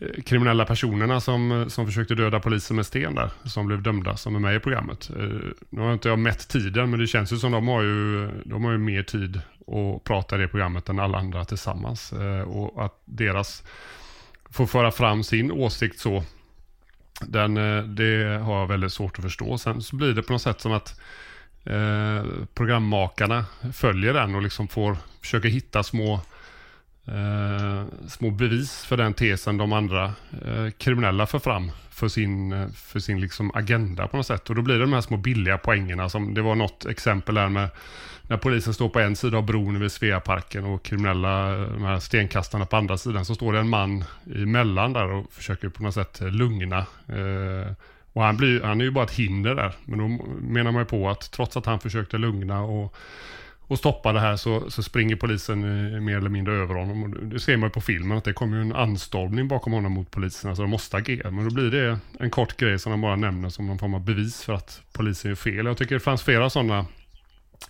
eh, 0.00 0.22
kriminella 0.22 0.64
personerna 0.64 1.20
som, 1.20 1.66
som 1.68 1.86
försökte 1.86 2.14
döda 2.14 2.40
polisen 2.40 2.76
med 2.76 2.86
sten 2.86 3.14
där, 3.14 3.30
som 3.44 3.66
blev 3.66 3.82
dömda, 3.82 4.16
som 4.16 4.34
är 4.36 4.40
med 4.40 4.56
i 4.56 4.58
programmet. 4.60 5.10
Eh, 5.18 5.24
nu 5.70 5.80
har 5.80 5.92
inte 5.92 6.08
jag 6.08 6.18
mätt 6.18 6.48
tiden, 6.48 6.90
men 6.90 7.00
det 7.00 7.06
känns 7.06 7.32
ju 7.32 7.36
som 7.36 7.52
de 7.52 7.68
har 7.68 7.82
ju, 7.82 8.28
de 8.44 8.64
har 8.64 8.72
ju 8.72 8.78
mer 8.78 9.02
tid 9.02 9.40
och 9.72 10.04
prata 10.04 10.36
i 10.36 10.38
det 10.38 10.48
programmet 10.48 10.88
än 10.88 10.98
alla 10.98 11.18
andra 11.18 11.44
tillsammans. 11.44 12.12
Eh, 12.12 12.40
Och 12.40 12.84
att 12.84 13.00
deras 13.04 13.62
får 14.50 14.66
föra 14.66 14.90
fram 14.90 15.24
sin 15.24 15.52
åsikt 15.52 15.98
så, 15.98 16.24
den, 17.20 17.56
eh, 17.56 17.82
det 17.82 18.38
har 18.42 18.58
jag 18.60 18.66
väldigt 18.66 18.92
svårt 18.92 19.18
att 19.18 19.24
förstå. 19.24 19.58
Sen 19.58 19.82
så 19.82 19.96
blir 19.96 20.12
det 20.14 20.22
på 20.22 20.32
något 20.32 20.42
sätt 20.42 20.60
som 20.60 20.72
att 20.72 21.00
eh, 21.64 22.24
programmakarna 22.54 23.44
följer 23.72 24.14
den 24.14 24.34
och 24.34 24.42
liksom 24.42 24.68
får 24.68 24.96
försöka 25.20 25.48
hitta 25.48 25.82
små 25.82 26.20
eh, 27.06 27.84
små 28.08 28.30
bevis 28.30 28.84
för 28.84 28.96
den 28.96 29.14
tesen 29.14 29.56
de 29.56 29.72
andra 29.72 30.04
eh, 30.44 30.70
kriminella 30.78 31.26
för 31.26 31.38
fram 31.38 31.70
för 31.90 32.08
sin, 32.08 32.72
för 32.74 33.00
sin 33.00 33.20
liksom 33.20 33.50
agenda 33.54 34.06
på 34.06 34.16
något 34.16 34.26
sätt. 34.26 34.50
Och 34.50 34.56
då 34.56 34.62
blir 34.62 34.74
det 34.74 34.80
de 34.80 34.92
här 34.92 35.00
små 35.00 35.16
billiga 35.16 35.58
poängerna 35.58 36.08
som 36.08 36.34
det 36.34 36.42
var 36.42 36.54
något 36.54 36.86
exempel 36.86 37.34
där 37.34 37.48
med 37.48 37.68
när 38.32 38.38
polisen 38.38 38.74
står 38.74 38.88
på 38.88 39.00
en 39.00 39.16
sida 39.16 39.38
av 39.38 39.46
bron 39.46 39.80
vid 39.80 39.92
Sveaparken 39.92 40.64
och 40.64 40.82
kriminella, 40.82 41.56
de 41.56 41.84
här 41.84 41.98
stenkastarna 41.98 42.66
på 42.66 42.76
andra 42.76 42.98
sidan, 42.98 43.24
så 43.24 43.34
står 43.34 43.52
det 43.52 43.58
en 43.58 43.68
man 43.68 44.04
emellan 44.34 44.92
där 44.92 45.10
och 45.10 45.32
försöker 45.32 45.68
på 45.68 45.82
något 45.82 45.94
sätt 45.94 46.20
lugna. 46.20 46.78
Eh, 47.08 47.72
och 48.12 48.22
han, 48.22 48.36
blir, 48.36 48.62
han 48.62 48.80
är 48.80 48.84
ju 48.84 48.90
bara 48.90 49.04
ett 49.04 49.10
hinder 49.10 49.54
där. 49.54 49.72
Men 49.84 49.98
då 49.98 50.24
menar 50.40 50.72
man 50.72 50.82
ju 50.82 50.86
på 50.86 51.10
att 51.10 51.30
trots 51.30 51.56
att 51.56 51.66
han 51.66 51.80
försökte 51.80 52.18
lugna 52.18 52.62
och 52.62 52.96
och 53.66 53.78
stoppa 53.78 54.12
det 54.12 54.20
här 54.20 54.36
så, 54.36 54.70
så 54.70 54.82
springer 54.82 55.16
polisen 55.16 55.60
mer 56.04 56.16
eller 56.16 56.30
mindre 56.30 56.54
över 56.54 56.74
honom. 56.74 57.02
Och 57.02 57.10
det 57.10 57.40
ser 57.40 57.56
man 57.56 57.66
ju 57.66 57.70
på 57.70 57.80
filmen 57.80 58.18
att 58.18 58.24
det 58.24 58.32
kommer 58.32 58.56
ju 58.56 58.62
en 58.62 58.72
anstormning 58.72 59.48
bakom 59.48 59.72
honom 59.72 59.92
mot 59.92 60.10
polisen. 60.10 60.50
Alltså 60.50 60.62
de 60.62 60.70
måste 60.70 60.96
agera. 60.96 61.30
Men 61.30 61.48
då 61.48 61.54
blir 61.54 61.70
det 61.70 61.98
en 62.20 62.30
kort 62.30 62.56
grej 62.56 62.78
som 62.78 62.92
de 62.92 63.00
bara 63.00 63.16
nämner 63.16 63.48
som 63.48 63.66
någon 63.66 63.78
form 63.78 63.94
av 63.94 64.04
bevis 64.04 64.42
för 64.42 64.52
att 64.52 64.82
polisen 64.92 65.28
gör 65.28 65.36
fel. 65.36 65.66
Jag 65.66 65.76
tycker 65.76 65.94
det 65.94 66.00
fanns 66.00 66.22
flera 66.22 66.50
sådana 66.50 66.86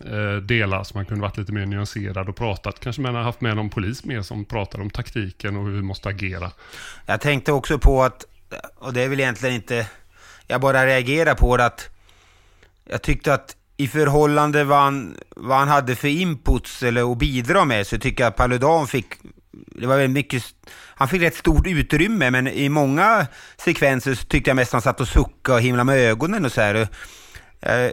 Eh, 0.01 0.37
delar 0.37 0.85
som 0.85 0.99
man 0.99 1.07
kunde 1.07 1.23
varit 1.23 1.37
lite 1.37 1.53
mer 1.53 1.67
nyanserad 1.67 2.29
och 2.29 2.37
pratat. 2.37 2.81
Kanske 2.81 3.03
man 3.03 3.15
har 3.15 3.23
haft 3.23 3.41
med 3.41 3.57
någon 3.57 3.71
polis 3.71 4.05
med 4.05 4.25
som 4.25 4.45
pratar 4.45 4.81
om 4.81 4.91
taktiken 4.91 5.57
och 5.57 5.65
hur 5.65 5.73
vi 5.73 5.83
måste 5.83 6.09
agera. 6.09 6.51
Jag 7.07 7.21
tänkte 7.21 7.53
också 7.53 7.79
på 7.79 8.03
att, 8.03 8.25
och 8.75 8.93
det 8.93 9.03
är 9.03 9.09
väl 9.09 9.21
egentligen 9.21 9.55
inte, 9.55 9.87
jag 10.47 10.61
bara 10.61 10.87
reagerar 10.87 11.35
på 11.35 11.57
det 11.57 11.65
att 11.65 11.89
jag 12.85 13.03
tyckte 13.03 13.35
att 13.35 13.57
i 13.77 13.89
förhållande 13.89 14.65
vad 14.65 14.79
han, 14.79 15.17
vad 15.37 15.59
han 15.59 15.69
hade 15.69 15.97
för 15.97 16.09
inputs 16.09 16.83
eller 16.83 17.13
att 17.13 17.19
bidra 17.19 17.65
med 17.65 17.87
så 17.87 17.99
tycker 17.99 18.25
jag 18.25 18.29
att 18.31 18.37
Paludan 18.37 18.87
fick, 18.87 19.07
det 19.53 19.87
var 19.87 19.97
väldigt 19.97 20.15
mycket, 20.15 20.45
han 20.95 21.09
fick 21.09 21.23
rätt 21.23 21.37
stort 21.37 21.67
utrymme 21.67 22.31
men 22.31 22.49
i 22.49 22.69
många 22.69 23.27
sekvenser 23.57 24.15
så 24.15 24.25
tyckte 24.25 24.51
jag 24.51 24.57
mest 24.57 24.73
han 24.73 24.83
satt 24.83 25.01
och 25.01 25.09
suckade 25.09 25.57
och 25.57 25.63
himlade 25.63 25.85
med 25.85 25.99
ögonen 25.99 26.45
och 26.45 26.53
så 26.53 26.61
här. 26.61 26.89
Eh, 27.63 27.91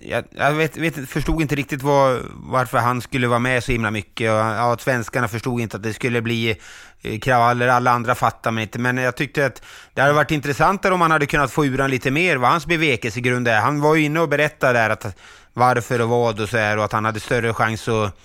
jag, 0.00 0.24
jag, 0.30 0.52
vet, 0.52 0.76
vet, 0.76 1.08
förstod 1.08 1.42
inte 1.42 1.54
riktigt 1.54 1.82
var, 1.82 2.22
varför 2.30 2.78
han 2.78 3.00
skulle 3.00 3.28
vara 3.28 3.38
med 3.38 3.64
så 3.64 3.72
himla 3.72 3.90
mycket. 3.90 4.30
Och, 4.30 4.36
ja, 4.36 4.72
att 4.72 4.80
svenskarna 4.80 5.28
förstod 5.28 5.60
inte 5.60 5.76
att 5.76 5.82
det 5.82 5.94
skulle 5.94 6.22
bli 6.22 6.56
eh, 7.02 7.18
kravaller, 7.18 7.68
alla 7.68 7.90
andra 7.90 8.14
fattar 8.14 8.50
mig 8.50 8.62
inte. 8.62 8.78
Men 8.78 8.96
jag 8.96 9.16
tyckte 9.16 9.46
att 9.46 9.62
det 9.94 10.00
hade 10.00 10.14
varit 10.14 10.30
intressantare 10.30 10.94
om 10.94 10.98
man 10.98 11.10
hade 11.10 11.26
kunnat 11.26 11.50
få 11.50 11.66
ur 11.66 11.78
han 11.78 11.90
lite 11.90 12.10
mer 12.10 12.36
vad 12.36 12.50
hans 12.50 12.66
bevekelsegrund 12.66 13.48
är. 13.48 13.60
Han 13.60 13.80
var 13.80 13.94
ju 13.94 14.04
inne 14.04 14.20
och 14.20 14.28
berättade 14.28 14.78
där 14.78 14.90
att 14.90 15.16
varför 15.54 16.00
och 16.00 16.08
vad 16.08 16.40
och 16.40 16.48
så 16.48 16.56
här 16.56 16.78
och 16.78 16.84
att 16.84 16.92
han 16.92 17.04
hade 17.04 17.20
större 17.20 17.54
chans 17.54 17.88
att 17.88 18.18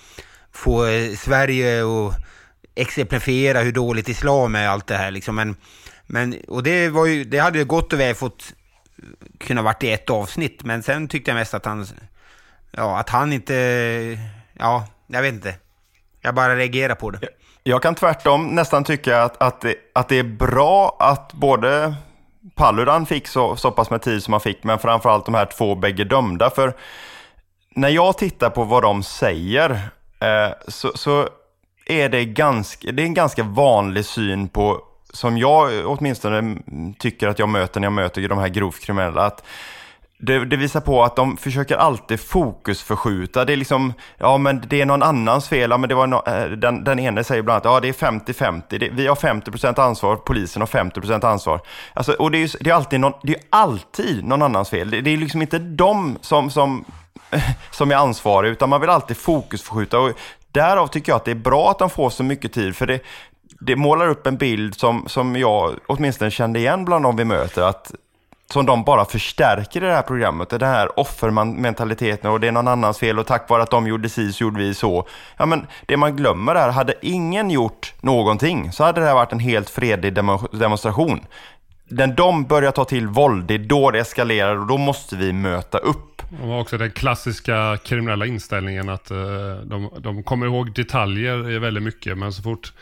få 0.52 0.86
eh, 0.86 1.14
Sverige 1.16 1.84
att 1.84 2.14
exemplifiera 2.74 3.60
hur 3.60 3.72
dåligt 3.72 4.08
islam 4.08 4.54
är 4.54 4.66
och 4.66 4.72
allt 4.72 4.86
det 4.86 4.96
här 4.96 5.10
liksom. 5.10 5.34
Men, 5.34 5.56
men, 6.06 6.36
och 6.48 6.62
det, 6.62 6.88
var 6.88 7.06
ju, 7.06 7.24
det 7.24 7.38
hade 7.38 7.58
ju 7.58 7.64
gott 7.64 7.92
och 7.92 8.00
väl 8.00 8.14
fått 8.14 8.54
kunna 9.38 9.62
varit 9.62 9.82
i 9.82 9.92
ett 9.92 10.10
avsnitt, 10.10 10.64
men 10.64 10.82
sen 10.82 11.08
tyckte 11.08 11.30
jag 11.30 11.38
mest 11.38 11.54
att 11.54 11.64
han, 11.64 11.86
ja, 12.70 12.98
att 12.98 13.08
han 13.10 13.32
inte, 13.32 13.54
ja, 14.58 14.86
jag 15.06 15.22
vet 15.22 15.34
inte. 15.34 15.54
Jag 16.20 16.34
bara 16.34 16.56
reagerar 16.56 16.94
på 16.94 17.10
det. 17.10 17.28
Jag 17.62 17.82
kan 17.82 17.94
tvärtom 17.94 18.46
nästan 18.46 18.84
tycka 18.84 19.22
att, 19.22 19.42
att, 19.42 19.60
det, 19.60 19.74
att 19.92 20.08
det 20.08 20.18
är 20.18 20.22
bra 20.22 20.96
att 21.00 21.32
både 21.32 21.94
Paludan 22.54 23.06
fick 23.06 23.26
så, 23.26 23.56
så 23.56 23.70
pass 23.70 23.90
med 23.90 24.02
tid 24.02 24.22
som 24.22 24.32
han 24.32 24.40
fick, 24.40 24.64
men 24.64 24.78
framförallt 24.78 25.24
de 25.24 25.34
här 25.34 25.46
två 25.46 25.74
bägge 25.74 26.04
dömda. 26.04 26.50
För 26.50 26.74
när 27.70 27.88
jag 27.88 28.18
tittar 28.18 28.50
på 28.50 28.64
vad 28.64 28.82
de 28.82 29.02
säger 29.02 29.70
eh, 30.20 30.52
så, 30.68 30.92
så 30.94 31.28
är 31.86 32.08
det, 32.08 32.24
ganska, 32.24 32.92
det 32.92 33.02
är 33.02 33.06
en 33.06 33.14
ganska 33.14 33.42
vanlig 33.42 34.04
syn 34.04 34.48
på, 34.48 34.80
som 35.16 35.38
jag 35.38 35.86
åtminstone 35.86 36.56
tycker 36.98 37.28
att 37.28 37.38
jag 37.38 37.48
möter 37.48 37.80
när 37.80 37.86
jag 37.86 37.92
möter 37.92 38.28
de 38.28 38.38
här 38.38 38.48
grovt 38.48 38.80
kriminella, 38.80 39.26
att 39.26 39.44
det, 40.18 40.44
det 40.44 40.56
visar 40.56 40.80
på 40.80 41.04
att 41.04 41.16
de 41.16 41.36
försöker 41.36 41.76
alltid 41.76 42.20
fokusförskjuta. 42.20 43.44
Det 43.44 43.52
är 43.52 43.56
liksom, 43.56 43.92
ja 44.18 44.38
men 44.38 44.64
det 44.68 44.80
är 44.80 44.86
någon 44.86 45.02
annans 45.02 45.48
fel. 45.48 45.70
Ja, 45.70 45.76
men 45.76 45.88
det 45.88 45.94
var 45.94 46.06
no, 46.06 46.22
eh, 46.26 46.50
den, 46.50 46.84
den 46.84 46.98
ene 46.98 47.24
säger 47.24 47.42
bland 47.42 47.66
annat, 47.66 47.74
ja 47.74 47.80
det 47.80 47.88
är 47.88 48.10
50-50. 48.10 48.90
Vi 48.92 49.06
har 49.06 49.14
50% 49.14 49.80
ansvar, 49.80 50.16
polisen 50.16 50.62
har 50.62 50.66
50% 50.66 51.26
ansvar. 51.26 51.60
Alltså, 51.94 52.12
och 52.12 52.30
det 52.30 52.38
är, 52.38 52.40
ju, 52.40 52.48
det 52.60 52.70
är, 52.70 52.74
alltid 52.74 53.00
någon, 53.00 53.12
det 53.22 53.34
är 53.34 53.42
alltid 53.50 54.24
någon 54.24 54.42
annans 54.42 54.70
fel. 54.70 54.90
Det, 54.90 55.00
det 55.00 55.10
är 55.10 55.16
liksom 55.16 55.42
inte 55.42 55.58
de 55.58 56.18
som, 56.20 56.50
som, 56.50 56.84
som 57.70 57.90
är 57.90 57.96
ansvariga, 57.96 58.52
utan 58.52 58.68
man 58.68 58.80
vill 58.80 58.90
alltid 58.90 59.16
fokusförskjuta. 59.16 59.98
Och 59.98 60.12
därav 60.52 60.86
tycker 60.86 61.12
jag 61.12 61.16
att 61.16 61.24
det 61.24 61.30
är 61.30 61.34
bra 61.34 61.70
att 61.70 61.78
de 61.78 61.90
får 61.90 62.10
så 62.10 62.22
mycket 62.22 62.52
tid, 62.52 62.76
för 62.76 62.86
det, 62.86 63.00
det 63.60 63.76
målar 63.76 64.08
upp 64.08 64.26
en 64.26 64.36
bild 64.36 64.74
som, 64.74 65.08
som 65.08 65.36
jag 65.36 65.74
åtminstone 65.86 66.30
kände 66.30 66.58
igen 66.58 66.84
bland 66.84 67.04
de 67.04 67.16
vi 67.16 67.24
möter. 67.24 67.62
Att 67.62 67.92
som 68.52 68.66
de 68.66 68.84
bara 68.84 69.04
förstärker 69.04 69.82
i 69.82 69.86
det 69.86 69.92
här 69.92 70.02
programmet. 70.02 70.50
Den 70.50 70.60
här 70.62 71.00
offermentaliteten 71.00 72.30
och 72.30 72.40
det 72.40 72.48
är 72.48 72.52
någon 72.52 72.68
annans 72.68 72.98
fel 72.98 73.18
och 73.18 73.26
tack 73.26 73.48
vare 73.48 73.62
att 73.62 73.70
de 73.70 73.86
gjorde 73.86 74.08
si 74.08 74.32
så 74.32 74.44
gjorde 74.44 74.58
vi 74.58 74.74
så. 74.74 75.08
Ja, 75.36 75.46
men 75.46 75.66
det 75.86 75.96
man 75.96 76.16
glömmer 76.16 76.54
är, 76.54 76.70
hade 76.70 76.94
ingen 77.02 77.50
gjort 77.50 77.94
någonting 78.00 78.72
så 78.72 78.84
hade 78.84 79.00
det 79.00 79.06
här 79.06 79.14
varit 79.14 79.32
en 79.32 79.38
helt 79.38 79.70
fredlig 79.70 80.14
demonstration. 80.52 81.20
När 81.88 82.06
de 82.06 82.44
börjar 82.44 82.70
ta 82.70 82.84
till 82.84 83.06
våld, 83.06 83.46
det 83.46 83.54
är 83.54 83.58
då 83.58 83.90
det 83.90 83.98
eskalerar 83.98 84.56
och 84.56 84.66
då 84.66 84.78
måste 84.78 85.16
vi 85.16 85.32
möta 85.32 85.78
upp. 85.78 86.22
De 86.40 86.48
har 86.48 86.60
också 86.60 86.78
den 86.78 86.90
klassiska 86.90 87.78
kriminella 87.84 88.26
inställningen 88.26 88.88
att 88.88 89.10
eh, 89.10 89.16
de, 89.64 89.90
de 89.98 90.22
kommer 90.22 90.46
ihåg 90.46 90.74
detaljer 90.74 91.58
väldigt 91.58 91.82
mycket, 91.82 92.18
men 92.18 92.32
så 92.32 92.42
fort 92.42 92.72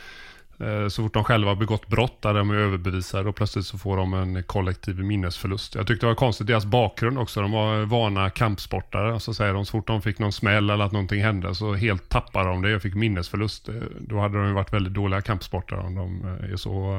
Eh, 0.60 0.88
så 0.88 1.02
fort 1.02 1.14
de 1.14 1.24
själva 1.24 1.50
har 1.50 1.56
begått 1.56 1.88
brott 1.88 2.22
där 2.22 2.34
de 2.34 2.50
är 2.50 2.54
överbevisade 2.54 3.28
och 3.28 3.36
plötsligt 3.36 3.66
så 3.66 3.78
får 3.78 3.96
de 3.96 4.14
en 4.14 4.42
kollektiv 4.42 4.98
minnesförlust. 4.98 5.74
Jag 5.74 5.86
tyckte 5.86 6.06
det 6.06 6.10
var 6.10 6.14
konstigt, 6.14 6.46
deras 6.46 6.64
bakgrund 6.64 7.18
också. 7.18 7.40
De 7.40 7.52
var 7.52 7.82
vana 7.82 8.30
kampsportare. 8.30 9.20
Så 9.20 9.34
säger 9.34 9.54
de 9.54 9.66
så 9.66 9.70
fort 9.70 9.86
de 9.86 10.02
fick 10.02 10.18
någon 10.18 10.32
smäll 10.32 10.70
eller 10.70 10.84
att 10.84 10.92
någonting 10.92 11.22
hände 11.22 11.54
så 11.54 11.74
helt 11.74 12.08
tappade 12.08 12.48
de 12.48 12.62
det 12.62 12.76
och 12.76 12.82
fick 12.82 12.94
minnesförlust. 12.94 13.68
Eh, 13.68 13.74
då 14.00 14.20
hade 14.20 14.38
de 14.38 14.46
ju 14.46 14.52
varit 14.52 14.72
väldigt 14.72 14.94
dåliga 14.94 15.20
kampsportare 15.20 15.80
om 15.80 15.94
de 15.94 16.24
eh, 16.24 16.52
är 16.52 16.56
så 16.56 16.94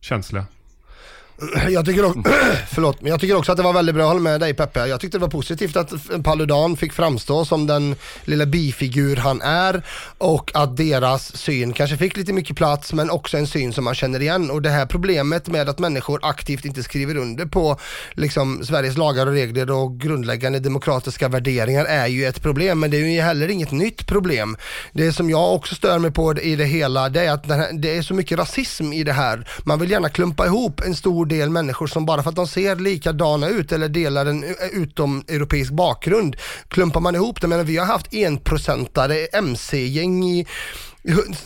känsliga. 0.00 0.46
Jag 1.70 1.86
tycker, 1.86 2.04
också, 2.04 2.22
förlåt, 2.68 3.00
men 3.00 3.10
jag 3.10 3.20
tycker 3.20 3.36
också 3.36 3.52
att 3.52 3.58
det 3.58 3.64
var 3.64 3.72
väldigt 3.72 3.94
bra, 3.94 4.02
jag 4.02 4.08
håller 4.08 4.20
med 4.20 4.40
dig 4.40 4.54
Peppe. 4.54 4.86
Jag 4.86 5.00
tyckte 5.00 5.18
det 5.18 5.22
var 5.22 5.28
positivt 5.28 5.76
att 5.76 5.92
Paludan 6.24 6.76
fick 6.76 6.92
framstå 6.92 7.44
som 7.44 7.66
den 7.66 7.94
lilla 8.24 8.46
bifigur 8.46 9.16
han 9.16 9.42
är 9.42 9.82
och 10.18 10.50
att 10.54 10.76
deras 10.76 11.36
syn 11.36 11.72
kanske 11.72 11.96
fick 11.96 12.16
lite 12.16 12.32
mycket 12.32 12.56
plats 12.56 12.92
men 12.92 13.10
också 13.10 13.36
en 13.36 13.46
syn 13.46 13.72
som 13.72 13.84
man 13.84 13.94
känner 13.94 14.22
igen. 14.22 14.50
Och 14.50 14.62
det 14.62 14.70
här 14.70 14.86
problemet 14.86 15.48
med 15.48 15.68
att 15.68 15.78
människor 15.78 16.20
aktivt 16.22 16.64
inte 16.64 16.82
skriver 16.82 17.16
under 17.16 17.46
på 17.46 17.78
liksom, 18.12 18.64
Sveriges 18.64 18.96
lagar 18.96 19.26
och 19.26 19.32
regler 19.32 19.70
och 19.70 20.00
grundläggande 20.00 20.58
demokratiska 20.58 21.28
värderingar 21.28 21.84
är 21.84 22.06
ju 22.06 22.24
ett 22.24 22.42
problem 22.42 22.80
men 22.80 22.90
det 22.90 22.96
är 22.96 23.06
ju 23.06 23.20
heller 23.20 23.48
inget 23.48 23.70
nytt 23.70 24.06
problem. 24.06 24.56
Det 24.92 25.12
som 25.12 25.30
jag 25.30 25.54
också 25.54 25.74
stör 25.74 25.98
mig 25.98 26.10
på 26.10 26.38
i 26.38 26.56
det 26.56 26.64
hela 26.64 27.08
det 27.08 27.26
är 27.26 27.32
att 27.32 27.48
det 27.72 27.96
är 27.96 28.02
så 28.02 28.14
mycket 28.14 28.38
rasism 28.38 28.92
i 28.92 29.04
det 29.04 29.12
här. 29.12 29.48
Man 29.64 29.78
vill 29.78 29.90
gärna 29.90 30.08
klumpa 30.08 30.46
ihop 30.46 30.80
en 30.80 30.94
stor 30.94 31.25
del 31.26 31.50
människor 31.50 31.86
som 31.86 32.06
bara 32.06 32.22
för 32.22 32.30
att 32.30 32.36
de 32.36 32.46
ser 32.46 32.76
likadana 32.76 33.48
ut 33.48 33.72
eller 33.72 33.88
delar 33.88 34.26
en 34.26 34.44
eh, 34.44 34.50
utomeuropeisk 34.72 35.72
bakgrund 35.72 36.36
klumpar 36.68 37.00
man 37.00 37.14
ihop 37.14 37.40
det. 37.40 37.48
Men 37.48 37.66
vi 37.66 37.76
har 37.76 37.86
haft 37.86 38.14
enprocentare 38.14 39.26
MC-gäng 39.26 40.24
i 40.24 40.46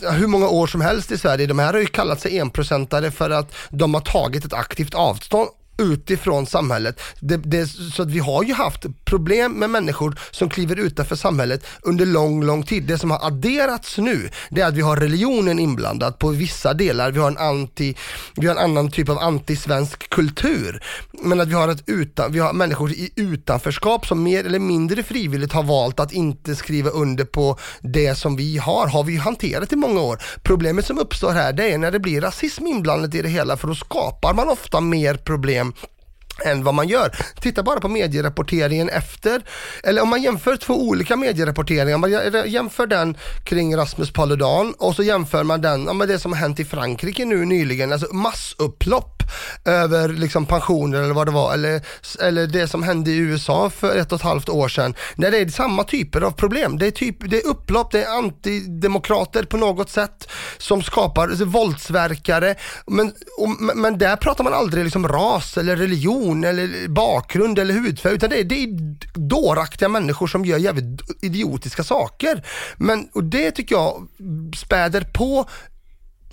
hur 0.01 0.27
många 0.27 0.47
år 0.49 0.67
som 0.67 0.81
helst 0.81 1.11
i 1.11 1.17
Sverige. 1.17 1.47
De 1.47 1.59
här 1.59 1.73
har 1.73 1.79
ju 1.79 1.85
kallat 1.85 2.21
sig 2.21 2.39
enprocentare 2.39 3.11
för 3.11 3.29
att 3.29 3.55
de 3.69 3.93
har 3.93 4.01
tagit 4.01 4.45
ett 4.45 4.53
aktivt 4.53 4.93
avstånd 4.93 5.49
utifrån 5.77 6.45
samhället. 6.45 7.01
Det, 7.19 7.37
det, 7.37 7.67
så 7.67 8.01
att 8.01 8.11
vi 8.11 8.19
har 8.19 8.43
ju 8.43 8.53
haft 8.53 8.85
problem 9.05 9.53
med 9.53 9.69
människor 9.69 10.19
som 10.31 10.49
kliver 10.49 10.79
utanför 10.79 11.15
samhället 11.15 11.65
under 11.81 12.05
lång, 12.05 12.43
lång 12.43 12.63
tid. 12.63 12.83
Det 12.83 12.97
som 12.97 13.11
har 13.11 13.25
adderats 13.25 13.97
nu, 13.97 14.29
det 14.49 14.61
är 14.61 14.67
att 14.67 14.73
vi 14.73 14.81
har 14.81 14.97
religionen 14.97 15.59
inblandad 15.59 16.19
på 16.19 16.29
vissa 16.29 16.73
delar. 16.73 17.11
Vi 17.11 17.19
har 17.19 17.27
en 17.27 17.37
anti, 17.37 17.95
vi 18.35 18.47
har 18.47 18.55
en 18.55 18.63
annan 18.63 18.91
typ 18.91 19.09
av 19.09 19.19
antisvensk 19.19 20.09
kultur. 20.09 20.83
Men 21.11 21.41
att 21.41 21.47
vi 21.47 21.53
har, 21.53 21.67
ett 21.67 21.83
utan, 21.85 22.31
vi 22.31 22.39
har 22.39 22.53
människor 22.53 22.91
i 22.91 23.13
utanförskap 23.15 24.07
som 24.07 24.23
mer 24.23 24.45
eller 24.45 24.59
mindre 24.59 25.03
frivilligt 25.03 25.53
har 25.53 25.63
valt 25.63 25.99
att 25.99 26.11
inte 26.11 26.55
skriva 26.55 26.89
under 26.89 27.25
på 27.25 27.59
det 27.81 28.15
som 28.15 28.35
vi 28.35 28.57
har, 28.57 28.87
har 28.87 29.03
vi 29.03 29.13
ju 29.13 29.19
hanterat 29.19 29.73
i 29.73 29.75
många 29.75 30.01
år. 30.01 30.23
Problemet 30.43 30.85
som 30.85 30.99
uppstår 30.99 31.31
här, 31.31 31.53
det 31.53 31.71
är 31.71 31.77
när 31.77 31.91
det 31.91 31.99
blir 31.99 32.21
rasism 32.21 32.67
inblandat 32.67 33.15
i 33.15 33.21
det 33.21 33.29
hela, 33.29 33.57
för 33.57 33.67
då 33.67 33.75
skapar 33.75 34.33
man 34.33 34.49
ofta 34.49 34.81
mer 34.81 35.15
problem 35.15 35.70
Um, 35.71 36.00
än 36.45 36.63
vad 36.63 36.73
man 36.73 36.87
gör. 36.87 37.15
Titta 37.41 37.63
bara 37.63 37.79
på 37.79 37.87
medierapporteringen 37.87 38.89
efter, 38.89 39.41
eller 39.83 40.01
om 40.01 40.09
man 40.09 40.21
jämför 40.21 40.55
två 40.55 40.87
olika 40.87 41.15
medierapporteringar, 41.15 41.97
man 41.97 42.51
jämför 42.51 42.87
den 42.87 43.17
kring 43.43 43.77
Rasmus 43.77 44.13
Paludan 44.13 44.73
och 44.77 44.95
så 44.95 45.03
jämför 45.03 45.43
man 45.43 45.61
den 45.61 45.85
ja, 45.85 45.93
med 45.93 46.07
det 46.07 46.19
som 46.19 46.33
har 46.33 46.39
hänt 46.39 46.59
i 46.59 46.65
Frankrike 46.65 47.25
nu 47.25 47.45
nyligen, 47.45 47.93
alltså 47.93 48.13
massupplopp 48.13 49.23
över 49.65 50.09
liksom 50.09 50.45
pensioner 50.45 51.01
eller 51.01 51.13
vad 51.13 51.27
det 51.27 51.31
var, 51.31 51.53
eller, 51.53 51.81
eller 52.21 52.47
det 52.47 52.67
som 52.67 52.83
hände 52.83 53.11
i 53.11 53.17
USA 53.17 53.69
för 53.69 53.95
ett 53.95 54.11
och 54.11 54.15
ett 54.15 54.23
halvt 54.23 54.49
år 54.49 54.67
sedan. 54.67 54.95
När 55.15 55.31
det 55.31 55.37
är 55.37 55.47
samma 55.47 55.83
typer 55.83 56.21
av 56.21 56.31
problem. 56.31 56.77
Det 56.77 56.87
är, 56.87 56.91
typ, 56.91 57.17
det 57.29 57.37
är 57.37 57.47
upplopp, 57.47 57.91
det 57.91 58.03
är 58.03 58.17
antidemokrater 58.17 59.43
på 59.43 59.57
något 59.57 59.89
sätt 59.89 60.27
som 60.57 60.83
skapar 60.83 61.27
alltså, 61.27 61.45
våldsverkare. 61.45 62.55
Men, 62.87 63.13
och, 63.37 63.49
men 63.75 63.97
där 63.97 64.15
pratar 64.15 64.43
man 64.43 64.53
aldrig 64.53 64.83
liksom 64.83 65.07
ras 65.07 65.57
eller 65.57 65.75
religion 65.75 66.30
eller 66.31 66.87
bakgrund 66.87 67.59
eller 67.59 67.73
hudfärg 67.73 68.13
utan 68.13 68.29
det 68.29 68.39
är, 68.39 68.43
det 68.43 68.63
är 68.63 68.69
dåraktiga 69.13 69.89
människor 69.89 70.27
som 70.27 70.45
gör 70.45 70.57
jävligt 70.57 71.01
idiotiska 71.21 71.83
saker. 71.83 72.45
Men, 72.77 73.09
och 73.13 73.23
det 73.23 73.51
tycker 73.51 73.75
jag 73.75 74.07
späder 74.55 75.01
på 75.01 75.45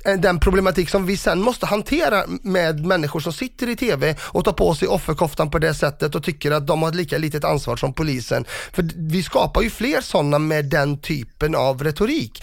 Eh, 0.05 0.14
den 0.14 0.40
problematik 0.40 0.90
som 0.90 1.07
vi 1.07 1.16
sen 1.16 1.40
måste 1.40 1.66
hantera 1.66 2.24
med 2.42 2.86
människor 2.86 3.20
som 3.20 3.32
sitter 3.32 3.68
i 3.68 3.76
TV 3.76 4.16
och 4.20 4.44
tar 4.44 4.53
på 4.53 4.74
sig 4.74 4.88
offerkoftan 4.88 5.51
på 5.51 5.59
det 5.59 5.74
sättet 5.74 6.14
och 6.14 6.24
tycker 6.24 6.51
att 6.51 6.66
de 6.66 6.82
har 6.82 6.88
ett 6.88 6.94
lika 6.94 7.18
litet 7.18 7.44
ansvar 7.44 7.76
som 7.76 7.92
polisen. 7.92 8.44
För 8.72 8.90
vi 8.96 9.22
skapar 9.22 9.62
ju 9.62 9.70
fler 9.70 10.01
sådana 10.01 10.38
med 10.38 10.64
den 10.64 10.99
typen 10.99 11.55
av 11.55 11.84
retorik. 11.84 12.42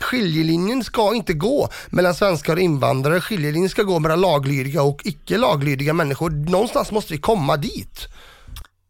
Skiljelinjen 0.00 0.84
ska 0.84 1.14
inte 1.14 1.32
gå 1.32 1.68
mellan 1.88 2.14
svenskar 2.14 2.52
och 2.52 2.62
invandrare, 2.62 3.20
skiljelinjen 3.20 3.70
ska 3.70 3.82
gå 3.82 3.98
mellan 3.98 4.20
laglydiga 4.20 4.82
och 4.82 5.00
icke 5.04 5.38
laglydiga 5.38 5.92
människor. 5.92 6.30
Någonstans 6.30 6.90
måste 6.90 7.12
vi 7.12 7.18
komma 7.18 7.56
dit. 7.56 8.08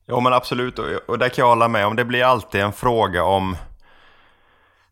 Jo 0.09 0.21
men 0.21 0.33
absolut, 0.33 0.79
och, 0.79 0.87
och 1.07 1.19
där 1.19 1.29
kan 1.29 1.43
jag 1.43 1.49
hålla 1.49 1.69
med 1.69 1.87
om. 1.87 1.97
Det 1.97 2.05
blir 2.05 2.25
alltid 2.25 2.61
en 2.61 2.73
fråga 2.73 3.25
om, 3.25 3.57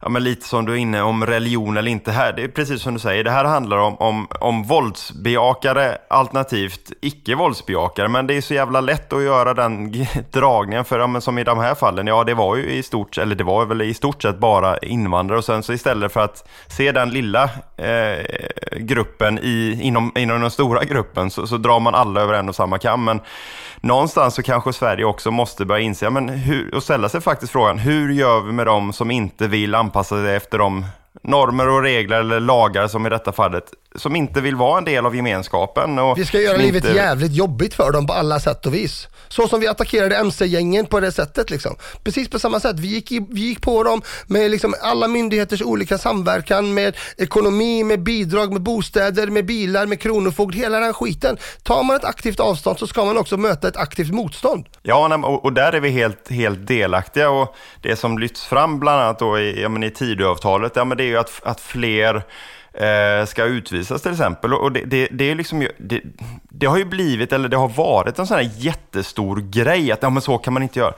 ja 0.04 0.10
men 0.10 0.24
lite 0.24 0.48
som 0.48 0.64
du 0.64 0.72
är 0.72 0.76
inne 0.76 1.02
om 1.02 1.26
religion 1.26 1.76
eller 1.76 1.90
inte 1.90 2.12
här. 2.12 2.32
Det 2.32 2.44
är 2.44 2.48
precis 2.48 2.82
som 2.82 2.94
du 2.94 3.00
säger, 3.00 3.24
det 3.24 3.30
här 3.30 3.44
handlar 3.44 3.76
om, 3.76 3.96
om, 3.96 4.28
om 4.40 4.62
våldsbejakare 4.62 5.98
alternativt 6.08 6.92
icke-våldsbejakare. 7.00 8.08
Men 8.08 8.26
det 8.26 8.34
är 8.34 8.40
så 8.40 8.54
jävla 8.54 8.80
lätt 8.80 9.12
att 9.12 9.22
göra 9.22 9.54
den 9.54 9.92
dragningen 10.32 10.84
för, 10.84 10.98
ja, 10.98 11.06
men 11.06 11.22
som 11.22 11.38
i 11.38 11.44
de 11.44 11.58
här 11.58 11.74
fallen, 11.74 12.06
ja 12.06 12.24
det 12.24 12.34
var 12.34 12.56
ju 12.56 12.72
i 12.72 12.82
stort, 12.82 13.18
eller 13.18 13.36
det 13.36 13.44
var 13.44 13.66
väl 13.66 13.82
i 13.82 13.94
stort 13.94 14.22
sett 14.22 14.38
bara 14.38 14.78
invandrare. 14.78 15.38
Och 15.38 15.44
sen 15.44 15.62
så 15.62 15.72
istället 15.72 16.12
för 16.12 16.20
att 16.20 16.48
se 16.66 16.92
den 16.92 17.10
lilla 17.10 17.44
eh, 17.76 18.24
gruppen 18.78 19.38
i, 19.38 19.78
inom, 19.82 20.12
inom 20.16 20.40
den 20.40 20.50
stora 20.50 20.84
gruppen 20.84 21.30
så, 21.30 21.46
så 21.46 21.56
drar 21.56 21.80
man 21.80 21.94
alla 21.94 22.20
över 22.20 22.34
en 22.34 22.48
och 22.48 22.54
samma 22.54 22.78
kam. 22.78 23.04
Men 23.04 23.20
någonstans 23.84 24.34
så 24.34 24.42
kanske 24.42 24.72
Sverige 24.72 25.04
också 25.04 25.30
måste 25.30 25.64
börja 25.64 25.80
inse, 25.80 26.10
men 26.10 26.28
hur, 26.28 26.74
och 26.74 26.82
ställa 26.82 27.08
sig 27.08 27.20
faktiskt 27.20 27.52
frågan, 27.52 27.78
hur 27.78 28.12
gör 28.12 28.40
vi 28.40 28.52
med 28.52 28.66
dem 28.66 28.92
som 28.92 29.10
inte 29.10 29.48
vill 29.48 29.74
anpassa 29.74 30.22
sig 30.22 30.36
efter 30.36 30.58
de 30.58 30.86
normer 31.22 31.68
och 31.68 31.82
regler 31.82 32.20
eller 32.20 32.40
lagar 32.40 32.88
som 32.88 33.06
i 33.06 33.10
detta 33.10 33.32
fallet, 33.32 33.64
som 33.98 34.16
inte 34.16 34.40
vill 34.40 34.56
vara 34.56 34.78
en 34.78 34.84
del 34.84 35.06
av 35.06 35.16
gemenskapen. 35.16 35.98
Och 35.98 36.18
Vi 36.18 36.24
ska 36.24 36.40
göra 36.40 36.56
livet 36.56 36.84
inte- 36.84 36.96
jävligt 36.96 37.32
jobbigt 37.32 37.74
för 37.74 37.92
dem 37.92 38.06
på 38.06 38.12
alla 38.12 38.40
sätt 38.40 38.66
och 38.66 38.74
vis. 38.74 39.08
Så 39.28 39.48
som 39.48 39.60
vi 39.60 39.68
attackerade 39.68 40.16
MC-gängen 40.16 40.86
på 40.86 41.00
det 41.00 41.12
sättet 41.12 41.50
liksom. 41.50 41.76
Precis 42.04 42.28
på 42.28 42.38
samma 42.38 42.60
sätt. 42.60 42.78
Vi 42.78 42.88
gick, 42.88 43.12
i, 43.12 43.26
vi 43.30 43.40
gick 43.40 43.60
på 43.62 43.82
dem 43.82 44.02
med 44.26 44.50
liksom 44.50 44.74
alla 44.82 45.08
myndigheters 45.08 45.62
olika 45.62 45.98
samverkan 45.98 46.74
med 46.74 46.96
ekonomi, 47.16 47.84
med 47.84 48.02
bidrag, 48.02 48.52
med 48.52 48.62
bostäder, 48.62 49.26
med 49.26 49.46
bilar, 49.46 49.86
med 49.86 50.00
kronofogd, 50.00 50.54
hela 50.54 50.80
den 50.80 50.94
skiten. 50.94 51.36
Tar 51.62 51.82
man 51.82 51.96
ett 51.96 52.04
aktivt 52.04 52.40
avstånd 52.40 52.78
så 52.78 52.86
ska 52.86 53.04
man 53.04 53.16
också 53.18 53.36
möta 53.36 53.68
ett 53.68 53.76
aktivt 53.76 54.10
motstånd. 54.12 54.66
Ja, 54.82 55.16
och 55.42 55.52
där 55.52 55.72
är 55.72 55.80
vi 55.80 55.90
helt, 55.90 56.30
helt 56.30 56.66
delaktiga. 56.66 57.30
Och 57.30 57.54
det 57.82 57.96
som 57.96 58.18
lyfts 58.18 58.44
fram 58.44 58.80
bland 58.80 59.00
annat 59.00 59.18
då 59.18 59.38
i, 59.38 59.62
ja, 59.62 59.68
men 59.68 59.82
i 59.82 59.90
Tidöavtalet, 59.90 60.72
ja, 60.76 60.84
men 60.84 60.96
det 60.98 61.04
är 61.04 61.08
ju 61.08 61.16
att, 61.18 61.40
att 61.42 61.60
fler 61.60 62.22
eh, 62.74 63.26
ska 63.26 63.44
utvisas 63.44 64.02
till 64.02 64.12
exempel. 64.12 64.54
Och 64.54 64.72
det, 64.72 64.84
det, 64.84 65.08
det, 65.10 65.30
är 65.30 65.34
liksom, 65.34 65.62
ju- 65.62 65.72
det, 65.78 66.00
det 66.50 66.66
har 66.66 66.78
ju 66.78 66.84
blivit, 66.84 67.32
eller 67.32 67.48
det 67.48 67.56
har 67.56 67.68
varit 67.68 68.18
en 68.18 68.26
sån 68.26 68.36
här 68.36 68.50
jättestor 68.56 69.36
grej 69.36 69.92
att 69.92 70.02
ja, 70.02 70.10
men 70.10 70.22
så 70.22 70.38
kan 70.38 70.52
man 70.52 70.62
inte 70.62 70.78
göra. 70.78 70.94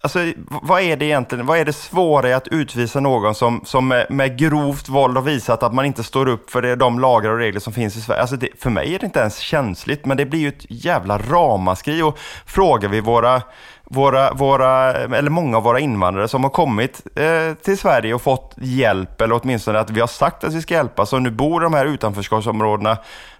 Alltså, 0.00 0.18
vad 0.62 0.82
är 0.82 0.96
det 0.96 1.04
egentligen, 1.04 1.46
vad 1.46 1.58
är 1.58 1.64
det 1.64 1.72
svåra 1.72 2.28
i 2.28 2.32
att 2.32 2.48
utvisa 2.48 3.00
någon 3.00 3.34
som, 3.34 3.60
som 3.64 3.88
med, 3.88 4.06
med 4.10 4.38
grovt 4.38 4.88
våld 4.88 5.16
har 5.16 5.24
visat 5.24 5.62
att 5.62 5.74
man 5.74 5.84
inte 5.84 6.04
står 6.04 6.28
upp 6.28 6.50
för 6.50 6.62
det, 6.62 6.76
de 6.76 6.98
lagar 6.98 7.30
och 7.30 7.38
regler 7.38 7.60
som 7.60 7.72
finns 7.72 7.96
i 7.96 8.00
Sverige? 8.00 8.20
Alltså 8.20 8.36
det, 8.36 8.48
för 8.58 8.70
mig 8.70 8.94
är 8.94 8.98
det 8.98 9.06
inte 9.06 9.20
ens 9.20 9.38
känsligt, 9.38 10.06
men 10.06 10.16
det 10.16 10.26
blir 10.26 10.40
ju 10.40 10.48
ett 10.48 10.66
jävla 10.68 11.18
ramaskri 11.18 12.02
och 12.02 12.18
frågar 12.46 12.88
vi 12.88 13.00
våra, 13.00 13.42
våra, 13.90 14.32
våra, 14.32 14.92
eller 14.92 15.30
många 15.30 15.56
av 15.56 15.62
våra 15.62 15.80
invandrare 15.80 16.28
som 16.28 16.42
har 16.42 16.50
kommit 16.50 17.02
eh, 17.16 17.54
till 17.62 17.78
Sverige 17.78 18.14
och 18.14 18.22
fått 18.22 18.54
hjälp, 18.56 19.20
eller 19.20 19.40
åtminstone 19.42 19.78
att 19.78 19.90
vi 19.90 20.00
har 20.00 20.06
sagt 20.06 20.44
att 20.44 20.54
vi 20.54 20.62
ska 20.62 20.74
hjälpa, 20.74 21.06
som 21.06 21.22
nu 21.22 21.30
bor 21.30 21.62
i 21.62 21.64
de 21.64 21.74
här 21.74 21.86
utanförskapsområdena, 21.86 22.98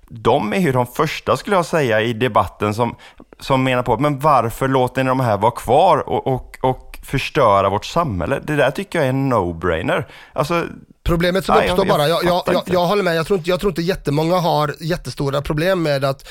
de 0.08 0.52
är 0.52 0.58
ju 0.58 0.72
de 0.72 0.86
första 0.86 1.36
skulle 1.36 1.56
jag 1.56 1.66
säga 1.66 2.00
i 2.00 2.12
debatten 2.12 2.74
som, 2.74 2.96
som 3.40 3.64
menar 3.64 3.82
på, 3.82 3.98
men 3.98 4.18
varför 4.18 4.68
låter 4.68 5.04
ni 5.04 5.08
de 5.08 5.20
här 5.20 5.36
vara 5.36 5.50
kvar 5.50 6.08
och, 6.08 6.26
och, 6.26 6.58
och 6.62 6.98
förstöra 7.04 7.68
vårt 7.68 7.84
samhälle? 7.84 8.40
Det 8.44 8.56
där 8.56 8.70
tycker 8.70 8.98
jag 8.98 9.06
är 9.06 9.10
en 9.10 9.32
no-brainer. 9.32 10.06
Alltså, 10.32 10.64
Problemet 11.08 11.44
som 11.44 11.54
Nej, 11.54 11.64
uppstår 11.64 11.86
jag 11.86 11.96
bara, 11.96 12.08
jag, 12.08 12.24
jag, 12.24 12.62
jag 12.66 12.86
håller 12.86 13.02
med, 13.02 13.16
jag 13.16 13.26
tror, 13.26 13.38
inte, 13.38 13.50
jag 13.50 13.60
tror 13.60 13.70
inte 13.70 13.82
jättemånga 13.82 14.36
har 14.36 14.74
jättestora 14.80 15.42
problem 15.42 15.82
med 15.82 16.04
att 16.04 16.28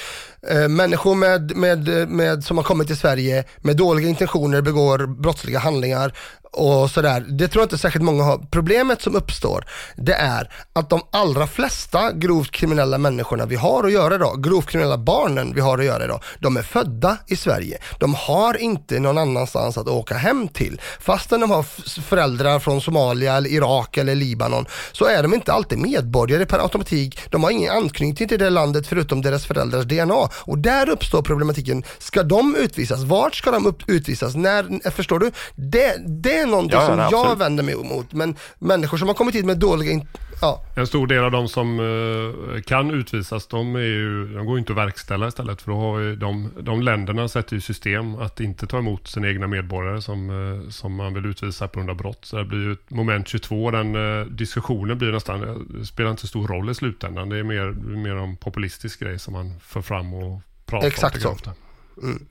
eh, 0.50 0.68
människor 0.68 1.16
med, 1.16 1.56
med, 1.56 2.10
med, 2.10 2.43
som 2.43 2.58
har 2.58 2.64
kommit 2.64 2.88
till 2.88 2.98
Sverige 2.98 3.43
med 3.62 3.78
dåliga 3.78 4.10
intentioner 4.10 4.62
begår 4.62 5.08
brottsliga 5.08 5.60
handlingar 5.60 6.14
och 6.58 6.91
sådär. 6.91 7.26
Det 7.28 7.48
tror 7.48 7.62
jag 7.62 7.66
inte 7.66 7.78
särskilt 7.78 8.06
många 8.06 8.24
har. 8.24 8.38
Problemet 8.52 9.02
som 9.02 9.16
uppstår, 9.16 9.66
det 9.95 10.14
är 10.14 10.52
att 10.74 10.89
de 10.89 11.02
allra 11.12 11.48
flesta 11.48 12.12
grovt 12.12 12.52
kriminella 12.52 12.98
människorna 12.98 13.45
vi 13.45 13.56
har 13.56 13.84
att 13.84 13.91
göra 13.91 14.16
idag, 14.16 14.43
grovt 14.43 14.70
kriminella 14.70 14.98
barnen 14.98 15.54
vi 15.54 15.62
har 15.62 15.78
att 15.78 15.86
göra 15.86 16.04
idag, 16.04 16.24
de 16.39 16.58
är 16.58 16.62
födda 16.62 17.18
i 17.28 17.36
Sverige. 17.36 17.78
De 18.00 18.14
har 18.14 18.58
inte 18.58 19.00
någon 19.00 19.18
annanstans 19.18 19.78
att 19.78 19.88
åka 19.88 20.16
hem 20.16 20.48
till. 20.48 20.82
Fastän 21.00 21.39
de 21.39 21.52
har 21.52 21.64
föräldrar 22.02 22.60
från 22.60 22.82
Somalia, 22.82 23.38
eller 23.38 23.50
Irak 23.50 23.98
eller 23.98 24.16
Libanon, 24.16 24.66
så 24.91 25.06
är 25.06 25.24
de 25.24 25.34
inte 25.34 25.54
alltid 25.54 25.78
medborgare 25.78 26.45
per 26.45 26.60
automatik. 26.60 27.20
De 27.30 27.43
har 27.43 27.52
ingen 27.52 27.72
anknytning 27.72 28.28
till 28.28 28.39
det 28.39 28.50
landet 28.50 28.88
förutom 28.88 29.22
deras 29.22 29.45
föräldrars 29.45 29.86
DNA. 29.86 30.30
Och 30.40 30.58
där 30.58 30.90
uppstår 30.90 31.22
problematiken. 31.22 31.84
Ska 31.98 32.24
de 32.24 32.56
utvisas? 32.56 33.04
Vart 33.04 33.36
ska 33.36 33.52
de 33.52 33.66
upp 33.66 33.90
utvisas? 33.90 34.36
När, 34.36 34.90
förstår 34.90 35.20
du? 35.20 35.32
Det, 35.56 35.96
det 36.24 36.38
är 36.38 36.46
någonting 36.46 36.80
Ja, 36.80 36.86
som 36.88 37.00
absolut. 37.00 37.26
jag 37.26 37.36
vänder 37.36 37.64
mig 37.64 37.74
emot. 37.74 38.14
Men 38.14 38.36
människor 38.60 38.98
som 38.98 39.08
har 39.08 39.16
kommit 39.16 39.36
hit 39.36 39.46
med 39.46 39.58
dåliga... 39.58 40.02
Ja, 40.42 40.64
En 40.76 40.88
stor 40.88 41.08
del 41.08 41.24
av 41.24 41.32
de 41.32 41.48
som 41.48 41.80
eh, 41.80 42.62
kan 42.62 42.92
utvisas, 42.92 43.48
de, 43.48 43.76
är 43.76 43.80
ju, 43.80 44.34
de 44.34 44.46
går 44.46 44.60
inte 44.60 44.72
att 44.72 44.78
verkställa 44.78 45.28
istället. 45.28 45.62
För 45.62 45.72
då 45.72 45.78
har 45.78 46.16
de, 46.16 46.52
de 46.60 46.82
länderna 46.82 47.28
sätter 47.28 47.56
ju 47.56 47.62
system 47.62 48.16
att 48.16 48.40
inte 48.40 48.68
ta 48.68 48.78
emot 48.78 49.08
sina 49.08 49.28
egna 49.28 49.48
medborgare 49.48 50.02
som, 50.02 50.30
eh, 50.30 50.70
som 50.70 50.96
man 50.96 51.14
vill 51.14 51.26
utvisa 51.26 51.68
på 51.68 51.80
grund 51.80 51.90
av 51.90 51.96
brott. 51.96 52.26
Så 52.26 52.38
det 52.38 52.46
blir 52.46 52.60
ju 52.60 52.72
ett 52.72 52.90
moment 52.90 53.28
22, 53.28 53.72
den 53.72 54.20
eh, 54.20 54.26
diskussionen 54.26 54.98
blir 54.98 55.12
nästan, 55.12 55.68
spelar 55.86 56.10
inte 56.10 56.22
så 56.22 56.28
stor 56.28 56.48
roll 56.48 56.70
i 56.70 56.76
slutändan. 56.76 57.30
Det 57.30 57.38
är 57.38 57.44
mer, 57.44 57.72
mer 57.96 58.16
en 58.16 58.38
populistisk 58.38 59.00
grej 59.00 59.20
som 59.20 59.34
man 59.34 59.54
för 59.60 59.82
fram 59.82 60.14
och 60.14 60.42
pratar 60.66 60.88
Exakt 60.88 61.16
om. 61.16 61.22
jag 61.22 61.40
så. 61.40 61.66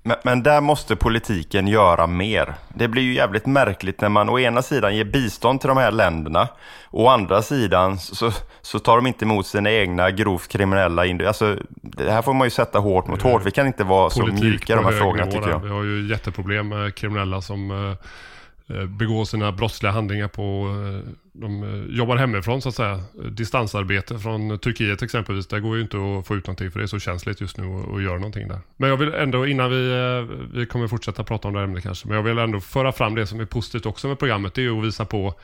Men, 0.03 0.17
men 0.25 0.43
där 0.43 0.61
måste 0.61 0.97
politiken 0.97 1.67
göra 1.67 2.07
mer. 2.07 2.55
Det 2.75 2.89
blir 2.89 3.03
ju 3.03 3.14
jävligt 3.14 3.47
märkligt 3.47 4.01
när 4.01 4.09
man 4.09 4.29
å 4.29 4.39
ena 4.39 4.62
sidan 4.62 4.97
ger 4.97 5.05
bistånd 5.05 5.61
till 5.61 5.69
de 5.69 5.77
här 5.77 5.91
länderna 5.91 6.49
å 6.91 7.09
andra 7.09 7.43
sidan 7.43 7.99
så, 7.99 8.33
så 8.62 8.79
tar 8.79 8.97
de 8.97 9.07
inte 9.07 9.25
emot 9.25 9.47
sina 9.47 9.71
egna 9.71 10.11
grovt 10.11 10.49
kriminella 10.49 11.07
individer. 11.07 11.29
Alltså, 11.29 11.57
det 11.83 12.11
här 12.11 12.23
får 12.23 12.35
man 12.35 12.47
ju 12.47 12.51
sätta 12.51 12.79
hårt 12.79 13.07
mot 13.07 13.23
hårt. 13.23 13.47
Vi 13.47 13.51
kan 13.51 13.67
inte 13.67 13.85
vara 13.85 14.11
så 14.11 14.27
mjuka 14.27 14.73
i 14.73 14.77
de 14.77 14.85
här 14.85 14.93
frågorna 14.93 15.27
tycker 15.27 15.49
jag. 15.49 15.59
Vi 15.59 15.69
har 15.69 15.83
ju 15.83 16.09
jätteproblem 16.09 16.69
med 16.69 16.95
kriminella 16.95 17.41
som 17.41 17.71
eh, 17.71 18.77
eh, 18.77 18.85
begår 18.87 19.25
sina 19.25 19.53
brottsliga 19.53 19.93
handlingar 19.93 20.29
på, 20.29 20.43
eh, 20.43 21.12
de 21.41 21.62
eh, 21.62 21.97
jobbar 21.97 22.16
hemifrån 22.16 22.62
så 22.62 22.68
att 22.68 22.74
säga. 22.74 23.01
Distansarbete 23.30 24.18
från 24.18 24.59
Turkiet 24.59 25.03
exempelvis, 25.03 25.47
där 25.47 25.61
går 25.61 25.76
ju 25.76 25.82
inte 25.82 25.97
att 25.97 26.26
få 26.26 26.37
ut 26.37 26.47
någonting 26.47 26.70
för 26.70 26.78
det 26.78 26.84
är 26.84 26.87
så 26.87 26.99
känsligt 26.99 27.41
just 27.41 27.57
nu 27.59 27.64
att- 27.64 27.95
att 27.95 28.03
göra 28.03 28.14
någonting 28.16 28.49
där. 28.49 28.59
Men 28.76 28.91
jag 28.91 28.97
vill 28.97 29.14
ändå, 29.14 29.47
innan 29.47 29.70
vi, 29.70 29.91
eh, 29.91 30.37
vi 30.59 30.66
kommer 30.66 30.89
fortsätta 30.89 31.24
prata 31.24 31.49
om 31.49 31.55
det 31.55 31.61
här 31.61 31.64
ämnet 31.66 31.82
kanske, 31.82 32.09
men 32.09 32.16
jag 32.16 32.22
vill 32.22 32.39
ändå 32.39 32.61
föra 32.61 32.93
fram 32.93 33.14
det 33.14 33.26
som 33.26 33.41
är 33.41 33.45
positivt 33.45 33.87
också 33.87 34.09
med 34.09 34.18
programmet, 34.18 34.55
det 34.55 34.61
är 34.61 34.62
ju 34.62 34.78
att 34.78 34.84
visa 34.84 35.05
på 35.05 35.34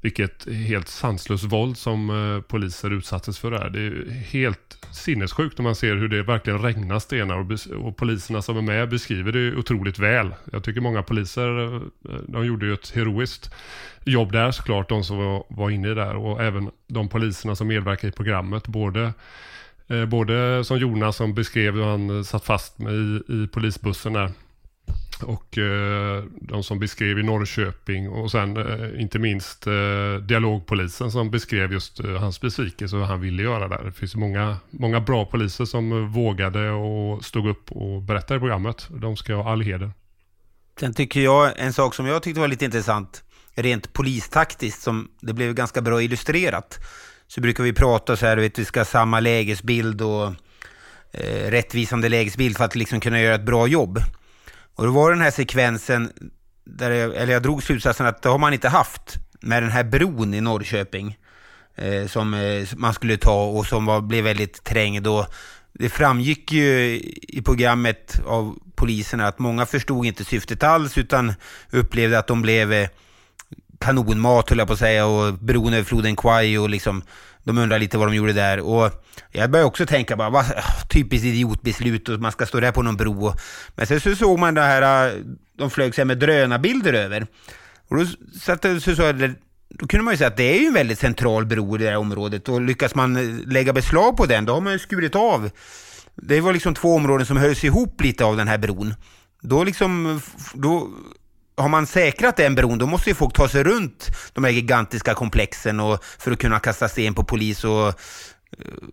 vilket 0.00 0.52
helt 0.52 0.88
sanslöst 0.88 1.44
våld 1.44 1.76
som 1.76 2.10
eh, 2.10 2.40
poliser 2.40 2.90
utsattes 2.90 3.38
för 3.38 3.50
där. 3.50 3.70
Det 3.70 3.80
är 3.80 4.10
helt 4.10 4.86
sinnessjukt 4.92 5.58
när 5.58 5.62
man 5.62 5.74
ser 5.74 5.96
hur 5.96 6.08
det 6.08 6.22
verkligen 6.22 6.62
regnar 6.62 6.98
stenar 6.98 7.36
och, 7.38 7.86
och 7.86 7.96
poliserna 7.96 8.42
som 8.42 8.56
är 8.56 8.62
med 8.62 8.88
beskriver 8.88 9.32
det 9.32 9.56
otroligt 9.56 9.98
väl. 9.98 10.34
Jag 10.52 10.64
tycker 10.64 10.80
många 10.80 11.02
poliser, 11.02 11.64
eh, 11.64 11.74
eh, 11.74 12.20
de 12.28 12.46
gjorde 12.46 12.66
ju 12.66 12.72
ett 12.72 12.90
heroiskt 12.94 13.54
jobb 14.04 14.32
där 14.32 14.50
såklart, 14.50 14.88
de 14.88 15.04
som 15.04 15.18
var, 15.18 15.44
var 15.48 15.70
inne 15.70 15.90
i 15.90 15.94
där 15.94 16.16
och 16.16 16.42
även 16.42 16.70
de 16.86 17.08
poliserna 17.08 17.56
som 17.56 17.68
medverkar 17.68 18.08
i 18.08 18.12
programmet, 18.12 18.68
både 18.68 19.12
eh, 19.88 20.04
Både 20.04 20.64
som 20.64 20.78
Jonas 20.78 21.16
som 21.16 21.34
beskrev 21.34 21.74
hur 21.74 21.84
han 21.84 22.24
satt 22.24 22.44
fast 22.44 22.78
med 22.78 22.94
i, 22.94 23.22
i 23.28 23.48
polisbussen 23.52 24.12
där. 24.12 24.30
Och 25.22 25.58
eh, 25.58 26.24
de 26.40 26.62
som 26.62 26.78
beskrev 26.78 27.18
i 27.18 27.22
Norrköping 27.22 28.08
och 28.08 28.30
sen 28.30 28.56
eh, 28.56 29.02
inte 29.02 29.18
minst 29.18 29.66
eh, 29.66 30.14
dialogpolisen 30.22 31.10
som 31.10 31.30
beskrev 31.30 31.72
just 31.72 32.00
eh, 32.00 32.10
hans 32.10 32.40
besvikelse 32.40 32.96
och 32.96 33.00
vad 33.00 33.08
han 33.08 33.20
ville 33.20 33.42
göra 33.42 33.68
där. 33.68 33.84
Det 33.84 33.92
finns 33.92 34.16
många, 34.16 34.56
många 34.70 35.00
bra 35.00 35.24
poliser 35.24 35.64
som 35.64 35.92
eh, 35.92 35.98
vågade 35.98 36.70
och 36.70 37.24
stod 37.24 37.48
upp 37.48 37.72
och 37.72 38.02
berättade 38.02 38.36
i 38.36 38.40
programmet. 38.40 38.88
De 38.90 39.16
ska 39.16 39.34
ha 39.34 39.52
all 39.52 39.60
heder. 39.60 39.92
Sen 40.80 40.94
tycker 40.94 41.20
jag, 41.20 41.52
en 41.56 41.72
sak 41.72 41.94
som 41.94 42.06
jag 42.06 42.22
tyckte 42.22 42.40
var 42.40 42.48
lite 42.48 42.64
intressant, 42.64 43.24
rent 43.54 43.92
polistaktiskt, 43.92 44.82
som 44.82 45.08
det 45.20 45.32
blev 45.32 45.54
ganska 45.54 45.80
bra 45.80 46.02
illustrerat, 46.02 46.78
så 47.26 47.40
brukar 47.40 47.64
vi 47.64 47.72
prata 47.72 48.16
så 48.16 48.26
här, 48.26 48.36
vet, 48.36 48.58
vi 48.58 48.64
ska 48.64 48.80
ha 48.80 48.84
samma 48.84 49.20
lägesbild 49.20 50.02
och 50.02 50.24
eh, 51.12 51.50
rättvisande 51.50 52.08
lägesbild 52.08 52.56
för 52.56 52.64
att 52.64 52.76
liksom 52.76 53.00
kunna 53.00 53.20
göra 53.20 53.34
ett 53.34 53.46
bra 53.46 53.66
jobb. 53.66 53.98
Och 54.80 54.86
då 54.86 54.92
var 54.92 55.10
den 55.10 55.20
här 55.20 55.30
sekvensen, 55.30 56.12
där 56.64 56.90
jag, 56.90 57.16
eller 57.16 57.32
jag 57.32 57.42
drog 57.42 57.62
slutsatsen 57.62 58.06
att 58.06 58.22
det 58.22 58.28
har 58.28 58.38
man 58.38 58.52
inte 58.52 58.68
haft 58.68 59.18
med 59.40 59.62
den 59.62 59.70
här 59.70 59.84
bron 59.84 60.34
i 60.34 60.40
Norrköping 60.40 61.18
eh, 61.74 62.06
som 62.06 62.34
eh, 62.34 62.68
man 62.76 62.94
skulle 62.94 63.16
ta 63.16 63.44
och 63.44 63.66
som 63.66 63.86
var, 63.86 64.00
blev 64.00 64.24
väldigt 64.24 64.64
trängd. 64.64 65.06
Och 65.06 65.26
det 65.72 65.88
framgick 65.88 66.52
ju 66.52 67.00
i 67.28 67.42
programmet 67.44 68.20
av 68.26 68.58
poliserna 68.74 69.26
att 69.26 69.38
många 69.38 69.66
förstod 69.66 70.06
inte 70.06 70.24
syftet 70.24 70.62
alls 70.62 70.98
utan 70.98 71.34
upplevde 71.70 72.18
att 72.18 72.26
de 72.26 72.42
blev 72.42 72.72
eh, 72.72 72.88
kanonmat 73.80 74.48
höll 74.50 74.58
jag 74.58 74.66
på 74.66 74.72
att 74.72 74.78
säga 74.78 75.06
och 75.06 75.34
bron 75.34 75.74
över 75.74 75.84
floden 75.84 76.16
Kwai 76.16 76.58
och 76.58 76.70
liksom 76.70 77.02
de 77.44 77.58
undrar 77.58 77.78
lite 77.78 77.98
vad 77.98 78.08
de 78.08 78.14
gjorde 78.14 78.32
där 78.32 78.60
och 78.60 79.04
jag 79.32 79.50
började 79.50 79.68
också 79.68 79.86
tänka 79.86 80.16
bara 80.16 80.30
vad, 80.30 80.44
typiskt 80.88 81.26
idiotbeslut 81.26 82.08
och 82.08 82.20
man 82.20 82.32
ska 82.32 82.46
stå 82.46 82.60
där 82.60 82.72
på 82.72 82.82
någon 82.82 82.96
bro. 82.96 83.26
Och, 83.26 83.40
men 83.74 83.86
sen 83.86 84.00
så 84.00 84.16
såg 84.16 84.38
man 84.38 84.54
det 84.54 84.62
här 84.62 85.12
de 85.58 85.70
flög 85.70 85.94
sig 85.94 86.04
med 86.04 86.18
drönarbilder 86.18 86.92
över. 86.92 87.26
Och 87.88 87.96
då, 87.96 88.06
satt, 88.40 88.62
så, 88.82 88.96
så, 88.96 89.12
då 89.68 89.86
kunde 89.86 90.04
man 90.04 90.14
ju 90.14 90.18
säga 90.18 90.28
att 90.28 90.36
det 90.36 90.56
är 90.56 90.60
ju 90.60 90.66
en 90.66 90.74
väldigt 90.74 90.98
central 90.98 91.46
bro 91.46 91.74
i 91.74 91.78
det 91.78 91.86
här 91.86 91.96
området 91.96 92.48
och 92.48 92.60
lyckas 92.60 92.94
man 92.94 93.16
eh, 93.16 93.46
lägga 93.46 93.72
beslag 93.72 94.16
på 94.16 94.26
den 94.26 94.44
då 94.44 94.54
har 94.54 94.60
man 94.60 94.72
ju 94.72 94.78
skurit 94.78 95.14
av. 95.14 95.50
Det 96.14 96.40
var 96.40 96.52
liksom 96.52 96.74
två 96.74 96.94
områden 96.94 97.26
som 97.26 97.36
hölls 97.36 97.64
ihop 97.64 98.00
lite 98.00 98.24
av 98.24 98.36
den 98.36 98.48
här 98.48 98.58
bron. 98.58 98.94
Då 99.42 99.64
liksom, 99.64 100.20
då 100.54 100.90
har 101.62 101.68
man 101.68 101.86
säkrat 101.86 102.36
den 102.36 102.54
bron, 102.54 102.78
då 102.78 102.86
måste 102.86 103.10
ju 103.10 103.14
folk 103.14 103.34
ta 103.34 103.48
sig 103.48 103.64
runt 103.64 104.08
de 104.32 104.44
här 104.44 104.50
gigantiska 104.50 105.14
komplexen 105.14 105.80
och, 105.80 106.04
för 106.18 106.30
att 106.30 106.38
kunna 106.38 106.58
kasta 106.58 106.88
sten 106.88 107.14
på 107.14 107.24
polis 107.24 107.64
och, 107.64 107.94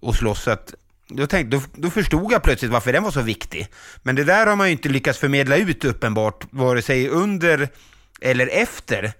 och 0.01 0.15
slåss. 0.15 0.43
Så 0.43 0.51
att, 0.51 0.73
då, 1.09 1.27
tänkte, 1.27 1.57
då, 1.57 1.63
då 1.75 1.89
förstod 1.89 2.31
jag 2.31 2.43
plötsligt 2.43 2.71
varför 2.71 2.93
den 2.93 3.03
var 3.03 3.11
så 3.11 3.21
viktig. 3.21 3.67
Men 4.03 4.15
det 4.15 4.23
där 4.23 4.47
har 4.47 4.55
man 4.55 4.67
ju 4.67 4.71
inte 4.71 4.89
lyckats 4.89 5.19
förmedla 5.19 5.57
ut 5.57 5.85
uppenbart, 5.85 6.45
vare 6.49 6.81
sig 6.81 7.09
under 7.09 7.69
eller 8.21 8.47
efter 8.47 9.13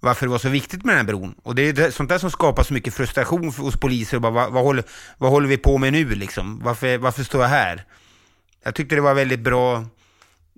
varför 0.00 0.26
det 0.26 0.30
var 0.30 0.38
så 0.38 0.48
viktigt 0.48 0.84
med 0.84 0.96
den 0.96 1.06
här 1.06 1.12
bron. 1.12 1.34
Och 1.42 1.54
det 1.54 1.62
är 1.62 1.72
det, 1.72 1.92
sånt 1.92 2.08
där 2.08 2.18
som 2.18 2.30
skapar 2.30 2.62
så 2.62 2.74
mycket 2.74 2.94
frustration 2.94 3.52
hos 3.52 3.76
poliser. 3.76 4.16
Och 4.16 4.22
bara, 4.22 4.32
vad, 4.32 4.52
vad, 4.52 4.64
håller, 4.64 4.84
vad 5.18 5.30
håller 5.30 5.48
vi 5.48 5.56
på 5.56 5.78
med 5.78 5.92
nu 5.92 6.04
liksom? 6.14 6.60
Varför, 6.64 6.98
varför 6.98 7.24
står 7.24 7.42
jag 7.42 7.48
här? 7.48 7.84
Jag 8.62 8.74
tyckte 8.74 8.94
det 8.94 9.00
var 9.00 9.14
väldigt 9.14 9.40
bra. 9.40 9.84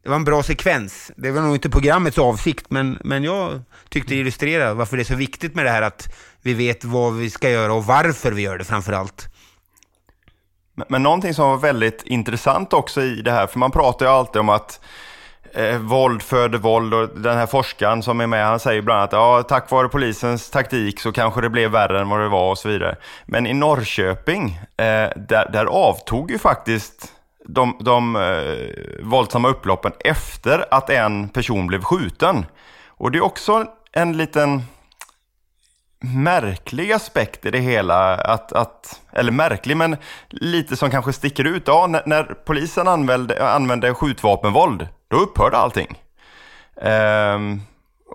Det 0.02 0.08
var 0.08 0.16
en 0.16 0.24
bra 0.24 0.42
sekvens. 0.42 1.12
Det 1.16 1.30
var 1.30 1.42
nog 1.42 1.54
inte 1.54 1.70
programmets 1.70 2.18
avsikt, 2.18 2.66
men, 2.70 2.98
men 3.04 3.24
jag 3.24 3.60
tyckte 3.88 4.14
det 4.14 4.20
illustrerade 4.20 4.74
varför 4.74 4.96
det 4.96 5.02
är 5.02 5.04
så 5.04 5.14
viktigt 5.14 5.54
med 5.54 5.64
det 5.64 5.70
här 5.70 5.82
att 5.82 6.14
vi 6.42 6.54
vet 6.54 6.84
vad 6.84 7.14
vi 7.14 7.30
ska 7.30 7.50
göra 7.50 7.72
och 7.72 7.84
varför 7.84 8.32
vi 8.32 8.42
gör 8.42 8.58
det 8.58 8.64
framför 8.64 8.92
allt. 8.92 9.28
Men, 10.74 10.86
men 10.88 11.02
någonting 11.02 11.34
som 11.34 11.48
var 11.48 11.56
väldigt 11.56 12.02
intressant 12.02 12.72
också 12.72 13.02
i 13.02 13.22
det 13.22 13.32
här, 13.32 13.46
för 13.46 13.58
man 13.58 13.70
pratar 13.70 14.06
ju 14.06 14.12
alltid 14.12 14.40
om 14.40 14.48
att 14.48 14.80
eh, 15.52 15.78
våld 15.78 16.22
föder 16.22 16.58
våld 16.58 16.94
och 16.94 17.08
den 17.08 17.36
här 17.36 17.46
forskaren 17.46 18.02
som 18.02 18.20
är 18.20 18.26
med, 18.26 18.46
han 18.46 18.60
säger 18.60 18.82
bland 18.82 19.00
annat 19.00 19.12
ja, 19.12 19.42
tack 19.42 19.70
vare 19.70 19.88
polisens 19.88 20.50
taktik 20.50 21.00
så 21.00 21.12
kanske 21.12 21.40
det 21.40 21.50
blev 21.50 21.70
värre 21.70 22.00
än 22.00 22.08
vad 22.08 22.20
det 22.20 22.28
var 22.28 22.50
och 22.50 22.58
så 22.58 22.68
vidare. 22.68 22.96
Men 23.26 23.46
i 23.46 23.54
Norrköping, 23.54 24.60
eh, 24.76 25.10
där, 25.16 25.50
där 25.52 25.66
avtog 25.66 26.30
ju 26.30 26.38
faktiskt 26.38 27.12
de, 27.44 27.76
de 27.80 28.16
eh, 28.16 29.04
våldsamma 29.04 29.48
upploppen 29.48 29.92
efter 30.00 30.74
att 30.74 30.90
en 30.90 31.28
person 31.28 31.66
blev 31.66 31.82
skjuten. 31.82 32.46
Och 32.86 33.10
det 33.10 33.18
är 33.18 33.24
också 33.24 33.66
en 33.92 34.16
liten 34.16 34.62
märklig 36.02 36.92
aspekt 36.92 37.46
i 37.46 37.50
det 37.50 37.58
hela, 37.58 38.14
att, 38.14 38.52
att, 38.52 39.00
eller 39.12 39.32
märklig 39.32 39.76
men 39.76 39.96
lite 40.28 40.76
som 40.76 40.90
kanske 40.90 41.12
sticker 41.12 41.44
ut. 41.44 41.62
Ja, 41.66 41.86
när, 41.86 42.02
när 42.06 42.22
polisen 42.24 42.88
använde, 42.88 43.52
använde 43.54 43.94
skjutvapenvåld, 43.94 44.88
då 45.08 45.16
upphörde 45.16 45.56
allting. 45.56 45.98
Ehm, 46.82 47.60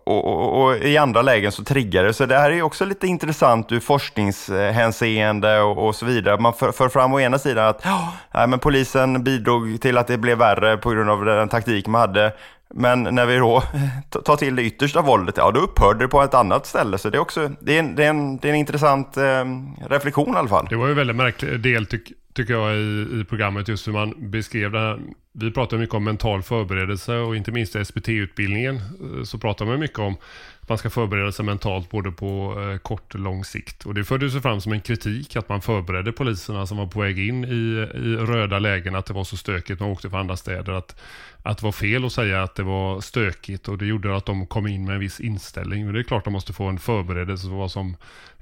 och, 0.08 0.26
och, 0.26 0.64
och 0.64 0.78
i 0.78 0.98
andra 0.98 1.22
lägen 1.22 1.52
så 1.52 1.64
triggar 1.64 2.04
det. 2.04 2.14
Så 2.14 2.26
det 2.26 2.38
här 2.38 2.52
är 2.52 2.62
också 2.62 2.86
lite 2.86 3.08
intressant 3.08 3.72
ur 3.72 3.80
forskningshänseende 3.80 5.62
och, 5.62 5.88
och 5.88 5.96
så 5.96 6.06
vidare. 6.06 6.40
Man 6.40 6.54
för, 6.54 6.72
för 6.72 6.90
fram 6.90 7.14
å 7.14 7.20
ena 7.20 7.40
sidan 7.40 7.68
att 7.68 7.86
oh, 7.86 8.10
nej, 8.34 8.48
men 8.48 8.60
polisen 8.60 9.24
bidrog 9.24 9.82
till 9.82 9.98
att 9.98 10.08
det 10.08 10.18
blev 10.18 10.38
värre 10.38 10.78
på 10.78 10.90
grund 10.90 11.10
av 11.10 11.26
den 11.26 11.50
taktik 11.50 11.88
man 11.88 12.02
hade. 12.02 12.34
Men 12.74 13.04
när 13.04 13.26
vi 13.26 13.38
då 13.38 13.64
tar 14.26 14.36
till 14.36 14.56
det 14.56 14.64
yttersta 14.64 15.02
våldet, 15.02 15.38
ja 15.38 15.52
då 15.52 15.60
upphörde 15.60 16.00
det 16.00 16.08
på 16.08 16.22
ett 16.22 16.34
annat 16.34 16.66
ställe. 16.66 16.98
Så 16.98 17.10
det 17.10 17.18
är 17.18 17.22
också 17.22 17.52
det 17.60 17.76
är 17.76 17.80
en, 17.80 17.96
det 17.96 18.04
är 18.04 18.10
en, 18.10 18.38
det 18.38 18.48
är 18.48 18.54
en 18.54 18.60
intressant 18.60 19.18
eh, 19.18 19.46
reflektion 19.90 20.34
i 20.34 20.38
alla 20.38 20.48
fall. 20.48 20.68
Det 20.70 20.76
var 20.76 20.86
ju 20.86 20.92
en 20.92 20.98
väldigt 20.98 21.16
märklig 21.16 21.60
del 21.60 21.86
tyck, 21.86 22.12
tycker 22.38 22.54
jag 22.54 22.76
i, 22.76 23.20
i 23.22 23.26
programmet 23.30 23.68
just 23.68 23.88
hur 23.88 23.94
man 23.94 24.14
beskrev 24.18 24.72
det 24.72 24.80
här. 24.80 25.00
Vi 25.32 25.52
pratar 25.52 25.78
mycket 25.78 25.96
om 25.96 26.04
mental 26.04 26.44
förberedelse 26.44 27.16
och 27.16 27.36
inte 27.36 27.52
minst 27.52 27.76
i 27.76 27.86
SPT-utbildningen 27.86 28.76
eh, 28.76 29.24
så 29.24 29.38
pratar 29.38 29.66
man 29.66 29.80
mycket 29.80 30.00
om 30.00 30.18
att 30.60 30.70
man 30.70 30.78
ska 30.78 30.90
förbereda 30.90 31.32
sig 31.32 31.46
mentalt 31.46 31.90
både 31.90 32.12
på 32.12 32.56
eh, 32.62 32.78
kort 32.78 33.14
och 33.14 33.20
lång 33.20 33.46
sikt. 33.46 33.86
Och 33.86 33.94
det 33.94 34.04
fördes 34.04 34.36
ju 34.36 34.42
fram 34.42 34.62
som 34.62 34.74
en 34.74 34.82
kritik 34.82 35.36
att 35.36 35.50
man 35.50 35.62
förberedde 35.62 36.12
poliserna 36.12 36.66
som 36.66 36.78
var 36.78 36.88
på 36.88 37.00
väg 37.00 37.20
in 37.20 37.46
i, 37.46 37.88
i 37.96 38.16
röda 38.16 38.60
lägen, 38.60 38.96
att 38.96 39.06
det 39.06 39.14
var 39.14 39.24
så 39.24 39.38
stökigt, 39.38 39.80
man 39.80 39.90
åkte 39.90 40.10
för 40.10 40.18
andra 40.18 40.38
städer, 40.38 40.74
att, 40.74 40.96
att 41.44 41.58
det 41.58 41.64
var 41.64 41.72
fel 41.72 42.06
att 42.06 42.14
säga 42.14 42.44
att 42.44 42.56
det 42.56 42.64
var 42.64 43.02
stökigt 43.02 43.68
och 43.68 43.78
det 43.78 43.86
gjorde 43.86 44.18
att 44.18 44.26
de 44.26 44.48
kom 44.48 44.68
in 44.68 44.86
med 44.86 44.94
en 44.94 45.00
viss 45.00 45.20
inställning. 45.20 45.86
Men 45.86 45.94
det 45.94 46.00
är 46.00 46.04
klart 46.04 46.22
att 46.22 46.26
de 46.26 46.34
måste 46.34 46.54
få 46.54 46.66
en 46.66 46.80
förberedelse 46.80 47.48
för 47.48 47.56
vad 47.56 47.72
som 47.72 47.96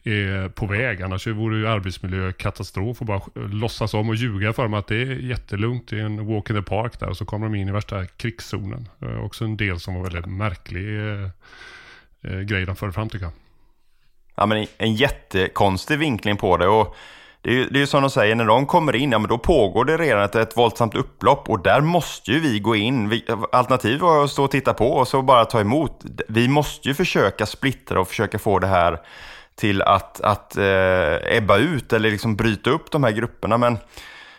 är 0.06 0.50
på 0.50 0.66
väg. 0.66 1.02
Annars 1.02 1.28
vore 1.28 1.58
ju 1.58 1.68
arbetsmiljökatastrof 1.68 3.00
och 3.00 3.06
bara 3.06 3.18
eh, 3.18 3.50
låtsas 3.50 3.94
om 3.94 4.10
och 4.10 4.16
ljuga 4.16 4.54
för 4.54 4.64
dem 4.64 4.74
att 4.74 4.88
det 4.88 4.96
är 4.96 5.06
jättelugnt, 5.06 5.88
det 5.88 6.00
är 6.00 6.04
en 6.04 6.28
walk 6.28 6.50
in 6.50 6.56
the 6.56 6.62
park 6.62 7.00
där 7.00 7.10
och 7.10 7.18
så 7.18 7.26
kommer 7.26 7.46
de 7.46 7.56
in 7.56 7.70
i 7.70 7.72
värsta 7.72 8.06
krigszonen. 8.06 8.90
Eh, 9.02 9.26
också 9.26 9.46
en 9.46 9.58
del 9.58 9.80
som 9.80 9.96
var 9.96 10.04
väldigt 10.04 10.26
märklig 10.26 11.00
eh, 11.00 11.30
eh, 12.22 12.40
grej 12.40 12.66
de 12.66 12.76
förde 12.76 12.94
fram 12.94 13.10
tycker 13.10 13.26
jag. 13.26 13.34
Ja, 14.36 14.46
men 14.46 14.68
en 14.78 14.96
jättekonstig 14.96 16.00
vinkling 16.00 16.38
på 16.38 16.58
det. 16.58 16.68
och 16.68 16.96
det 17.42 17.52
är, 17.52 17.56
ju, 17.56 17.70
det 17.70 17.78
är 17.78 17.80
ju 17.80 17.88
som 17.88 18.02
de 18.02 18.10
säger, 18.10 18.36
när 18.36 18.46
de 18.46 18.66
kommer 18.66 18.96
in, 18.96 19.12
ja 19.12 19.20
men 19.20 19.30
då 19.30 19.38
pågår 19.38 19.86
det 19.86 19.98
redan 19.98 20.24
ett, 20.24 20.36
ett 20.36 20.58
våldsamt 20.58 20.96
upplopp 20.96 21.50
och 21.50 21.64
där 21.64 21.82
måste 21.82 22.32
ju 22.32 22.40
vi 22.40 22.60
gå 22.60 22.76
in. 22.76 23.10
Vi, 23.10 23.26
alternativet 23.52 24.02
var 24.02 24.24
att 24.24 24.32
stå 24.32 24.44
och 24.44 24.52
titta 24.52 24.74
på 24.74 24.92
och 24.92 25.08
så 25.08 25.22
bara 25.22 25.46
ta 25.46 25.62
emot. 25.62 26.06
Vi 26.28 26.48
måste 26.48 26.88
ju 26.88 26.94
försöka 26.94 27.46
splittra 27.46 28.00
och 28.00 28.08
försöka 28.08 28.40
få 28.40 28.60
det 28.60 28.68
här 28.68 29.00
till 29.56 29.82
att, 29.82 30.22
att 30.22 30.58
eh, 30.58 31.38
ebba 31.38 31.58
ut 31.58 31.94
eller 31.94 32.12
liksom 32.12 32.36
bryta 32.36 32.70
upp 32.70 32.92
de 32.92 33.04
här 33.04 33.12
grupperna. 33.12 33.58
Men 33.58 33.78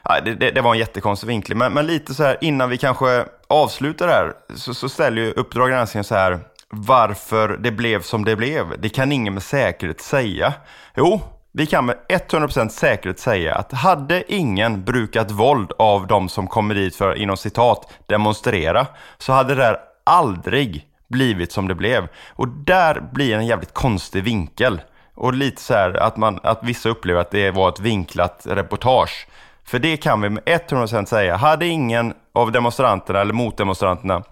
ja, 0.02 0.20
det, 0.20 0.34
det, 0.34 0.50
det, 0.50 0.60
var 0.60 0.72
en 0.72 0.78
jättekonstig 0.78 1.28
vinkling. 1.28 1.58
Men, 1.58 1.72
men, 1.72 1.86
lite 1.86 2.14
så 2.14 2.22
här 2.22 2.36
innan 2.40 2.70
vi 2.70 2.78
kanske 2.78 3.24
avslutar 3.48 4.06
det 4.06 4.12
här 4.12 4.32
så, 4.54 4.74
så 4.74 4.88
ställer 4.88 5.22
ju 5.22 5.32
Uppdrag 5.32 5.70
granskning 5.70 6.04
så 6.04 6.14
här 6.14 6.40
varför 6.68 7.48
det 7.48 7.70
blev 7.70 8.02
som 8.02 8.24
det 8.24 8.36
blev. 8.36 8.80
Det 8.80 8.88
kan 8.88 9.12
ingen 9.12 9.34
med 9.34 9.42
säkerhet 9.42 10.00
säga. 10.00 10.54
Jo, 10.96 11.20
vi 11.52 11.66
kan 11.66 11.86
med 11.86 11.96
100% 12.08 12.68
säkerhet 12.68 13.18
säga 13.18 13.54
att 13.54 13.72
hade 13.72 14.32
ingen 14.34 14.84
brukat 14.84 15.30
våld 15.30 15.72
av 15.78 16.06
de 16.06 16.28
som 16.28 16.46
kommer 16.46 16.74
dit 16.74 16.96
för, 16.96 17.14
inom 17.14 17.36
citat, 17.36 17.92
demonstrera, 18.06 18.86
så 19.18 19.32
hade 19.32 19.54
det 19.54 19.62
där 19.62 19.76
aldrig 20.04 20.86
blivit 21.08 21.52
som 21.52 21.68
det 21.68 21.74
blev. 21.74 22.08
Och 22.28 22.48
där 22.48 23.00
blir 23.12 23.36
en 23.36 23.46
jävligt 23.46 23.74
konstig 23.74 24.22
vinkel. 24.22 24.80
Och 25.16 25.34
lite 25.34 25.62
så 25.62 25.74
här 25.74 26.02
att, 26.02 26.16
man, 26.16 26.40
att 26.42 26.58
vissa 26.62 26.88
upplever 26.88 27.20
att 27.20 27.30
det 27.30 27.50
var 27.50 27.68
ett 27.68 27.80
vinklat 27.80 28.42
reportage. 28.44 29.26
För 29.64 29.78
det 29.78 29.96
kan 29.96 30.20
vi 30.20 30.28
med 30.28 30.42
100% 30.46 31.04
säga. 31.04 31.36
Hade 31.36 31.66
ingen 31.66 32.14
av 32.32 32.52
demonstranterna 32.52 33.20
eller 33.20 33.34
motdemonstranterna 33.34 34.22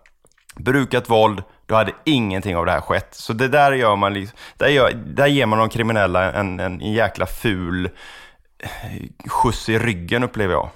brukat 0.56 1.10
våld, 1.10 1.42
då 1.66 1.74
hade 1.74 1.92
ingenting 2.04 2.56
av 2.56 2.66
det 2.66 2.72
här 2.72 2.80
skett. 2.80 3.14
Så 3.14 3.32
det 3.32 3.48
där 3.48 3.72
gör 3.72 3.96
man, 3.96 4.14
liksom, 4.14 4.38
där, 4.56 4.68
gör, 4.68 4.92
där 4.92 5.26
ger 5.26 5.46
man 5.46 5.58
de 5.58 5.68
kriminella 5.68 6.32
en, 6.32 6.60
en, 6.60 6.80
en 6.82 6.92
jäkla 6.92 7.26
ful 7.26 7.90
eh, 8.58 9.28
skjuts 9.28 9.68
i 9.68 9.78
ryggen 9.78 10.24
upplever 10.24 10.54
jag. 10.54 10.68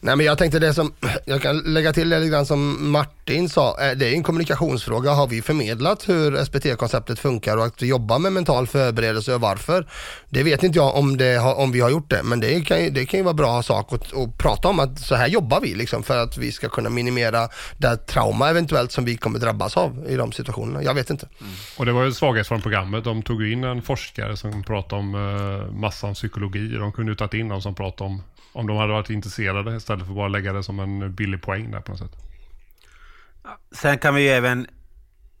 Nej 0.00 0.16
men 0.16 0.26
jag 0.26 0.38
tänkte 0.38 0.58
det 0.58 0.74
som, 0.74 0.92
jag 1.24 1.42
kan 1.42 1.58
lägga 1.58 1.92
till 1.92 2.08
det 2.08 2.18
lite 2.18 2.30
grann 2.30 2.46
som 2.46 2.90
Martin 2.90 3.48
sa, 3.48 3.80
eh, 3.80 3.96
det 3.96 4.08
är 4.08 4.12
en 4.12 4.22
kommunikationsfråga. 4.22 5.10
Har 5.10 5.26
vi 5.26 5.42
förmedlat 5.42 6.08
hur 6.08 6.44
SPT-konceptet 6.44 7.18
funkar 7.18 7.56
och 7.56 7.64
att 7.64 7.82
vi 7.82 7.86
jobbar 7.86 8.18
med 8.18 8.32
mental 8.32 8.66
förberedelse 8.66 9.34
och 9.34 9.40
varför? 9.40 9.86
Det 10.28 10.42
vet 10.42 10.62
inte 10.62 10.78
jag 10.78 10.96
om, 10.96 11.16
det, 11.16 11.38
om 11.38 11.72
vi 11.72 11.80
har 11.80 11.90
gjort 11.90 12.10
det, 12.10 12.22
men 12.22 12.40
det 12.40 12.60
kan, 12.60 12.84
ju, 12.84 12.90
det 12.90 13.06
kan 13.06 13.20
ju 13.20 13.24
vara 13.24 13.34
bra 13.34 13.62
sak 13.62 13.92
att, 13.92 14.16
att 14.16 14.38
prata 14.38 14.68
om 14.68 14.80
att 14.80 14.98
så 14.98 15.14
här 15.14 15.28
jobbar 15.28 15.60
vi 15.60 15.74
liksom 15.74 16.02
för 16.02 16.18
att 16.18 16.38
vi 16.38 16.52
ska 16.52 16.68
kunna 16.68 16.90
minimera 16.90 17.48
det 17.78 17.96
trauma 17.96 18.50
eventuellt 18.50 18.92
som 18.92 19.04
vi 19.04 19.16
kommer 19.16 19.38
drabbas 19.38 19.76
av 19.76 20.06
i 20.08 20.16
de 20.16 20.32
situationerna. 20.32 20.82
Jag 20.82 20.94
vet 20.94 21.10
inte. 21.10 21.28
Mm. 21.40 21.52
Och 21.76 21.86
det 21.86 21.92
var 21.92 22.00
ju 22.02 22.06
en 22.06 22.14
svaghet 22.14 22.48
från 22.48 22.62
programmet. 22.62 23.04
De 23.04 23.22
tog 23.22 23.52
in 23.52 23.64
en 23.64 23.82
forskare 23.82 24.36
som 24.36 24.62
pratade 24.62 25.00
om 25.00 25.14
eh, 25.14 25.72
massan 25.72 26.14
psykologi. 26.14 26.68
De 26.68 26.92
kunde 26.92 27.12
ju 27.12 27.16
tagit 27.16 27.34
in 27.34 27.48
någon 27.48 27.62
som 27.62 27.74
pratade 27.74 28.10
om 28.10 28.22
om 28.52 28.66
de 28.66 28.76
hade 28.76 28.92
varit 28.92 29.10
intresserade 29.10 29.76
istället 29.76 30.04
för 30.04 30.12
att 30.12 30.16
bara 30.16 30.28
lägga 30.28 30.52
det 30.52 30.62
som 30.62 30.80
en 30.80 31.14
billig 31.14 31.42
poäng 31.42 31.70
där 31.70 31.80
på 31.80 31.92
något 31.92 31.98
sätt. 31.98 32.16
Sen 33.72 33.98
kan 33.98 34.14
vi 34.14 34.22
ju 34.22 34.28
även, 34.28 34.66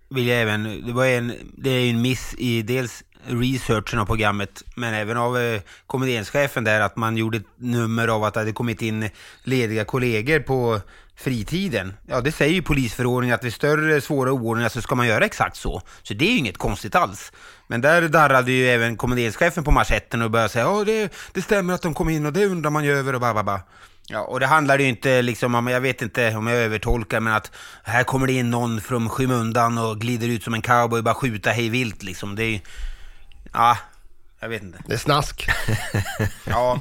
vill 0.08 0.26
jag 0.26 0.42
även, 0.42 0.86
det 0.86 0.92
var 0.92 1.06
en, 1.06 1.32
det 1.56 1.70
är 1.70 1.80
ju 1.80 1.90
en 1.90 2.02
miss 2.02 2.34
i 2.38 2.62
dels 2.62 3.04
researchen 3.26 3.98
av 3.98 4.06
programmet, 4.06 4.62
men 4.74 4.94
även 4.94 5.16
av 5.16 5.38
eh, 5.38 5.60
komedienschefen 5.86 6.64
där, 6.64 6.80
att 6.80 6.96
man 6.96 7.16
gjorde 7.16 7.36
ett 7.36 7.46
nummer 7.56 8.08
av 8.08 8.24
att 8.24 8.34
det 8.34 8.40
hade 8.40 8.52
kommit 8.52 8.82
in 8.82 9.10
lediga 9.44 9.84
kollegor 9.84 10.38
på 10.38 10.80
fritiden. 11.16 11.94
Ja, 12.06 12.20
det 12.20 12.32
säger 12.32 12.54
ju 12.54 12.62
polisförordningen 12.62 13.34
att 13.34 13.44
vid 13.44 13.54
större 13.54 14.00
svåra 14.00 14.32
oordningar 14.32 14.68
så 14.68 14.82
ska 14.82 14.94
man 14.94 15.06
göra 15.06 15.24
exakt 15.24 15.56
så. 15.56 15.82
Så 16.02 16.14
det 16.14 16.24
är 16.24 16.30
ju 16.30 16.38
inget 16.38 16.58
konstigt 16.58 16.94
alls. 16.94 17.32
Men 17.66 17.80
där 17.80 18.08
darrade 18.08 18.52
ju 18.52 18.68
även 18.68 18.96
kommenderingschefen 18.96 19.64
på 19.64 19.70
marschetten 19.70 20.22
och 20.22 20.30
började 20.30 20.48
säga 20.48 20.64
ja, 20.64 20.84
det, 20.84 21.12
det 21.32 21.42
stämmer 21.42 21.74
att 21.74 21.82
de 21.82 21.94
kom 21.94 22.08
in 22.08 22.26
och 22.26 22.32
det 22.32 22.46
undrar 22.46 22.70
man 22.70 22.84
ju 22.84 22.92
över 22.92 23.14
och 23.14 23.20
bababa. 23.20 23.60
Ja, 24.06 24.20
och 24.20 24.40
det 24.40 24.46
handlar 24.46 24.78
ju 24.78 24.88
inte 24.88 25.22
liksom 25.22 25.54
om, 25.54 25.66
jag 25.66 25.80
vet 25.80 26.02
inte 26.02 26.36
om 26.36 26.46
jag 26.46 26.58
övertolkar, 26.58 27.20
men 27.20 27.32
att 27.32 27.52
här 27.82 28.04
kommer 28.04 28.26
det 28.26 28.32
in 28.32 28.50
någon 28.50 28.80
från 28.80 29.08
skymundan 29.08 29.78
och 29.78 30.00
glider 30.00 30.28
ut 30.28 30.44
som 30.44 30.54
en 30.54 30.62
cowboy 30.62 30.98
och 30.98 31.04
bara 31.04 31.14
skjuta 31.14 31.50
hej 31.50 31.68
vilt 31.68 32.02
liksom. 32.02 32.36
Det 32.36 32.44
är 32.44 32.60
ja, 33.52 33.76
jag 34.40 34.48
vet 34.48 34.62
inte. 34.62 34.78
Det 34.86 34.94
är 34.94 34.98
snask. 34.98 35.48
ja, 36.44 36.80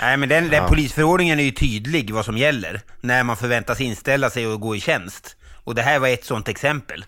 nej 0.00 0.16
men 0.16 0.28
den, 0.28 0.48
den 0.48 0.62
ja. 0.62 0.68
polisförordningen 0.68 1.40
är 1.40 1.44
ju 1.44 1.50
tydlig 1.50 2.10
vad 2.10 2.24
som 2.24 2.38
gäller 2.38 2.80
när 3.00 3.22
man 3.22 3.36
förväntas 3.36 3.80
inställa 3.80 4.30
sig 4.30 4.46
och 4.46 4.60
gå 4.60 4.76
i 4.76 4.80
tjänst. 4.80 5.36
Och 5.64 5.74
det 5.74 5.82
här 5.82 5.98
var 5.98 6.08
ett 6.08 6.24
sånt 6.24 6.48
exempel. 6.48 7.04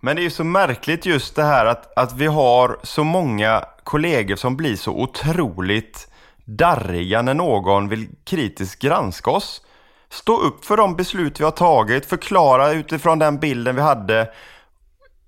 Men 0.00 0.16
det 0.16 0.22
är 0.22 0.24
ju 0.24 0.30
så 0.30 0.44
märkligt 0.44 1.06
just 1.06 1.36
det 1.36 1.44
här 1.44 1.66
att, 1.66 1.98
att 1.98 2.16
vi 2.16 2.26
har 2.26 2.78
så 2.82 3.04
många 3.04 3.64
kollegor 3.84 4.36
som 4.36 4.56
blir 4.56 4.76
så 4.76 4.92
otroligt 4.92 6.08
darriga 6.44 7.22
när 7.22 7.34
någon 7.34 7.88
vill 7.88 8.08
kritiskt 8.24 8.82
granska 8.82 9.30
oss. 9.30 9.62
Stå 10.10 10.40
upp 10.40 10.64
för 10.64 10.76
de 10.76 10.96
beslut 10.96 11.40
vi 11.40 11.44
har 11.44 11.50
tagit, 11.50 12.06
förklara 12.06 12.72
utifrån 12.72 13.18
den 13.18 13.38
bilden 13.38 13.76
vi 13.76 13.82
hade. 13.82 14.28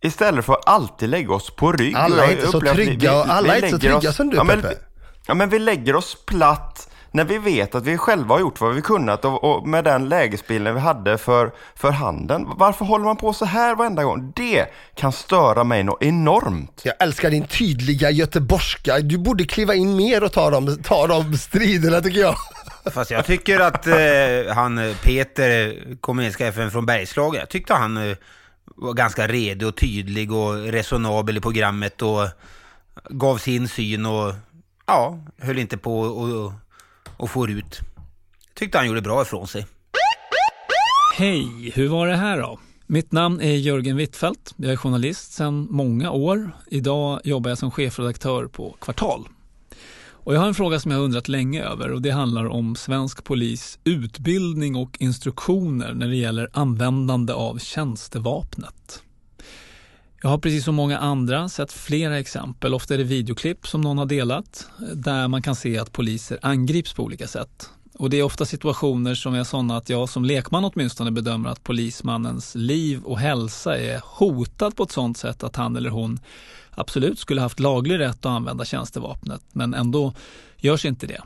Istället 0.03 0.45
för 0.45 0.53
att 0.53 0.69
alltid 0.69 1.09
lägga 1.09 1.35
oss 1.35 1.51
på 1.51 1.73
rygg. 1.73 1.97
Alla 1.97 2.27
är 2.27 2.33
inte 2.33 2.47
så 2.47 2.61
trygga, 2.61 2.75
vi, 2.75 2.97
vi, 2.97 3.09
alla 3.09 3.57
är 3.57 3.57
inte 3.57 3.71
så 3.71 3.79
trygga 3.79 4.11
oss, 4.11 4.17
som 4.17 4.31
du 4.31 4.37
ja, 4.37 4.45
men, 4.45 4.65
ja 5.27 5.35
men 5.35 5.49
vi 5.49 5.59
lägger 5.59 5.97
oss 5.97 6.17
platt 6.27 6.91
när 7.13 7.25
vi 7.25 7.39
vet 7.39 7.75
att 7.75 7.85
vi 7.85 7.99
själva 7.99 8.35
har 8.35 8.41
gjort 8.41 8.61
vad 8.61 8.75
vi 8.75 8.83
kunnat 8.83 9.25
och, 9.25 9.45
och, 9.45 9.69
med 9.69 9.85
den 9.85 10.09
lägesbilden 10.09 10.75
vi 10.75 10.81
hade 10.81 11.19
för, 11.19 11.53
för 11.75 11.91
handen. 11.91 12.47
Varför 12.57 12.85
håller 12.85 13.05
man 13.05 13.17
på 13.17 13.33
så 13.33 13.45
här 13.45 13.75
varenda 13.75 14.05
gång? 14.05 14.33
Det 14.37 14.67
kan 14.95 15.13
störa 15.13 15.65
mig 15.65 15.83
något 15.83 16.03
enormt. 16.03 16.83
Jag 16.85 16.95
älskar 16.99 17.31
din 17.31 17.47
tydliga 17.47 18.11
göteborgska. 18.11 18.99
Du 18.99 19.19
borde 19.19 19.45
kliva 19.45 19.75
in 19.75 19.97
mer 19.97 20.25
och 20.25 20.33
ta 20.33 20.51
de, 20.51 20.83
ta 20.83 21.07
de 21.07 21.37
striderna 21.37 22.01
tycker 22.01 22.21
jag. 22.21 22.37
Fast 22.93 23.11
jag 23.11 23.27
tycker 23.27 23.61
att 23.61 23.87
eh, 23.87 24.55
han 24.55 24.95
Peter, 25.03 25.77
kommunistchefen 26.01 26.71
från 26.71 26.87
Bergslagen, 26.87 27.41
jag 27.41 27.49
tyckte 27.49 27.75
han 27.75 27.97
eh, 27.97 28.17
var 28.81 28.95
ganska 28.95 29.27
redig 29.27 29.69
och 29.69 29.77
tydlig 29.77 30.33
och 30.33 30.55
resonabel 30.55 31.37
i 31.37 31.41
programmet 31.41 32.03
och 32.03 32.29
gav 33.11 33.39
sin 33.39 33.69
syn 33.69 34.07
och 34.07 34.35
ja, 34.87 35.19
höll 35.39 35.59
inte 35.59 35.77
på 35.77 36.01
och 36.01 36.53
och 37.17 37.31
får 37.31 37.51
ut. 37.51 37.81
Tyckte 38.55 38.79
han 38.79 38.87
gjorde 38.87 39.03
bra 39.03 39.23
ifrån 39.23 39.47
sig. 39.49 39.67
Hej, 41.17 41.73
hur 41.75 41.89
var 41.89 42.07
det 42.07 42.17
här 42.17 42.39
då? 42.39 42.59
Mitt 42.87 43.13
namn 43.13 43.41
är 43.41 43.57
Jörgen 43.57 43.97
Wittfeldt. 43.97 44.55
Jag 44.57 44.73
är 44.73 44.77
journalist 44.77 45.33
sedan 45.33 45.67
många 45.71 46.11
år. 46.11 46.51
Idag 46.67 47.21
jobbar 47.25 47.51
jag 47.51 47.59
som 47.59 47.71
chefredaktör 47.71 48.47
på 48.47 48.77
Kvartal. 48.81 49.29
Och 50.31 50.37
jag 50.37 50.41
har 50.41 50.49
en 50.49 50.55
fråga 50.55 50.81
som 50.81 50.91
jag 50.91 50.99
har 50.99 51.05
undrat 51.05 51.29
länge 51.29 51.63
över 51.63 51.93
och 51.93 52.03
det 52.03 52.11
handlar 52.11 52.47
om 52.47 52.77
svensk 52.77 53.25
polis 53.25 53.79
utbildning 53.85 54.77
och 54.77 54.97
instruktioner 55.01 55.95
när 55.95 56.09
det 56.09 56.17
gäller 56.17 56.49
användande 56.53 57.33
av 57.33 57.59
tjänstevapnet. 57.59 59.03
Jag 60.23 60.31
har 60.31 60.39
precis 60.39 60.65
som 60.65 60.75
många 60.75 60.99
andra 60.99 61.49
sett 61.49 61.73
flera 61.73 62.19
exempel, 62.19 62.75
ofta 62.75 62.95
är 62.95 62.99
det 62.99 63.05
videoklipp 63.05 63.67
som 63.67 63.81
någon 63.81 63.99
har 63.99 64.07
delat, 64.07 64.67
där 64.95 65.29
man 65.29 65.43
kan 65.43 65.57
se 65.57 65.79
att 65.79 65.93
poliser 65.93 66.39
angrips 66.43 66.93
på 66.93 67.03
olika 67.03 67.27
sätt. 67.27 67.71
Och 67.95 68.11
det 68.11 68.19
är 68.19 68.23
ofta 68.23 68.45
situationer 68.45 69.15
som 69.15 69.35
är 69.35 69.45
sådana 69.45 69.77
att 69.77 69.89
jag 69.89 70.09
som 70.09 70.25
lekman 70.25 70.65
åtminstone 70.65 71.11
bedömer 71.11 71.51
att 71.51 71.65
polismannens 71.65 72.55
liv 72.55 73.03
och 73.03 73.19
hälsa 73.19 73.79
är 73.79 74.01
hotad 74.05 74.77
på 74.77 74.83
ett 74.83 74.93
sådant 74.93 75.19
sätt 75.19 75.45
att 75.45 75.57
han 75.57 75.77
eller 75.77 75.91
hon 75.91 76.21
absolut 76.71 77.19
skulle 77.19 77.41
haft 77.41 77.61
laglig 77.61 77.99
rätt 77.99 78.17
att 78.17 78.27
använda 78.27 78.65
tjänstevapnet, 78.65 79.43
men 79.53 79.75
ändå 79.75 80.15
görs 80.57 80.85
inte 80.85 81.07
det. 81.07 81.23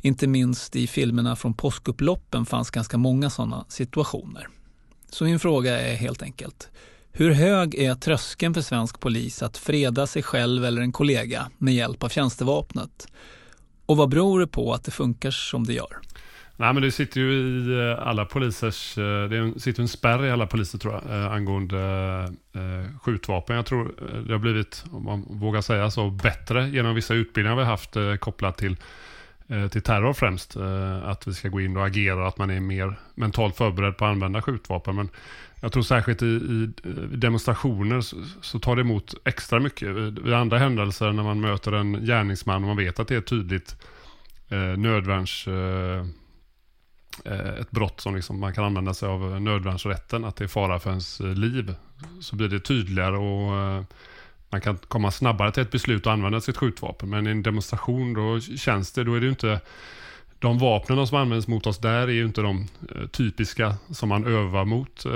Inte 0.00 0.26
minst 0.26 0.76
i 0.76 0.86
filmerna 0.86 1.36
från 1.36 1.54
påskupploppen 1.54 2.46
fanns 2.46 2.70
ganska 2.70 2.98
många 2.98 3.30
sådana 3.30 3.64
situationer. 3.68 4.48
Så 5.10 5.24
min 5.24 5.38
fråga 5.38 5.80
är 5.80 5.96
helt 5.96 6.22
enkelt, 6.22 6.68
hur 7.12 7.30
hög 7.30 7.74
är 7.74 7.94
tröskeln 7.94 8.54
för 8.54 8.60
svensk 8.60 9.00
polis 9.00 9.42
att 9.42 9.56
freda 9.56 10.06
sig 10.06 10.22
själv 10.22 10.64
eller 10.64 10.82
en 10.82 10.92
kollega 10.92 11.50
med 11.58 11.74
hjälp 11.74 12.04
av 12.04 12.08
tjänstevapnet? 12.08 13.08
Och 13.86 13.96
vad 13.96 14.08
beror 14.08 14.40
det 14.40 14.46
på 14.46 14.72
att 14.72 14.84
det 14.84 14.90
funkar 14.90 15.30
som 15.30 15.66
det 15.66 15.72
gör? 15.72 15.96
Nej 16.58 16.72
men 16.72 16.82
det 16.82 16.92
sitter 16.92 17.20
ju 17.20 17.32
i 17.32 17.78
eh, 17.78 18.08
alla 18.08 18.24
polisers, 18.24 18.98
eh, 18.98 19.28
det 19.28 19.60
sitter 19.60 19.82
en 19.82 19.88
spärr 19.88 20.24
i 20.24 20.30
alla 20.30 20.46
poliser 20.46 20.78
tror 20.78 20.94
jag, 20.94 21.20
eh, 21.20 21.32
angående 21.32 21.76
skjutvapen. 23.02 23.56
Jag 23.56 23.66
tror 23.66 23.94
det 24.26 24.32
har 24.32 24.38
blivit, 24.38 24.84
om 24.90 25.04
man 25.04 25.24
vågar 25.28 25.60
säga 25.60 25.90
så, 25.90 26.10
bättre 26.10 26.68
genom 26.68 26.94
vissa 26.94 27.14
utbildningar 27.14 27.56
vi 27.56 27.62
har 27.62 27.70
haft 27.70 27.96
kopplat 28.20 28.58
till, 28.58 28.76
till 29.70 29.82
terror 29.82 30.12
främst. 30.12 30.56
Att 31.04 31.26
vi 31.26 31.34
ska 31.34 31.48
gå 31.48 31.60
in 31.60 31.76
och 31.76 31.86
agera, 31.86 32.28
att 32.28 32.38
man 32.38 32.50
är 32.50 32.60
mer 32.60 32.98
mentalt 33.14 33.56
förberedd 33.56 33.96
på 33.96 34.04
att 34.04 34.10
använda 34.10 34.42
skjutvapen. 34.42 34.96
Men 34.96 35.08
jag 35.60 35.72
tror 35.72 35.82
särskilt 35.82 36.22
i, 36.22 36.26
i 36.26 36.72
demonstrationer 37.16 38.00
så, 38.00 38.16
så, 38.40 38.58
tar 38.58 38.76
det 38.76 38.82
emot 38.82 39.14
extra 39.24 39.60
mycket. 39.60 39.88
Vid 39.88 40.34
andra 40.34 40.58
händelser 40.58 41.12
när 41.12 41.22
man 41.22 41.40
möter 41.40 41.72
en 41.72 41.92
gärningsman 41.92 42.62
och 42.62 42.68
man 42.68 42.76
vet 42.76 43.00
att 43.00 43.08
det 43.08 43.16
är 43.16 43.20
tydligt 43.20 43.76
eh, 44.48 44.58
nödvärns... 44.58 45.46
Eh, 45.48 46.06
Eh, 47.24 47.60
ett 47.60 47.70
brott 47.70 48.00
som 48.00 48.16
liksom 48.16 48.40
man 48.40 48.54
kan 48.54 48.64
använda 48.64 48.94
sig 48.94 49.08
av 49.08 49.40
nödvärnsrätten, 49.40 50.24
att 50.24 50.36
det 50.36 50.44
är 50.44 50.48
fara 50.48 50.78
för 50.78 50.90
ens 50.90 51.20
eh, 51.20 51.34
liv, 51.34 51.74
så 52.20 52.36
blir 52.36 52.48
det 52.48 52.60
tydligare 52.60 53.16
och 53.16 53.56
eh, 53.56 53.84
man 54.48 54.60
kan 54.60 54.78
komma 54.88 55.10
snabbare 55.10 55.52
till 55.52 55.62
ett 55.62 55.70
beslut 55.70 56.06
och 56.06 56.12
använda 56.12 56.40
sitt 56.40 56.56
skjutvapen. 56.56 57.10
Men 57.10 57.26
i 57.26 57.30
en 57.30 57.42
demonstration 57.42 58.14
då 58.14 58.40
känns 58.40 58.92
det, 58.92 59.04
då 59.04 59.14
är 59.14 59.20
det 59.20 59.24
ju 59.26 59.30
inte 59.30 59.60
de 60.46 60.58
vapnen 60.58 61.06
som 61.06 61.18
används 61.18 61.48
mot 61.48 61.66
oss 61.66 61.78
där 61.78 62.08
är 62.08 62.12
ju 62.12 62.24
inte 62.24 62.40
de 62.40 62.66
eh, 62.94 63.06
typiska 63.06 63.74
som 63.90 64.08
man 64.08 64.26
övar 64.26 64.64
mot 64.64 65.04
eh, 65.04 65.12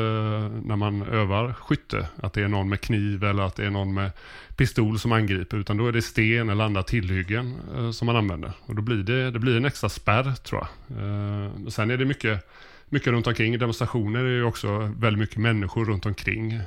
när 0.65 0.77
man 0.77 1.03
övar 1.03 1.53
skytte. 1.53 2.09
Att 2.23 2.33
det 2.33 2.43
är 2.43 2.49
någon 2.49 2.69
med 2.69 2.81
kniv 2.81 3.25
eller 3.25 3.43
att 3.43 3.57
det 3.57 3.67
är 3.67 3.71
någon 3.71 3.95
med 3.95 4.11
pistol 4.57 4.99
som 4.99 5.13
angriper. 5.13 5.57
Utan 5.57 5.77
då 5.77 5.87
är 5.87 5.93
det 5.93 6.03
sten 6.03 6.49
eller 6.49 6.65
andra 6.65 6.83
tillhyggen 6.83 7.55
eh, 7.77 7.91
som 7.91 8.07
man 8.07 8.17
använder. 8.17 8.53
Och 8.67 8.75
då 8.75 8.83
blir 8.83 8.97
det, 8.97 9.31
det 9.31 9.39
blir 9.39 9.57
en 9.57 9.65
extra 9.65 9.89
spärr 9.89 10.35
tror 10.35 10.67
jag. 10.89 11.73
sen 11.73 11.91
är 11.91 11.97
det 11.97 12.05
mycket, 12.05 12.49
mycket 12.89 13.09
runt 13.09 13.27
omkring. 13.27 13.59
Demonstrationer 13.59 14.25
är 14.25 14.37
ju 14.37 14.45
också 14.45 14.79
väldigt 14.79 15.21
mycket 15.21 15.37
människor 15.37 15.85
runt 15.85 16.07
omkring. 16.07 16.61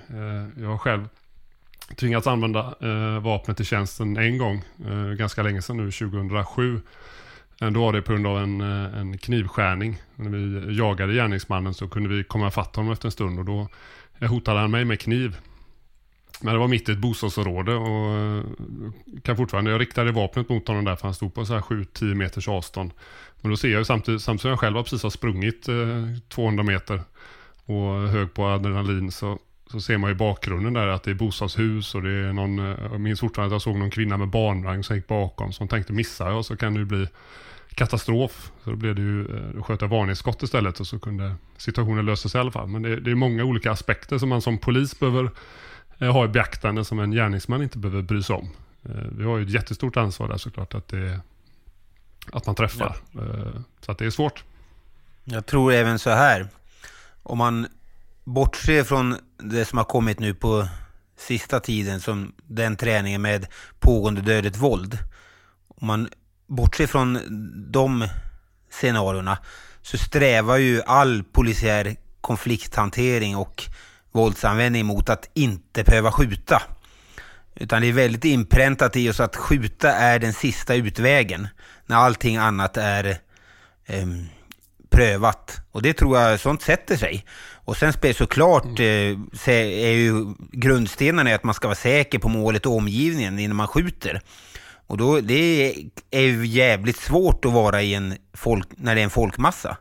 jag 0.59 0.69
har 0.69 0.77
själv 0.77 1.07
tvingats 1.95 2.27
använda 2.27 2.75
vapnet 3.19 3.59
i 3.59 3.65
tjänsten 3.65 4.17
en 4.17 4.37
gång, 4.37 4.61
ganska 5.17 5.43
länge 5.43 5.61
sedan 5.61 5.77
nu, 5.77 5.91
2007. 5.91 6.81
Eh, 7.61 7.71
då 7.71 7.81
var 7.81 7.93
det 7.93 8.01
på 8.01 8.11
grund 8.11 8.27
av 8.27 8.37
en, 8.37 8.61
eh, 8.61 8.99
en 8.99 9.17
knivskärning. 9.17 10.01
När 10.15 10.29
vi 10.29 10.75
jagade 10.77 11.13
gärningsmannen 11.13 11.73
så 11.73 11.87
kunde 11.87 12.09
vi 12.09 12.23
komma 12.23 12.51
fatta 12.51 12.79
honom 12.79 12.93
efter 12.93 13.07
en 13.07 13.11
stund 13.11 13.39
och 13.39 13.45
då 13.45 13.67
eh, 14.19 14.29
hotade 14.29 14.59
han 14.59 14.71
mig 14.71 14.85
med 14.85 14.99
kniv. 14.99 15.37
Men 16.41 16.53
det 16.53 16.59
var 16.59 16.67
mitt 16.67 16.89
i 16.89 16.91
ett 16.91 16.97
bostadsområde 16.97 17.75
och 17.75 18.43
kan 19.23 19.37
fortfarande, 19.37 19.71
jag 19.71 19.81
riktade 19.81 20.11
vapnet 20.11 20.49
mot 20.49 20.67
honom 20.67 20.85
där 20.85 20.95
för 20.95 21.07
han 21.07 21.13
stod 21.13 21.33
på 21.33 21.45
så 21.45 21.53
här 21.53 21.61
7-10 21.61 22.15
meters 22.15 22.47
avstånd. 22.47 22.91
Men 23.41 23.51
då 23.51 23.57
ser 23.57 23.67
jag 23.67 23.79
ju 23.79 23.85
samtidigt, 23.85 24.21
samtidigt 24.21 24.41
som 24.41 24.49
jag 24.49 24.59
själv 24.59 24.75
har 24.75 24.83
precis 24.83 25.03
har 25.03 25.09
sprungit 25.09 25.67
eh, 25.67 25.75
200 26.29 26.63
meter 26.63 27.01
och 27.65 28.09
hög 28.09 28.33
på 28.33 28.45
adrenalin 28.45 29.11
så, 29.11 29.39
så 29.73 29.81
ser 29.81 29.97
man 29.97 30.11
i 30.11 30.13
bakgrunden 30.13 30.73
där 30.73 30.87
att 30.87 31.03
det 31.03 31.11
är 31.11 31.15
bostadshus 31.15 31.95
och 31.95 32.01
det 32.01 32.11
är 32.11 32.33
någon, 32.33 32.57
jag 32.57 32.99
minns 32.99 33.19
fortfarande 33.19 33.47
att 33.47 33.53
jag 33.53 33.61
såg 33.61 33.77
någon 33.77 33.89
kvinna 33.89 34.17
med 34.17 34.27
barnvagn 34.27 34.83
som 34.83 34.95
gick 34.95 35.07
bakom 35.07 35.53
som 35.53 35.67
tänkte 35.67 35.93
missar 35.93 36.31
jag 36.31 36.45
så 36.45 36.57
kan 36.57 36.73
det 36.73 36.85
bli 36.85 37.07
katastrof. 37.75 38.51
Så 38.63 38.69
då 38.69 38.75
blev 38.75 38.95
det 38.95 39.01
ju, 39.01 39.37
eh, 39.37 39.55
då 39.55 39.63
sköt 39.63 39.81
jag 39.81 39.87
varningsskott 39.87 40.43
istället 40.43 40.79
och 40.79 40.87
så 40.87 40.99
kunde 40.99 41.35
situationen 41.57 42.05
lösa 42.05 42.29
sig 42.29 42.39
i 42.39 42.41
alla 42.41 42.51
fall. 42.51 42.67
Men 42.67 42.81
det, 42.81 42.99
det 42.99 43.11
är 43.11 43.15
många 43.15 43.43
olika 43.43 43.71
aspekter 43.71 44.17
som 44.17 44.29
man 44.29 44.41
som 44.41 44.57
polis 44.57 44.99
behöver 44.99 45.31
eh, 45.97 46.11
ha 46.11 46.25
i 46.25 46.27
beaktande 46.27 46.85
som 46.85 46.99
en 46.99 47.11
gärningsman 47.11 47.63
inte 47.63 47.77
behöver 47.77 48.01
bry 48.01 48.23
sig 48.23 48.35
om. 48.35 48.49
Eh, 48.83 49.05
vi 49.17 49.23
har 49.23 49.37
ju 49.37 49.43
ett 49.43 49.49
jättestort 49.49 49.97
ansvar 49.97 50.27
där 50.27 50.37
såklart 50.37 50.73
att, 50.73 50.87
det, 50.87 51.19
att 52.31 52.45
man 52.45 52.55
träffar. 52.55 52.95
Ja. 53.11 53.21
Så 53.81 53.91
att 53.91 53.97
det 53.97 54.05
är 54.05 54.09
svårt. 54.09 54.43
Jag 55.23 55.45
tror 55.45 55.73
även 55.73 55.99
så 55.99 56.09
här. 56.09 56.47
Om 57.23 57.37
man 57.37 57.67
bortser 58.23 58.83
från 58.83 59.17
det 59.37 59.65
som 59.65 59.77
har 59.77 59.85
kommit 59.85 60.19
nu 60.19 60.33
på 60.33 60.67
sista 61.17 61.59
tiden, 61.59 62.01
som 62.01 62.33
den 62.47 62.75
träningen 62.75 63.21
med 63.21 63.47
pågående 63.79 64.21
dödligt 64.21 64.57
våld. 64.57 64.97
Om 65.67 65.87
man 65.87 66.09
bortser 66.47 66.87
från 66.87 67.19
de 67.71 68.07
scenarierna 68.71 69.37
så 69.81 69.97
strävar 69.97 70.57
ju 70.57 70.81
all 70.81 71.23
polisiär 71.23 71.95
konflikthantering 72.21 73.37
och 73.37 73.63
våldsanvändning 74.11 74.85
mot 74.85 75.09
att 75.09 75.29
inte 75.33 75.83
behöva 75.83 76.11
skjuta. 76.11 76.61
Utan 77.55 77.81
det 77.81 77.87
är 77.87 77.93
väldigt 77.93 78.25
inpräntat 78.25 78.95
i 78.95 79.09
oss 79.09 79.19
att 79.19 79.35
skjuta 79.35 79.91
är 79.91 80.19
den 80.19 80.33
sista 80.33 80.75
utvägen 80.75 81.47
när 81.85 81.95
allting 81.95 82.37
annat 82.37 82.77
är 82.77 83.17
eh, 83.85 84.07
prövat. 84.93 85.61
Och 85.71 85.81
det 85.81 85.93
tror 85.93 86.19
jag, 86.19 86.39
sånt 86.39 86.61
sätter 86.61 86.97
sig. 86.97 87.25
Och 87.65 87.77
sen 87.77 87.93
såklart, 88.13 88.79
mm. 88.79 89.27
eh, 89.45 89.53
är 89.53 89.93
ju 89.93 90.33
grundstenarna 90.51 91.35
att 91.35 91.43
man 91.43 91.53
ska 91.53 91.67
vara 91.67 91.75
säker 91.75 92.19
på 92.19 92.29
målet 92.29 92.65
och 92.65 92.75
omgivningen 92.75 93.39
innan 93.39 93.55
man 93.55 93.67
skjuter. 93.67 94.21
Och 94.87 94.97
då, 94.97 95.19
det 95.19 95.73
är 96.11 96.21
ju 96.21 96.45
jävligt 96.45 96.97
svårt 96.97 97.45
att 97.45 97.53
vara 97.53 97.81
i 97.81 97.93
en 97.93 98.17
folk, 98.33 98.67
när 98.77 98.95
det 98.95 99.01
är 99.01 99.03
en 99.03 99.09
folkmassa. 99.09 99.77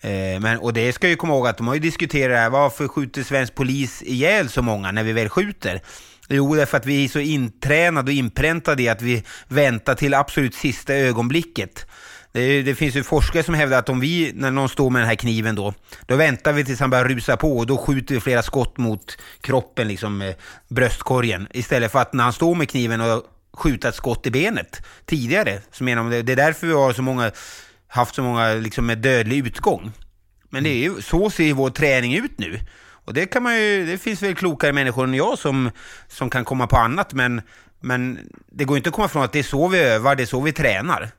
Eh, 0.00 0.40
men, 0.40 0.58
och 0.58 0.72
det 0.72 0.92
ska 0.92 1.08
ju 1.08 1.16
komma 1.16 1.34
ihåg 1.34 1.46
att 1.46 1.56
de 1.56 1.66
har 1.66 1.74
ju 1.74 1.80
diskuterat 1.80 2.30
det 2.30 2.38
här, 2.38 2.50
varför 2.50 2.88
skjuter 2.88 3.22
svensk 3.22 3.54
polis 3.54 4.02
ihjäl 4.02 4.48
så 4.48 4.62
många 4.62 4.92
när 4.92 5.02
vi 5.02 5.12
väl 5.12 5.28
skjuter? 5.28 5.80
Jo, 6.28 6.54
därför 6.54 6.76
att 6.76 6.86
vi 6.86 7.04
är 7.04 7.08
så 7.08 7.18
intränade 7.18 8.10
och 8.10 8.14
inpräntade 8.14 8.82
i 8.82 8.88
att 8.88 9.02
vi 9.02 9.24
väntar 9.48 9.94
till 9.94 10.14
absolut 10.14 10.54
sista 10.54 10.94
ögonblicket. 10.94 11.86
Det, 12.34 12.62
det, 12.62 12.74
finns 12.74 12.94
ju 12.94 13.02
forskare 13.02 13.42
som 13.42 13.54
hävdar 13.54 13.78
att 13.78 13.88
om 13.88 14.00
vi, 14.00 14.32
när 14.34 14.50
någon 14.50 14.68
står 14.68 14.90
med 14.90 15.02
den 15.02 15.08
här 15.08 15.16
kniven 15.16 15.54
då, 15.54 15.74
då 16.06 16.16
väntar 16.16 16.52
vi 16.52 16.64
tills 16.64 16.80
han 16.80 16.90
börjar 16.90 17.04
rusa 17.04 17.36
på 17.36 17.58
och 17.58 17.66
då 17.66 17.76
skjuter 17.76 18.14
vi 18.14 18.20
flera 18.20 18.42
skott 18.42 18.78
mot 18.78 19.18
kroppen, 19.40 19.88
liksom 19.88 20.22
eh, 20.22 20.34
bröstkorgen. 20.68 21.48
Istället 21.50 21.92
för 21.92 21.98
att 21.98 22.12
när 22.12 22.24
han 22.24 22.32
står 22.32 22.54
med 22.54 22.68
kniven 22.68 23.00
och 23.00 23.22
skjuta 23.52 23.88
ett 23.88 23.94
skott 23.94 24.26
i 24.26 24.30
benet 24.30 24.82
tidigare. 25.06 25.60
Så 25.72 25.84
menar 25.84 26.10
de, 26.10 26.22
det 26.22 26.32
är 26.32 26.36
därför 26.36 26.66
vi 26.66 26.72
har 26.72 26.92
så 26.92 27.02
många, 27.02 27.30
haft 27.88 28.14
så 28.14 28.22
många 28.22 28.54
liksom 28.54 28.86
med 28.86 28.98
dödlig 28.98 29.46
utgång. 29.46 29.92
Men 30.50 30.64
det 30.64 30.70
är 30.70 30.82
ju, 30.82 31.02
så 31.02 31.30
ser 31.30 31.52
vår 31.52 31.70
träning 31.70 32.14
ut 32.14 32.38
nu. 32.38 32.60
Och 33.04 33.14
det 33.14 33.26
kan 33.26 33.42
man 33.42 33.56
ju, 33.56 33.86
det 33.86 33.98
finns 33.98 34.22
väl 34.22 34.34
klokare 34.34 34.72
människor 34.72 35.04
än 35.04 35.14
jag 35.14 35.38
som, 35.38 35.70
som 36.08 36.30
kan 36.30 36.44
komma 36.44 36.66
på 36.66 36.76
annat, 36.76 37.12
men, 37.12 37.42
men 37.80 38.18
det 38.46 38.64
går 38.64 38.76
inte 38.76 38.88
att 38.88 38.94
komma 38.94 39.06
ifrån 39.06 39.22
att 39.22 39.32
det 39.32 39.38
är 39.38 39.42
så 39.42 39.68
vi 39.68 39.78
övar, 39.78 40.16
det 40.16 40.22
är 40.22 40.26
så 40.26 40.40
vi 40.40 40.52
tränar. 40.52 41.10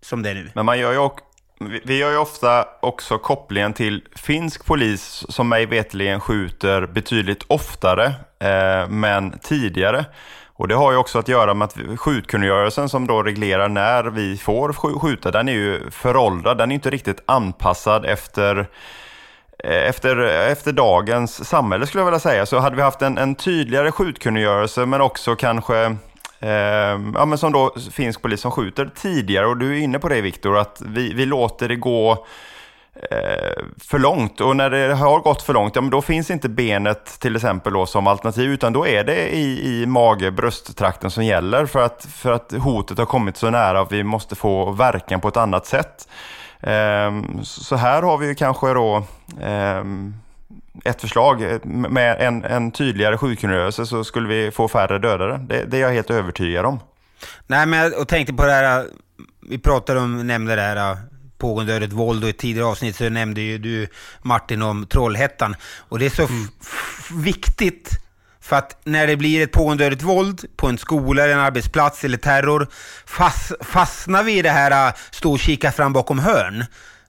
Som 0.00 0.22
det 0.22 0.30
är 0.30 0.34
nu. 0.34 0.50
Men 0.54 0.66
man 0.66 0.78
gör 0.78 0.92
ju 0.92 0.98
också 0.98 1.24
vi 1.60 1.98
gör 1.98 2.10
ju 2.10 2.18
ofta 2.18 2.68
också 2.80 3.18
kopplingen 3.18 3.72
till 3.72 4.02
finsk 4.16 4.64
polis 4.64 5.24
som 5.28 5.48
mig 5.48 5.66
vetligen 5.66 6.20
skjuter 6.20 6.86
betydligt 6.86 7.44
oftare, 7.46 8.06
eh, 8.38 8.88
men 8.88 9.38
tidigare. 9.38 10.04
Och 10.46 10.68
det 10.68 10.74
har 10.74 10.92
ju 10.92 10.98
också 10.98 11.18
att 11.18 11.28
göra 11.28 11.54
med 11.54 11.64
att 11.64 11.76
skjutkungörelsen 11.96 12.88
som 12.88 13.06
då 13.06 13.22
reglerar 13.22 13.68
när 13.68 14.04
vi 14.04 14.36
får 14.36 14.72
skjuta, 14.98 15.30
den 15.30 15.48
är 15.48 15.52
ju 15.52 15.90
föråldrad. 15.90 16.58
Den 16.58 16.70
är 16.70 16.74
inte 16.74 16.90
riktigt 16.90 17.22
anpassad 17.26 18.04
efter 18.04 18.58
eh, 19.64 19.88
efter, 19.88 20.16
efter 20.50 20.72
dagens 20.72 21.48
samhälle 21.48 21.86
skulle 21.86 22.00
jag 22.00 22.06
vilja 22.06 22.20
säga. 22.20 22.46
Så 22.46 22.58
hade 22.58 22.76
vi 22.76 22.82
haft 22.82 23.02
en, 23.02 23.18
en 23.18 23.34
tydligare 23.34 23.92
skjutkungörelse 23.92 24.86
men 24.86 25.00
också 25.00 25.36
kanske 25.36 25.96
Ehm, 26.40 27.14
ja, 27.18 27.24
men 27.24 27.38
som 27.38 27.52
då 27.52 27.74
finsk 27.92 28.22
polis 28.22 28.40
som 28.40 28.50
skjuter 28.50 28.90
tidigare 28.94 29.46
och 29.46 29.56
du 29.56 29.76
är 29.76 29.80
inne 29.80 29.98
på 29.98 30.08
det 30.08 30.20
Viktor, 30.20 30.58
att 30.58 30.82
vi, 30.86 31.12
vi 31.12 31.26
låter 31.26 31.68
det 31.68 31.76
gå 31.76 32.26
Eh, 33.10 33.64
för 33.78 33.98
långt. 33.98 34.40
Och 34.40 34.56
när 34.56 34.70
det 34.70 34.94
har 34.94 35.20
gått 35.20 35.42
för 35.42 35.54
långt, 35.54 35.76
ja, 35.76 35.80
men 35.80 35.90
då 35.90 36.02
finns 36.02 36.30
inte 36.30 36.48
benet 36.48 37.20
till 37.20 37.36
exempel 37.36 37.72
då, 37.72 37.86
som 37.86 38.06
alternativ, 38.06 38.50
utan 38.50 38.72
då 38.72 38.86
är 38.86 39.04
det 39.04 39.36
i, 39.36 39.82
i 39.82 39.86
mage, 39.86 40.30
brösttrakten 40.30 41.10
som 41.10 41.24
gäller 41.24 41.66
för 41.66 41.82
att, 41.82 42.04
för 42.04 42.32
att 42.32 42.52
hotet 42.52 42.98
har 42.98 43.06
kommit 43.06 43.36
så 43.36 43.50
nära 43.50 43.80
att 43.80 43.92
vi 43.92 44.04
måste 44.04 44.34
få 44.34 44.70
verkan 44.70 45.20
på 45.20 45.28
ett 45.28 45.36
annat 45.36 45.66
sätt. 45.66 46.08
Ehm, 46.60 47.44
så 47.44 47.76
här 47.76 48.02
har 48.02 48.18
vi 48.18 48.26
ju 48.26 48.34
kanske 48.34 48.74
då 48.74 49.02
ehm, 49.42 50.14
ett 50.84 51.00
förslag. 51.00 51.66
Med 51.66 52.20
en, 52.20 52.44
en 52.44 52.70
tydligare 52.70 53.18
sjukkungörelse 53.18 53.86
så 53.86 54.04
skulle 54.04 54.28
vi 54.28 54.50
få 54.50 54.68
färre 54.68 54.98
dödare. 54.98 55.38
Det, 55.48 55.64
det 55.64 55.76
är 55.76 55.80
jag 55.80 55.92
helt 55.92 56.10
övertygad 56.10 56.66
om. 56.66 56.80
Nej, 57.46 57.66
men 57.66 57.78
jag 57.78 58.08
tänkte 58.08 58.34
på 58.34 58.44
det 58.44 58.52
här, 58.52 58.86
vi 59.48 59.58
pratade 59.58 60.00
om, 60.00 60.26
nämnde 60.26 60.56
det 60.56 60.62
här 60.62 60.96
pågående 61.38 61.74
ödet 61.74 61.92
våld 61.92 62.24
och 62.24 62.30
i 62.30 62.32
tidigare 62.32 62.66
avsnitt 62.66 62.96
så 62.96 63.08
nämnde 63.08 63.40
ju 63.40 63.58
du 63.58 63.88
Martin 64.22 64.62
om 64.62 64.86
Trollhättan. 64.86 65.56
Och 65.88 65.98
det 65.98 66.06
är 66.06 66.10
så 66.10 66.26
mm. 66.26 66.48
viktigt 67.24 67.90
för 68.40 68.56
att 68.56 68.80
när 68.84 69.06
det 69.06 69.16
blir 69.16 69.42
ett 69.42 69.52
pågående 69.52 69.86
ödet 69.86 70.02
våld 70.02 70.44
på 70.56 70.66
en 70.66 70.78
skola, 70.78 71.24
eller 71.24 71.34
en 71.34 71.40
arbetsplats 71.40 72.04
eller 72.04 72.18
terror, 72.18 72.68
fast, 73.06 73.52
fastnar 73.60 74.22
vi 74.22 74.38
i 74.38 74.42
det 74.42 74.50
här 74.50 74.92
stå 75.10 75.32
och 75.32 75.38
kika 75.38 75.72
fram 75.72 75.92
bakom 75.92 76.18
hörn, 76.18 76.64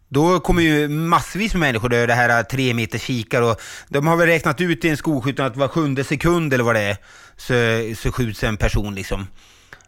då 0.10 0.40
kommer 0.40 0.62
ju 0.62 0.88
massvis 0.88 1.54
med 1.54 1.60
människor 1.60 1.90
dö, 1.90 2.06
det 2.06 2.14
här 2.14 2.40
äh, 2.40 2.44
tre 2.44 2.74
meter 2.74 3.00
kikar 3.00 3.42
och 3.42 3.62
de 3.90 4.08
har 4.08 4.16
väl 4.16 4.28
räknat 4.28 4.62
ut 4.62 4.86
i 4.86 4.90
en 4.90 4.98
skolskjutning 4.98 5.48
att 5.48 5.58
var 5.58 5.68
sjunde 5.68 6.04
sekund 6.04 6.54
eller 6.54 6.64
vad 6.64 6.76
det 6.76 6.82
är 6.82 6.98
så, 7.38 7.96
så 8.02 8.12
skjuts 8.12 8.44
en 8.44 8.58
person 8.58 8.96
liksom. 8.96 9.28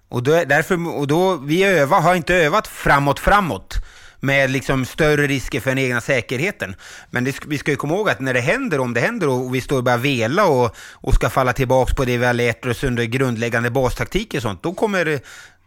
Och, 0.10 0.24
då, 0.24 0.44
därför, 0.46 0.98
och 0.98 1.08
då, 1.08 1.36
vi 1.36 1.64
övar, 1.64 2.02
har 2.02 2.16
inte 2.16 2.36
övat 2.36 2.68
framåt, 2.68 3.20
framåt. 3.20 3.76
med 4.20 4.50
liksom 4.52 4.86
större 4.86 5.28
risker 5.28 5.60
för 5.60 5.70
den 5.70 5.78
egna 5.80 6.02
säkerheten. 6.02 6.76
Men 7.10 7.24
det, 7.24 7.36
vi 7.48 7.58
ska 7.58 7.72
ju 7.72 7.78
komma 7.78 7.96
ihåg 7.96 8.10
att 8.10 8.20
när 8.20 8.34
det 8.34 8.40
händer, 8.40 8.80
om 8.80 8.94
det 8.94 9.02
händer 9.02 9.28
och 9.28 9.56
vi 9.56 9.62
står 9.62 9.78
och 9.78 9.84
börjar 9.84 9.98
vela 9.98 10.46
och, 10.46 10.76
och 10.92 11.14
ska 11.14 11.30
falla 11.30 11.54
tillbaka 11.54 11.96
på 11.96 12.06
det 12.06 12.18
vi 12.18 12.26
har 12.26 12.34
lärt 12.34 12.66
oss 12.66 12.84
under 12.84 13.04
grundläggande 13.04 13.70
bastaktik 13.70 14.34
och 14.34 14.42
sånt, 14.42 14.64
då 14.64 14.74
kommer 14.74 15.20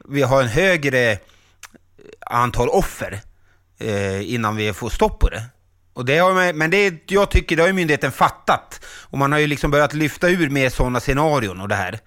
vi 0.09 0.23
ha 0.23 0.43
en 0.43 0.49
högre 0.49 1.19
antal 2.27 2.69
offer 2.69 3.21
eh, 3.83 4.35
innan 4.35 4.57
vi 4.57 4.72
får 4.72 4.91
stopp 4.91 5.20
på 5.20 5.28
det. 5.28 5.43
Och 5.95 6.05
det 6.05 6.18
har, 6.18 6.53
men 6.53 6.70
det, 6.70 7.11
jag 7.11 7.30
tycker 7.30 7.57
det 7.57 7.62
har 7.62 7.72
myndigheten 7.72 8.12
fattat. 8.12 8.85
Och 9.11 9.18
man 9.18 9.33
har 9.33 9.39
ju 9.39 9.47
liksom 9.47 9.70
börjat 9.70 9.95
lyfta 9.95 10.28
ur 10.28 10.51
mer 10.51 10.68
sådana 10.68 11.01
scenarion 11.01 11.61
och 11.61 11.68
det 11.68 11.74
här. 11.74 11.99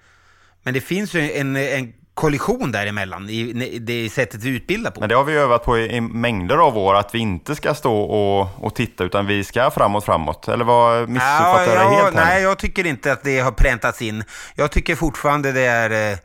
Men 0.62 0.74
det 0.74 0.80
finns 0.80 1.14
ju 1.14 1.32
en, 1.32 1.56
en 1.56 1.92
kollision 2.14 2.72
däremellan 2.72 3.30
i 3.30 3.78
det 3.78 4.10
sättet 4.10 4.42
vi 4.42 4.50
utbildar 4.50 4.90
på. 4.90 5.00
Men 5.00 5.08
det 5.08 5.14
har 5.14 5.24
vi 5.24 5.34
övat 5.34 5.64
på 5.64 5.78
i, 5.78 5.96
i 5.96 6.00
mängder 6.00 6.56
av 6.56 6.78
år, 6.78 6.94
att 6.94 7.14
vi 7.14 7.18
inte 7.18 7.56
ska 7.56 7.74
stå 7.74 8.00
och, 8.00 8.64
och 8.64 8.74
titta 8.74 9.04
utan 9.04 9.26
vi 9.26 9.44
ska 9.44 9.70
framåt, 9.70 10.04
framåt. 10.04 10.48
Eller 10.48 10.64
vad 10.64 11.08
missuppfattar 11.08 11.74
ja, 11.74 11.82
jag 11.82 11.90
helt? 11.90 12.16
Här? 12.16 12.24
Nej, 12.24 12.42
jag 12.42 12.58
tycker 12.58 12.86
inte 12.86 13.12
att 13.12 13.24
det 13.24 13.40
har 13.40 13.52
präntats 13.52 14.02
in. 14.02 14.24
Jag 14.54 14.70
tycker 14.70 14.94
fortfarande 14.94 15.52
det 15.52 15.64
är... 15.64 15.90
Eh, 15.90 16.18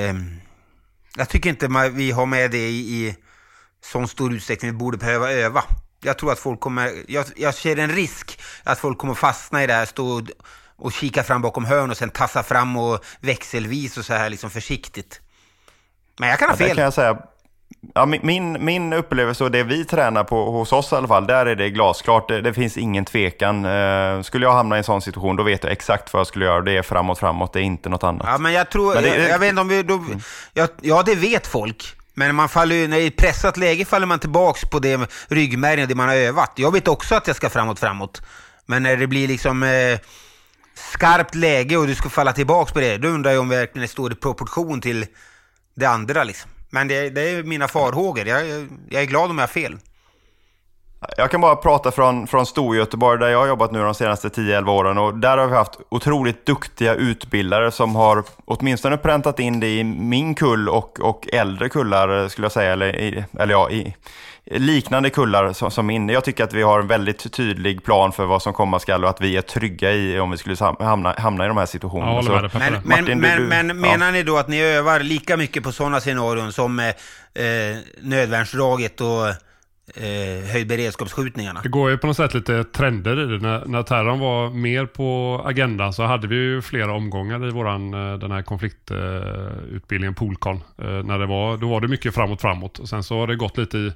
eh, 0.00 0.14
jag 1.16 1.28
tycker 1.28 1.50
inte 1.50 1.90
vi 1.92 2.10
har 2.10 2.26
med 2.26 2.50
det 2.50 2.68
i, 2.68 2.78
i 2.78 3.16
sån 3.84 4.08
stor 4.08 4.32
utsträckning 4.32 4.70
vi 4.70 4.76
borde 4.76 4.98
behöva 4.98 5.32
öva. 5.32 5.64
Jag 6.04 6.18
tror 6.18 6.32
att 6.32 6.38
folk 6.38 6.60
kommer... 6.60 6.92
Jag, 7.08 7.26
jag 7.36 7.54
ser 7.54 7.78
en 7.78 7.90
risk 7.90 8.40
att 8.64 8.78
folk 8.78 8.98
kommer 8.98 9.14
fastna 9.14 9.64
i 9.64 9.66
det 9.66 9.72
här, 9.72 9.84
stå 9.84 10.22
och 10.76 10.92
kika 10.92 11.22
fram 11.22 11.42
bakom 11.42 11.64
hörn 11.64 11.90
och 11.90 11.96
sen 11.96 12.10
tassa 12.10 12.42
fram 12.42 12.76
och 12.76 13.04
växelvis 13.20 13.98
och 13.98 14.04
så 14.04 14.14
här 14.14 14.30
liksom 14.30 14.50
försiktigt. 14.50 15.20
Men 16.18 16.28
jag 16.28 16.38
kan 16.38 16.48
ha 16.48 16.56
fel. 16.56 16.68
Ja, 16.68 16.74
kan 16.74 16.84
jag 16.84 16.94
säga. 16.94 17.18
Ja, 17.94 18.06
min, 18.06 18.64
min 18.64 18.92
upplevelse 18.92 19.44
och 19.44 19.50
det 19.50 19.62
vi 19.62 19.84
tränar 19.84 20.24
på 20.24 20.50
hos 20.50 20.72
oss 20.72 20.92
i 20.92 20.94
alla 20.94 21.08
fall, 21.08 21.26
där 21.26 21.46
är 21.46 21.56
det 21.56 21.70
glasklart. 21.70 22.28
Det, 22.28 22.40
det 22.40 22.54
finns 22.54 22.76
ingen 22.76 23.04
tvekan. 23.04 23.64
Uh, 23.64 24.22
skulle 24.22 24.46
jag 24.46 24.52
hamna 24.52 24.76
i 24.76 24.78
en 24.78 24.84
sån 24.84 25.02
situation, 25.02 25.36
då 25.36 25.42
vet 25.42 25.64
jag 25.64 25.72
exakt 25.72 26.12
vad 26.12 26.20
jag 26.20 26.26
skulle 26.26 26.44
göra. 26.44 26.60
Det 26.60 26.76
är 26.76 26.82
framåt, 26.82 27.18
framåt. 27.18 27.52
Det 27.52 27.60
är 27.60 27.62
inte 27.62 27.88
något 27.88 28.04
annat. 28.04 28.26
Ja, 28.26 28.38
men 28.38 28.52
jag 28.52 28.70
tror... 28.70 28.94
Men 28.94 29.02
det, 29.02 29.16
jag, 29.16 29.30
jag, 29.30 29.38
vet 29.38 29.48
inte 29.48 29.60
om 29.60 29.68
vi... 29.68 29.82
Då, 29.82 29.94
mm. 29.94 30.20
jag, 30.52 30.68
ja, 30.80 31.02
det 31.02 31.14
vet 31.14 31.46
folk. 31.46 31.96
Men 32.14 32.34
man 32.34 32.48
faller 32.48 32.76
ju, 32.76 32.88
när 32.88 32.98
i 32.98 33.06
ett 33.06 33.16
pressat 33.16 33.56
läge 33.56 33.84
faller 33.84 34.06
man 34.06 34.18
tillbaks 34.18 34.64
på 34.64 34.78
det 34.78 35.10
ryggmärgen, 35.28 35.88
det 35.88 35.94
man 35.94 36.08
har 36.08 36.16
övat. 36.16 36.52
Jag 36.56 36.72
vet 36.72 36.88
också 36.88 37.14
att 37.14 37.26
jag 37.26 37.36
ska 37.36 37.50
framåt, 37.50 37.78
framåt. 37.78 38.22
Men 38.66 38.82
när 38.82 38.96
det 38.96 39.06
blir 39.06 39.28
liksom... 39.28 39.62
Eh, 39.62 39.98
skarpt 40.74 41.34
läge 41.34 41.76
och 41.76 41.86
du 41.86 41.94
ska 41.94 42.08
falla 42.08 42.32
tillbaka 42.32 42.72
på 42.72 42.80
det, 42.80 42.98
då 42.98 43.08
undrar 43.08 43.30
jag 43.30 43.40
om 43.40 43.48
det 43.48 43.56
verkligen 43.56 43.88
står 43.88 44.12
i 44.12 44.14
proportion 44.14 44.80
till 44.80 45.06
det 45.74 45.86
andra 45.86 46.24
liksom. 46.24 46.50
Men 46.70 46.88
det, 46.88 47.10
det 47.10 47.30
är 47.30 47.42
mina 47.42 47.68
farhågor. 47.68 48.26
Jag, 48.26 48.68
jag 48.88 49.02
är 49.02 49.06
glad 49.06 49.30
om 49.30 49.38
jag 49.38 49.42
har 49.42 49.48
fel. 49.48 49.78
Jag 51.16 51.30
kan 51.30 51.40
bara 51.40 51.56
prata 51.56 51.90
från, 51.90 52.26
från 52.26 52.46
Storgöteborg 52.46 53.18
där 53.18 53.28
jag 53.28 53.38
har 53.38 53.46
jobbat 53.46 53.72
nu 53.72 53.82
de 53.82 53.94
senaste 53.94 54.28
10-11 54.28 54.70
åren 54.70 54.98
och 54.98 55.14
där 55.14 55.38
har 55.38 55.46
vi 55.46 55.54
haft 55.54 55.78
otroligt 55.88 56.46
duktiga 56.46 56.94
utbildare 56.94 57.70
som 57.70 57.96
har 57.96 58.24
åtminstone 58.44 58.96
präntat 58.96 59.40
in 59.40 59.60
det 59.60 59.78
i 59.78 59.84
min 59.84 60.34
kull 60.34 60.68
och, 60.68 61.00
och 61.00 61.28
äldre 61.32 61.68
kullar 61.68 62.28
skulle 62.28 62.44
jag 62.44 62.52
säga, 62.52 62.72
eller, 62.72 62.96
i, 62.96 63.24
eller 63.38 63.52
ja, 63.52 63.70
i, 63.70 63.94
liknande 64.44 65.10
kullar 65.10 65.52
som, 65.52 65.70
som 65.70 65.86
min. 65.86 66.08
Jag 66.08 66.24
tycker 66.24 66.44
att 66.44 66.52
vi 66.52 66.62
har 66.62 66.80
en 66.80 66.86
väldigt 66.86 67.32
tydlig 67.32 67.84
plan 67.84 68.12
för 68.12 68.24
vad 68.24 68.42
som 68.42 68.52
komma 68.52 68.78
skall 68.78 69.04
och 69.04 69.10
att 69.10 69.20
vi 69.20 69.36
är 69.36 69.42
trygga 69.42 69.92
i 69.92 70.20
om 70.20 70.30
vi 70.30 70.36
skulle 70.36 70.56
hamna, 70.80 71.14
hamna 71.18 71.44
i 71.44 71.48
de 71.48 71.56
här 71.56 71.66
situationerna. 71.66 72.12
Ja, 72.12 72.22
Så, 72.22 72.58
men, 72.58 72.74
Martin, 72.84 73.18
men, 73.18 73.42
du, 73.42 73.46
men, 73.48 73.80
menar 73.80 74.06
ja. 74.06 74.12
ni 74.12 74.22
då 74.22 74.36
att 74.36 74.48
ni 74.48 74.62
övar 74.62 75.00
lika 75.00 75.36
mycket 75.36 75.62
på 75.62 75.72
sådana 75.72 76.00
scenarion 76.00 76.52
som 76.52 76.78
eh, 76.78 76.94
nödvärnsdraget 78.00 79.00
och 79.00 79.26
eh, 79.94 80.52
höjd 80.52 80.68
beredskapsskjutningarna. 80.68 81.60
Det 81.62 81.68
går 81.68 81.90
ju 81.90 81.98
på 81.98 82.06
något 82.06 82.16
sätt 82.16 82.34
lite 82.34 82.64
trender 82.64 83.20
i 83.20 83.26
det. 83.26 83.38
När, 83.38 83.66
när 83.66 83.82
terrorn 83.82 84.20
var 84.20 84.50
mer 84.50 84.86
på 84.86 85.40
agendan 85.44 85.92
så 85.92 86.02
hade 86.02 86.26
vi 86.26 86.36
ju 86.36 86.62
flera 86.62 86.92
omgångar 86.92 87.48
i 87.48 87.50
våran, 87.50 87.94
eh, 87.94 88.18
den 88.18 88.30
här 88.30 88.42
konfliktutbildningen, 88.42 90.14
Polcon. 90.14 90.56
Eh, 90.56 90.84
när 90.84 91.18
det 91.18 91.26
var, 91.26 91.56
då 91.56 91.68
var 91.68 91.80
det 91.80 91.88
mycket 91.88 92.14
framåt, 92.14 92.40
framåt. 92.40 92.78
Och 92.78 92.88
sen 92.88 93.02
så 93.02 93.18
har 93.18 93.26
det 93.26 93.36
gått 93.36 93.58
lite 93.58 93.78
i 93.78 93.92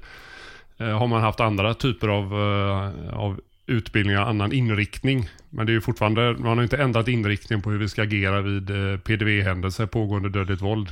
Eh, 0.77 0.97
har 0.99 1.07
man 1.07 1.21
haft 1.21 1.39
andra 1.39 1.73
typer 1.73 2.07
av, 2.07 2.33
eh, 2.33 3.17
av 3.17 3.39
utbildningar, 3.67 4.21
annan 4.21 4.51
inriktning. 4.51 5.29
Men 5.49 5.65
det 5.65 5.71
är 5.71 5.73
ju 5.73 5.81
fortfarande, 5.81 6.35
man 6.39 6.57
har 6.57 6.63
inte 6.63 6.77
ändrat 6.77 7.07
inriktningen 7.07 7.61
på 7.61 7.71
hur 7.71 7.77
vi 7.77 7.89
ska 7.89 8.03
agera 8.03 8.41
vid 8.41 8.69
eh, 8.69 8.99
PDV-händelser, 8.99 9.85
pågående 9.85 10.29
dödligt 10.29 10.61
våld. 10.61 10.89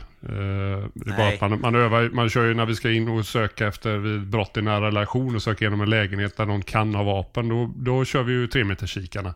Att 1.17 1.41
man, 1.41 1.61
man, 1.61 1.75
övar, 1.75 2.09
man 2.09 2.29
kör 2.29 2.45
ju 2.45 2.53
när 2.53 2.65
vi 2.65 2.75
ska 2.75 2.91
in 2.91 3.07
och 3.07 3.25
söka 3.25 3.67
efter 3.67 3.97
vid 3.97 4.27
brott 4.27 4.57
i 4.57 4.61
nära 4.61 4.87
relation 4.87 5.35
och 5.35 5.41
söka 5.41 5.65
igenom 5.65 5.81
en 5.81 5.89
lägenhet 5.89 6.37
där 6.37 6.45
någon 6.45 6.61
kan 6.61 6.95
ha 6.95 7.03
vapen. 7.03 7.49
Då, 7.49 7.73
då 7.75 8.05
kör 8.05 8.23
vi 8.23 8.33
ju 8.33 8.47
tremeterskikarna. 8.47 9.33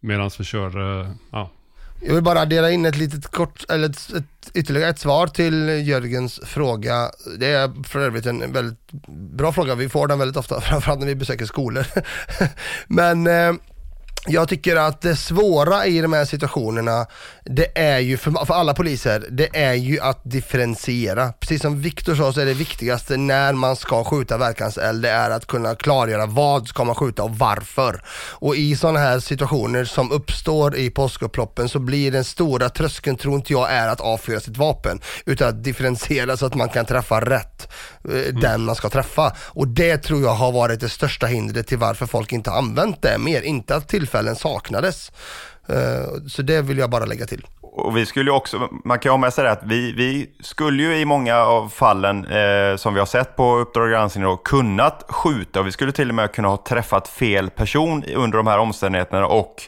Medan 0.00 0.30
vi 0.38 0.44
kör 0.44 0.70
ja, 1.30 1.50
jag 2.00 2.14
vill 2.14 2.22
bara 2.22 2.40
addera 2.40 2.70
in 2.70 2.86
ett 2.86 2.96
litet 2.96 3.26
kort, 3.26 3.64
eller 3.70 3.88
ett, 3.88 4.12
ett, 4.16 4.50
ytterligare 4.54 4.90
ett 4.90 4.98
svar 4.98 5.26
till 5.26 5.68
Jörgens 5.88 6.40
fråga. 6.44 7.10
Det 7.38 7.46
är 7.46 7.84
för 7.84 8.00
övrigt 8.00 8.26
en 8.26 8.52
väldigt 8.52 8.92
bra 9.36 9.52
fråga, 9.52 9.74
vi 9.74 9.88
får 9.88 10.08
den 10.08 10.18
väldigt 10.18 10.36
ofta, 10.36 10.60
framförallt 10.70 11.00
när 11.00 11.06
vi 11.06 11.14
besöker 11.14 11.46
skolor. 11.46 11.86
Men 12.86 13.26
eh, 13.26 13.52
jag 14.26 14.48
tycker 14.48 14.76
att 14.76 15.00
det 15.00 15.16
svåra 15.16 15.86
i 15.86 16.00
de 16.00 16.12
här 16.12 16.24
situationerna, 16.24 17.06
det 17.44 17.78
är 17.78 17.98
ju 17.98 18.16
för, 18.16 18.44
för 18.44 18.54
alla 18.54 18.74
poliser, 18.74 19.26
det 19.30 19.56
är 19.56 19.74
ju 19.74 20.00
att 20.00 20.20
differentiera. 20.24 21.32
Precis 21.32 21.62
som 21.62 21.80
Viktor 21.80 22.14
sa 22.14 22.32
så 22.32 22.40
är 22.40 22.46
det 22.46 22.54
viktigaste 22.54 23.16
när 23.16 23.52
man 23.52 23.76
ska 23.76 24.04
skjuta 24.04 24.38
verkanseld, 24.38 25.02
det 25.02 25.10
är 25.10 25.30
att 25.30 25.46
kunna 25.46 25.74
klargöra 25.74 26.26
vad 26.26 26.68
ska 26.68 26.84
man 26.84 26.94
skjuta 26.94 27.22
och 27.22 27.38
varför. 27.38 28.02
Och 28.32 28.56
i 28.56 28.76
sådana 28.76 28.98
här 28.98 29.20
situationer 29.20 29.84
som 29.84 30.12
uppstår 30.12 30.76
i 30.76 30.90
påskupploppen 30.90 31.68
så 31.68 31.78
blir 31.78 32.12
den 32.12 32.24
stora 32.24 32.68
tröskeln, 32.68 33.16
tror 33.16 33.34
inte 33.34 33.52
jag, 33.52 33.72
är 33.72 33.88
att 33.88 34.00
avfyra 34.00 34.40
sitt 34.40 34.56
vapen, 34.56 35.00
utan 35.26 35.48
att 35.48 35.64
differentiera 35.64 36.36
så 36.36 36.46
att 36.46 36.54
man 36.54 36.68
kan 36.68 36.86
träffa 36.86 37.20
rätt, 37.20 37.68
eh, 38.04 38.28
mm. 38.28 38.40
den 38.40 38.64
man 38.64 38.74
ska 38.74 38.88
träffa. 38.88 39.32
Och 39.38 39.68
det 39.68 39.98
tror 39.98 40.22
jag 40.22 40.34
har 40.34 40.52
varit 40.52 40.80
det 40.80 40.88
största 40.88 41.26
hindret 41.26 41.66
till 41.66 41.78
varför 41.78 42.06
folk 42.06 42.32
inte 42.32 42.50
har 42.50 42.58
använt 42.58 43.02
det 43.02 43.18
mer, 43.18 43.42
inte 43.42 43.76
att 43.76 43.88
tillfället 43.88 44.15
tillfällen 44.16 44.36
saknades. 44.36 45.12
Eh, 45.68 46.28
så 46.28 46.42
det 46.42 46.62
vill 46.62 46.78
jag 46.78 46.90
bara 46.90 47.04
lägga 47.04 47.26
till. 47.26 47.46
Och 47.60 47.96
vi 47.96 48.06
skulle 48.06 48.30
också, 48.30 48.68
man 48.84 48.98
kan 48.98 49.10
ju 49.10 49.12
ha 49.12 49.18
med 49.18 49.32
sig 49.32 49.44
det 49.44 49.50
att 49.50 49.62
vi, 49.64 49.92
vi 49.92 50.30
skulle 50.40 50.82
ju 50.82 50.96
i 50.96 51.04
många 51.04 51.36
av 51.36 51.68
fallen 51.68 52.24
eh, 52.24 52.76
som 52.76 52.94
vi 52.94 53.00
har 53.00 53.06
sett 53.06 53.36
på 53.36 53.56
Uppdrag 53.56 53.90
granskning 53.90 54.24
då, 54.24 54.36
kunnat 54.36 55.04
skjuta 55.08 55.60
och 55.60 55.66
vi 55.66 55.72
skulle 55.72 55.92
till 55.92 56.08
och 56.08 56.14
med 56.14 56.32
kunna 56.32 56.48
ha 56.48 56.56
träffat 56.56 57.08
fel 57.08 57.50
person 57.50 58.04
under 58.14 58.38
de 58.38 58.46
här 58.46 58.58
omständigheterna 58.58 59.26
och 59.26 59.62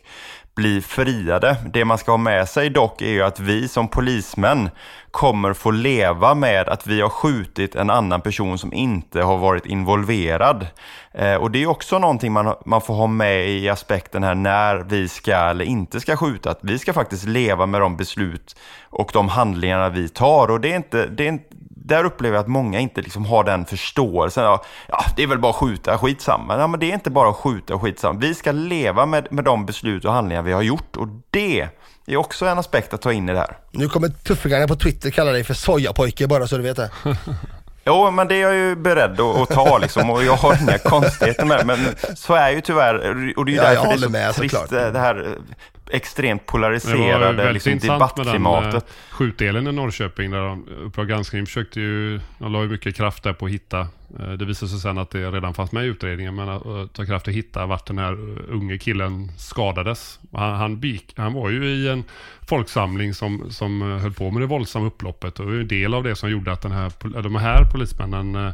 bli 0.59 0.81
friade. 0.81 1.57
Det 1.73 1.85
man 1.85 1.99
ska 1.99 2.11
ha 2.11 2.17
med 2.17 2.49
sig 2.49 2.71
dock 2.71 3.03
är 3.03 3.11
ju 3.11 3.23
att 3.23 3.41
vi 3.41 3.69
som 3.69 3.89
polismän 3.89 4.71
kommer 5.11 5.53
få 5.53 5.71
leva 5.71 6.35
med 6.35 6.69
att 6.69 6.87
vi 6.87 7.01
har 7.01 7.09
skjutit 7.09 7.75
en 7.75 7.91
annan 7.91 8.21
person 8.21 8.59
som 8.59 8.73
inte 8.73 9.23
har 9.23 9.39
varit 9.39 9.67
involverad. 9.67 10.67
Eh, 11.13 11.35
och 11.35 11.51
det 11.51 11.63
är 11.63 11.67
också 11.67 11.99
någonting 11.99 12.33
man, 12.33 12.55
man 12.67 12.81
får 12.81 12.95
ha 12.95 13.07
med 13.07 13.49
i 13.49 13.69
aspekten 13.69 14.23
här 14.23 14.35
när 14.35 14.77
vi 14.77 15.09
ska 15.09 15.35
eller 15.35 15.65
inte 15.65 16.01
ska 16.01 16.17
skjuta. 16.17 16.51
Att 16.51 16.61
vi 16.63 16.79
ska 16.79 16.93
faktiskt 16.93 17.25
leva 17.25 17.67
med 17.67 17.81
de 17.81 17.97
beslut 17.97 18.57
och 18.83 19.11
de 19.13 19.29
handlingarna 19.29 19.89
vi 19.89 20.09
tar. 20.09 20.51
Och 20.51 20.61
det 20.61 20.73
är 20.73 20.77
inte, 20.77 21.07
det 21.07 21.25
är 21.29 21.39
där 21.89 22.05
upplever 22.05 22.36
jag 22.36 22.43
att 22.43 22.49
många 22.49 22.80
inte 22.80 23.01
liksom 23.01 23.26
har 23.26 23.45
den 23.45 23.64
förståelsen. 23.64 24.45
Ja, 24.45 24.61
det 25.16 25.22
är 25.22 25.26
väl 25.26 25.39
bara 25.39 25.51
att 25.51 25.57
skjuta, 25.57 25.99
skitsamma. 25.99 26.59
Ja, 26.59 26.66
men 26.66 26.80
det 26.80 26.91
är 26.91 26.95
inte 26.95 27.11
bara 27.11 27.30
att 27.30 27.36
skjuta, 27.36 27.78
skitsamma. 27.78 28.18
Vi 28.20 28.34
ska 28.34 28.53
leva 28.53 29.07
med, 29.07 29.28
med 29.30 29.45
de 29.45 29.66
beslut 29.66 30.05
och 30.05 30.12
handlingar 30.12 30.43
vi 30.43 30.53
har 30.53 30.62
gjort 30.62 30.97
och 30.97 31.09
det 31.30 31.68
är 32.07 32.16
också 32.16 32.47
en 32.47 32.59
aspekt 32.59 32.95
att 32.95 33.03
ta 33.03 33.12
in 33.12 33.28
i 33.28 33.32
det 33.32 33.39
här. 33.39 33.57
Nu 33.70 33.89
kommer 33.89 34.09
tuffingarna 34.09 34.68
på 34.68 34.76
Twitter 34.76 35.11
kalla 35.11 35.32
dig 35.32 35.45
för 35.45 35.55
sojapojke 35.55 36.26
bara 36.26 36.47
så 36.47 36.57
du 36.57 36.62
vet 36.62 36.76
det. 36.76 36.91
Jo, 37.84 38.11
men 38.11 38.28
det 38.28 38.34
är 38.34 38.41
jag 38.41 38.55
ju 38.55 38.76
beredd 38.76 39.20
att, 39.20 39.36
att 39.36 39.49
ta 39.49 39.78
liksom 39.78 40.11
och 40.11 40.24
jag 40.24 40.36
har 40.36 40.62
inga 40.62 40.78
konstigheter 40.78 41.45
med 41.45 41.59
det. 41.59 41.64
Men 41.64 41.78
så 42.16 42.34
är 42.34 42.51
ju 42.51 42.61
tyvärr, 42.61 42.95
och 43.36 43.45
det 43.45 43.51
är 43.51 43.53
ju 43.53 43.57
ja, 43.57 43.62
därför 43.62 43.89
det 43.89 43.95
är 43.95 43.99
så 43.99 44.11
med, 44.11 44.34
trist, 44.34 44.55
såklart. 44.55 44.93
det 44.93 44.99
här 44.99 45.36
extremt 45.91 46.47
polariserade 46.47 47.53
liksom, 47.53 47.78
debattklimatet. 47.78 48.72
Med 48.72 48.82
den, 48.82 48.82
skjutdelen 49.11 49.66
i 49.66 49.72
Norrköping 49.72 50.30
där 50.30 50.41
de, 50.41 50.68
Uppdrag 50.68 51.09
granskning 51.09 51.47
försökte 51.47 51.80
ju, 51.80 52.20
de 52.39 52.53
la 52.53 52.62
ju 52.62 52.68
mycket 52.68 52.97
kraft 52.97 53.22
där 53.22 53.32
på 53.32 53.47
att 53.47 53.53
hitta, 53.53 53.80
eh, 54.20 54.30
det 54.32 54.45
visade 54.45 54.70
sig 54.70 54.80
sen 54.80 54.99
att 54.99 55.11
det 55.11 55.30
redan 55.30 55.55
fanns 55.55 55.72
med 55.72 55.84
i 55.84 55.86
utredningen, 55.86 56.34
men 56.34 56.49
att 56.49 56.93
ta 56.93 57.05
kraft 57.05 57.28
att 57.28 57.34
hitta 57.34 57.66
vart 57.66 57.86
den 57.86 57.99
här 57.99 58.12
unge 58.49 58.78
killen 58.78 59.32
skadades. 59.36 60.20
Han, 60.32 60.55
han, 60.55 60.80
bik, 60.80 61.12
han 61.16 61.32
var 61.32 61.51
ju 61.51 61.64
i 61.64 61.89
en 61.89 62.05
folksamling 62.49 63.14
som, 63.14 63.51
som 63.51 63.82
höll 63.82 64.12
på 64.12 64.30
med 64.30 64.43
det 64.43 64.47
våldsamma 64.47 64.86
upploppet 64.86 65.41
och 65.41 65.47
det 65.47 65.61
en 65.61 65.68
del 65.68 65.95
av 65.95 66.03
det 66.03 66.16
som 66.16 66.30
gjorde 66.30 66.53
att 66.53 66.62
den 66.62 66.72
här, 66.72 66.93
de 67.22 67.34
här 67.34 67.64
polismännen 67.72 68.34
eh, 68.34 68.53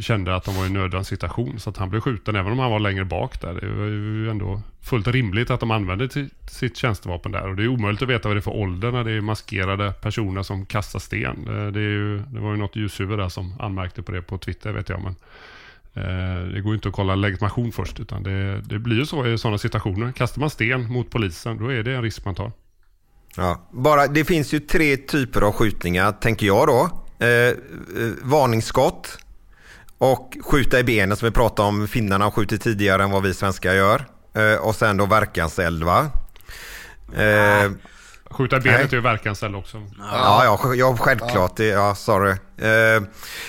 kände 0.00 0.36
att 0.36 0.44
de 0.44 0.54
var 0.56 0.94
i 0.94 0.96
en 0.96 1.04
situation. 1.04 1.58
Så 1.58 1.70
att 1.70 1.76
han 1.76 1.90
blev 1.90 2.00
skjuten 2.00 2.36
även 2.36 2.52
om 2.52 2.58
han 2.58 2.70
var 2.70 2.80
längre 2.80 3.04
bak 3.04 3.40
där. 3.40 3.54
Det 3.54 3.66
var 3.66 3.84
ju 3.84 4.30
ändå 4.30 4.62
fullt 4.82 5.08
rimligt 5.08 5.50
att 5.50 5.60
de 5.60 5.70
använde 5.70 6.08
sitt 6.50 6.76
tjänstevapen 6.76 7.32
där. 7.32 7.48
Och 7.48 7.56
det 7.56 7.62
är 7.62 7.68
omöjligt 7.68 8.02
att 8.02 8.08
veta 8.08 8.28
vad 8.28 8.36
det 8.36 8.38
är 8.38 8.42
för 8.42 8.56
ålder 8.56 8.92
när 8.92 9.04
det 9.04 9.12
är 9.12 9.20
maskerade 9.20 9.92
personer 9.92 10.42
som 10.42 10.66
kastar 10.66 10.98
sten. 10.98 11.48
Eh, 11.48 11.72
det, 11.72 11.80
är 11.80 11.90
ju, 11.90 12.18
det 12.18 12.40
var 12.40 12.50
ju 12.50 12.56
något 12.56 12.76
ljushuvud 12.76 13.18
där 13.18 13.28
som 13.28 13.60
anmärkte 13.60 14.02
på 14.02 14.12
det 14.12 14.22
på 14.22 14.38
Twitter 14.38 14.72
vet 14.72 14.88
jag. 14.88 15.02
Men 15.02 15.14
Eh, 15.96 16.46
det 16.54 16.60
går 16.60 16.74
inte 16.74 16.88
att 16.88 16.94
kolla 16.94 17.14
legitimation 17.14 17.72
först 17.72 18.00
utan 18.00 18.22
det, 18.22 18.60
det 18.60 18.78
blir 18.78 18.96
ju 18.96 19.06
så 19.06 19.26
i 19.26 19.38
sådana 19.38 19.58
situationer. 19.58 20.12
Kastar 20.12 20.40
man 20.40 20.50
sten 20.50 20.92
mot 20.92 21.10
polisen 21.10 21.58
då 21.58 21.72
är 21.72 21.82
det 21.82 21.94
en 21.94 22.02
risk 22.02 22.24
man 22.24 22.34
tar. 22.34 22.52
Ja, 23.36 23.68
bara, 23.72 24.06
det 24.06 24.24
finns 24.24 24.54
ju 24.54 24.60
tre 24.60 24.96
typer 24.96 25.40
av 25.42 25.52
skjutningar, 25.52 26.12
tänker 26.12 26.46
jag 26.46 26.66
då. 26.66 26.90
Eh, 27.18 27.28
eh, 27.28 27.54
varningsskott 28.22 29.18
och 30.12 30.36
skjuta 30.44 30.78
i 30.80 30.84
benen 30.84 31.16
som 31.16 31.26
vi 31.26 31.32
pratade 31.32 31.68
om. 31.68 31.88
Finnarna 31.88 32.24
har 32.24 32.30
skjutit 32.30 32.62
tidigare 32.62 33.02
än 33.02 33.10
vad 33.10 33.22
vi 33.22 33.34
svenskar 33.34 33.74
gör. 33.74 34.04
Eh, 34.34 34.54
och 34.60 34.74
sen 34.74 34.96
då 34.96 35.06
verkanseld 35.06 35.82
va? 35.84 36.10
Eh, 37.16 37.70
Skjuta 38.30 38.56
i 38.56 38.60
benet 38.60 38.92
är 38.92 38.96
ju 38.96 39.00
verkanseld 39.00 39.56
också. 39.56 39.82
ja, 39.98 40.44
ja, 40.44 40.74
ja, 40.74 40.96
självklart. 41.00 41.56
Det, 41.56 41.64
ja, 41.66 41.94
sorry. 41.94 42.30
Eh, 42.58 43.02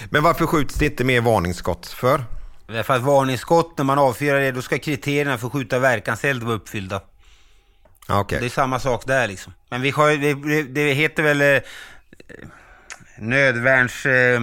men 0.09 0.23
varför 0.23 0.45
skjuts 0.45 0.75
det 0.75 0.85
inte 0.85 1.03
mer 1.03 1.21
varningsskott 1.21 1.87
för? 1.87 2.23
Därför 2.67 2.93
att 2.93 3.01
varningsskott, 3.01 3.77
när 3.77 3.85
man 3.85 3.99
avfyrar 3.99 4.39
det, 4.39 4.51
då 4.51 4.61
ska 4.61 4.77
kriterierna 4.77 5.37
för 5.37 5.47
att 5.47 5.53
skjuta 5.53 5.79
verkanseld 5.79 6.43
vara 6.43 6.55
uppfyllda. 6.55 7.01
Ja, 8.07 8.19
Okej. 8.19 8.39
Det 8.39 8.45
är 8.45 8.49
samma 8.49 8.79
sak 8.79 9.03
där 9.05 9.27
liksom. 9.27 9.53
Men 9.69 9.81
vi 9.81 9.89
har, 9.89 10.09
ju- 10.09 10.33
det, 10.33 10.63
det 10.63 10.93
heter 10.93 11.23
väl 11.23 11.41
eh, 11.41 11.61
nödvärns... 13.19 14.05
Eh, 14.05 14.41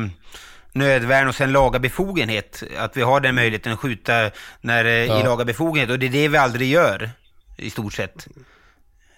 nödvärn 0.72 1.28
och 1.28 1.34
sen 1.34 1.52
laga 1.52 1.78
befogenhet. 1.78 2.62
Att 2.78 2.96
vi 2.96 3.02
har 3.02 3.20
den 3.20 3.34
möjligheten 3.34 3.72
att 3.72 3.78
skjuta 3.78 4.30
när, 4.60 4.84
eh, 4.84 4.90
i 4.92 5.06
Ja. 5.06 5.22
laga 5.22 5.44
befogenhet. 5.44 5.90
Och 5.90 5.98
det 5.98 6.06
är 6.06 6.10
det 6.10 6.28
vi 6.28 6.36
aldrig 6.36 6.68
gör, 6.70 7.10
i 7.56 7.70
stort 7.70 7.92
sett. 7.92 8.26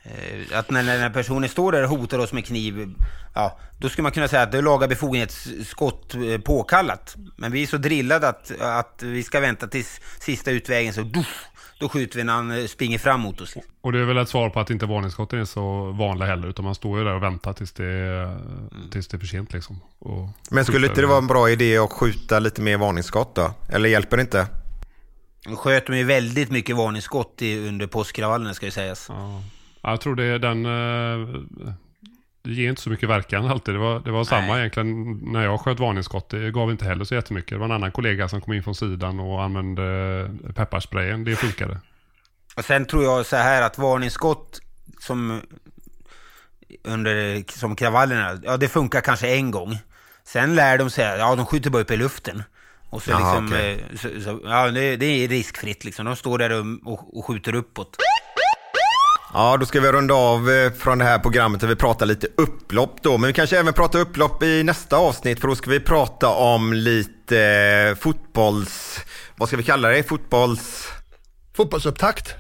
Eh, 0.05 0.59
Att 0.59 0.71
när, 0.71 0.83
den 0.99 1.13
personen 1.13 1.49
står 1.49 1.73
där 1.73 1.83
och 1.83 1.89
hotar 1.89 2.19
oss 2.19 2.33
med 2.33 2.47
kniv, 2.47 2.95
ja, 3.35 3.59
då 3.81 3.89
skulle 3.89 4.03
man 4.03 4.13
kunna 4.13 4.29
säga 4.29 4.43
att 4.43 4.53
det 4.53 4.59
är 4.59 4.63
laga 4.63 4.89
befogenhetsskott 4.89 6.15
eh, 6.15 6.39
påkallat. 6.41 7.15
Men 7.37 7.53
vi 7.53 7.63
är 7.63 7.67
så 7.67 7.77
drillade 7.77 8.29
att, 8.29 8.61
att 8.61 9.03
vi 9.03 9.23
ska 9.23 9.41
vänta 9.41 9.67
tills 9.67 10.01
sista 10.21 10.51
utvägen, 10.51 10.93
så 10.95 11.03
duff, 11.03 11.45
då 11.85 11.89
skjuter 11.89 12.17
vi 12.17 12.25
när 12.25 12.33
han 12.33 12.51
eh, 12.51 12.67
springer 12.67 12.99
fram 12.99 13.21
mot 13.21 13.41
oss. 13.41 13.55
Och 13.81 13.93
det 13.93 13.99
är 13.99 14.05
väl 14.05 14.19
ett 14.19 14.29
svar 14.29 14.51
på 14.51 14.61
att 14.61 14.71
inte 14.71 14.87
varningsskotten 14.87 15.41
är 15.41 15.45
så 15.45 15.93
vanliga 15.93 16.29
heller. 16.29 16.49
Utan 16.49 16.65
man 16.65 16.75
står 16.75 16.99
ju 16.99 17.05
där 17.05 17.15
och 17.15 17.23
väntar 17.23 17.53
tills 17.53 17.73
det, 17.73 18.39
tills 18.93 19.09
det 19.09 19.17
är 19.17 19.19
för 19.19 19.27
sent 19.27 19.53
liksom. 19.53 19.81
Och 19.99 20.29
Men 20.51 20.65
skulle 20.65 20.87
inte 20.87 21.01
det 21.01 21.07
vara 21.07 21.19
en 21.19 21.27
bra 21.27 21.51
idé 21.51 21.79
att 21.79 21.93
skjuta 21.93 22.39
lite 22.39 22.63
mer 22.63 22.77
varningsskott 22.79 23.35
då? 23.35 23.55
Eller 23.69 23.89
hjälper 23.89 24.17
det 24.17 24.21
inte? 24.21 24.47
Nu 25.47 25.57
sköt 25.57 25.87
de 25.87 25.99
ju 25.99 26.05
väldigt 26.05 26.51
mycket 26.51 26.77
varningsskott 26.77 27.43
under 27.43 27.87
påskkravallerna 27.87 28.55
ska 28.55 28.67
ju 28.67 28.73
sägas. 28.73 29.07
Ja. 29.09 29.43
Ja, 29.83 29.91
Jag 29.91 30.01
tror 30.01 30.15
det 30.15 30.25
är 30.25 30.39
den... 30.39 30.67
eh, 32.45 32.49
Det 32.51 32.55
ger 32.55 32.71
inte 32.71 32.83
så 32.83 32.91
mycket 32.91 33.09
verkan 33.09 33.47
alltid. 33.47 33.75
Det 33.75 33.79
var, 33.79 34.01
det 34.01 34.11
var 34.11 34.25
samma 34.25 34.47
Nej. 34.47 34.59
egentligen 34.59 35.19
när 35.33 35.45
jag 35.45 35.61
sköt 35.61 35.81
varningsskott. 35.81 36.29
Det 36.29 36.51
gav 36.51 36.71
inte 36.71 36.85
heller 36.85 37.05
så 37.05 37.15
jättemycket. 37.15 37.51
Det 37.51 37.59
var 37.59 37.65
en 37.65 37.73
annan 37.73 37.93
kollega 37.93 38.29
som 38.29 38.41
kom 38.41 38.53
in 38.53 38.63
från 38.63 38.75
sidan 38.75 39.21
och 39.21 39.43
använde 39.43 40.31
pepparsprayen. 40.55 41.25
Det 41.25 41.37
funkade. 41.37 41.79
Och 42.57 42.65
sen 42.65 42.87
tror 42.87 43.05
jag 43.05 43.27
så 43.27 43.37
här 43.37 43.63
att 43.63 43.79
varningsskott 43.79 44.61
som 45.01 45.41
under 46.83 47.45
som 47.59 47.77
kravallerna, 47.77 48.41
ja 48.45 48.57
det 48.57 48.69
funkar 48.69 49.01
kanske 49.01 49.29
en 49.37 49.51
gång. 49.51 49.79
Sen 50.25 50.55
lär 50.55 50.79
de 50.79 50.91
sig, 50.91 51.19
ja 51.19 51.35
de 51.37 51.47
skjuter 51.47 51.71
bara 51.71 51.83
upp 51.83 51.91
i 51.91 51.97
luften. 51.97 52.43
Och 52.91 53.03
så 53.03 53.11
Jaha, 53.11 53.41
liksom, 53.41 53.47
okej. 53.47 53.85
eh, 53.91 53.97
så, 53.97 54.21
så, 54.23 54.41
ja 54.45 54.71
det, 54.71 54.97
det 54.97 55.07
är 55.07 55.29
riskfritt 55.29 55.85
liksom. 55.85 56.07
De 56.07 56.17
står 56.17 56.39
där 56.39 56.51
och, 56.53 56.93
och, 56.93 57.19
och 57.19 57.27
skjuter 57.27 57.55
uppåt. 57.55 57.97
Ja, 59.37 59.57
då 59.57 59.67
ska 59.67 59.81
vi 59.81 59.93
runda 59.93 60.15
av 60.15 60.51
eh, 60.51 60.73
från 60.73 60.99
det 60.99 61.05
här 61.05 61.19
programmet 61.19 61.61
där 61.61 61.69
vi 61.69 61.77
pratar 61.77 62.07
lite 62.07 62.27
upplopp 62.37 63.03
då. 63.03 63.19
Men 63.19 63.29
vi 63.29 63.35
kanske 63.35 63.59
även 63.59 63.73
pratar 63.73 63.99
upplopp 63.99 64.43
i 64.43 64.63
nästa 64.63 64.97
avsnitt 64.97 65.41
för 65.41 65.49
då 65.49 65.55
ska 65.55 65.71
vi 65.71 65.81
prata 65.81 66.29
om 66.29 66.73
lite 66.73 67.41
eh, 67.91 67.95
fotbolls... 67.95 69.01
Vad 69.37 69.49
ska 69.49 69.57
vi 69.57 69.63
kalla 69.63 69.89
det? 69.89 70.03
Fotbolls... 70.03 70.89
Fotbollsupptakt. 71.57 72.35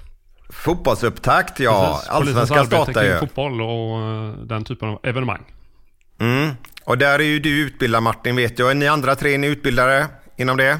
Fotbollsupptakt, 0.49 1.61
ja. 1.61 2.03
Allsvenskan 2.09 2.67
startar 2.67 3.05
ju. 3.05 3.19
fotboll 3.19 3.61
och 3.61 4.01
eh, 4.01 4.33
den 4.33 4.65
typen 4.65 4.89
av 4.89 5.01
evenemang. 5.03 5.43
Mm. 6.21 6.51
Och 6.85 6.99
där 6.99 7.19
är 7.19 7.25
ju 7.25 7.39
du 7.39 7.61
utbildad 7.67 8.03
Martin 8.03 8.37
vet 8.37 8.59
jag. 8.59 8.71
Är 8.71 8.75
ni 8.75 8.89
andra 8.89 9.15
tre 9.15 9.39
ni 9.39 9.47
utbildare 9.47 10.07
inom 10.37 10.57
det? 10.57 10.79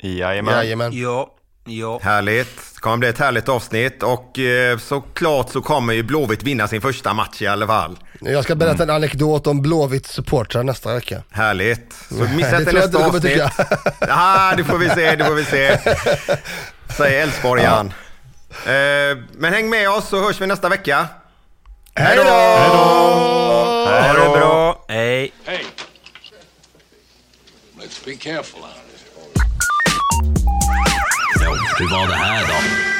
Jajamän. 0.00 0.54
Jajamän. 0.54 0.92
Ja, 0.92 1.35
ja. 1.66 2.00
Härligt. 2.02 2.56
Det 2.74 2.80
kommer 2.80 2.96
bli 2.96 3.08
ett 3.08 3.18
härligt 3.18 3.48
avsnitt 3.48 4.02
och 4.02 4.38
eh, 4.38 4.78
såklart 4.78 5.50
så 5.50 5.62
kommer 5.62 5.92
ju 5.92 6.02
Blåvitt 6.02 6.42
vinna 6.42 6.68
sin 6.68 6.80
första 6.80 7.14
match 7.14 7.42
i 7.42 7.46
alla 7.46 7.66
fall. 7.66 7.98
Jag 8.20 8.44
ska 8.44 8.54
berätta 8.54 8.82
en 8.82 8.90
anekdot 8.90 9.46
om 9.46 9.62
Blåvitts 9.62 10.12
supportrar 10.12 10.62
nästa 10.62 10.94
vecka. 10.94 11.22
Härligt. 11.30 11.92
Så 12.08 12.14
Nej, 12.14 12.36
missa 12.36 12.58
inte 12.58 12.72
nästa 12.72 13.06
avsnitt. 13.06 13.42
Ja, 14.00 14.54
det 14.56 14.64
får 14.64 14.78
vi 14.78 14.88
se, 14.88 15.16
det 15.16 15.24
får 15.24 15.34
vi 15.34 15.44
se. 15.44 15.78
Säger 16.96 17.22
Älvsborgaren. 17.22 17.92
Eh, 18.50 19.18
men 19.32 19.52
häng 19.52 19.70
med 19.70 19.90
oss 19.90 20.08
så 20.08 20.20
hörs 20.20 20.40
vi 20.40 20.46
nästa 20.46 20.68
vecka. 20.68 21.08
Hej 21.94 22.16
då! 22.16 22.22
Ha 22.22 24.12
det 24.12 24.38
bra, 24.38 24.84
hej. 24.88 25.32
Hey, 25.44 25.64
let's 27.78 28.04
be 28.04 28.14
careful 28.14 28.60
out 28.60 28.70
here. 28.70 30.65
Ja, 31.46 31.52
hur 31.78 31.90
var 31.90 32.08
det 32.08 32.14
här 32.14 32.46
då? 32.46 32.95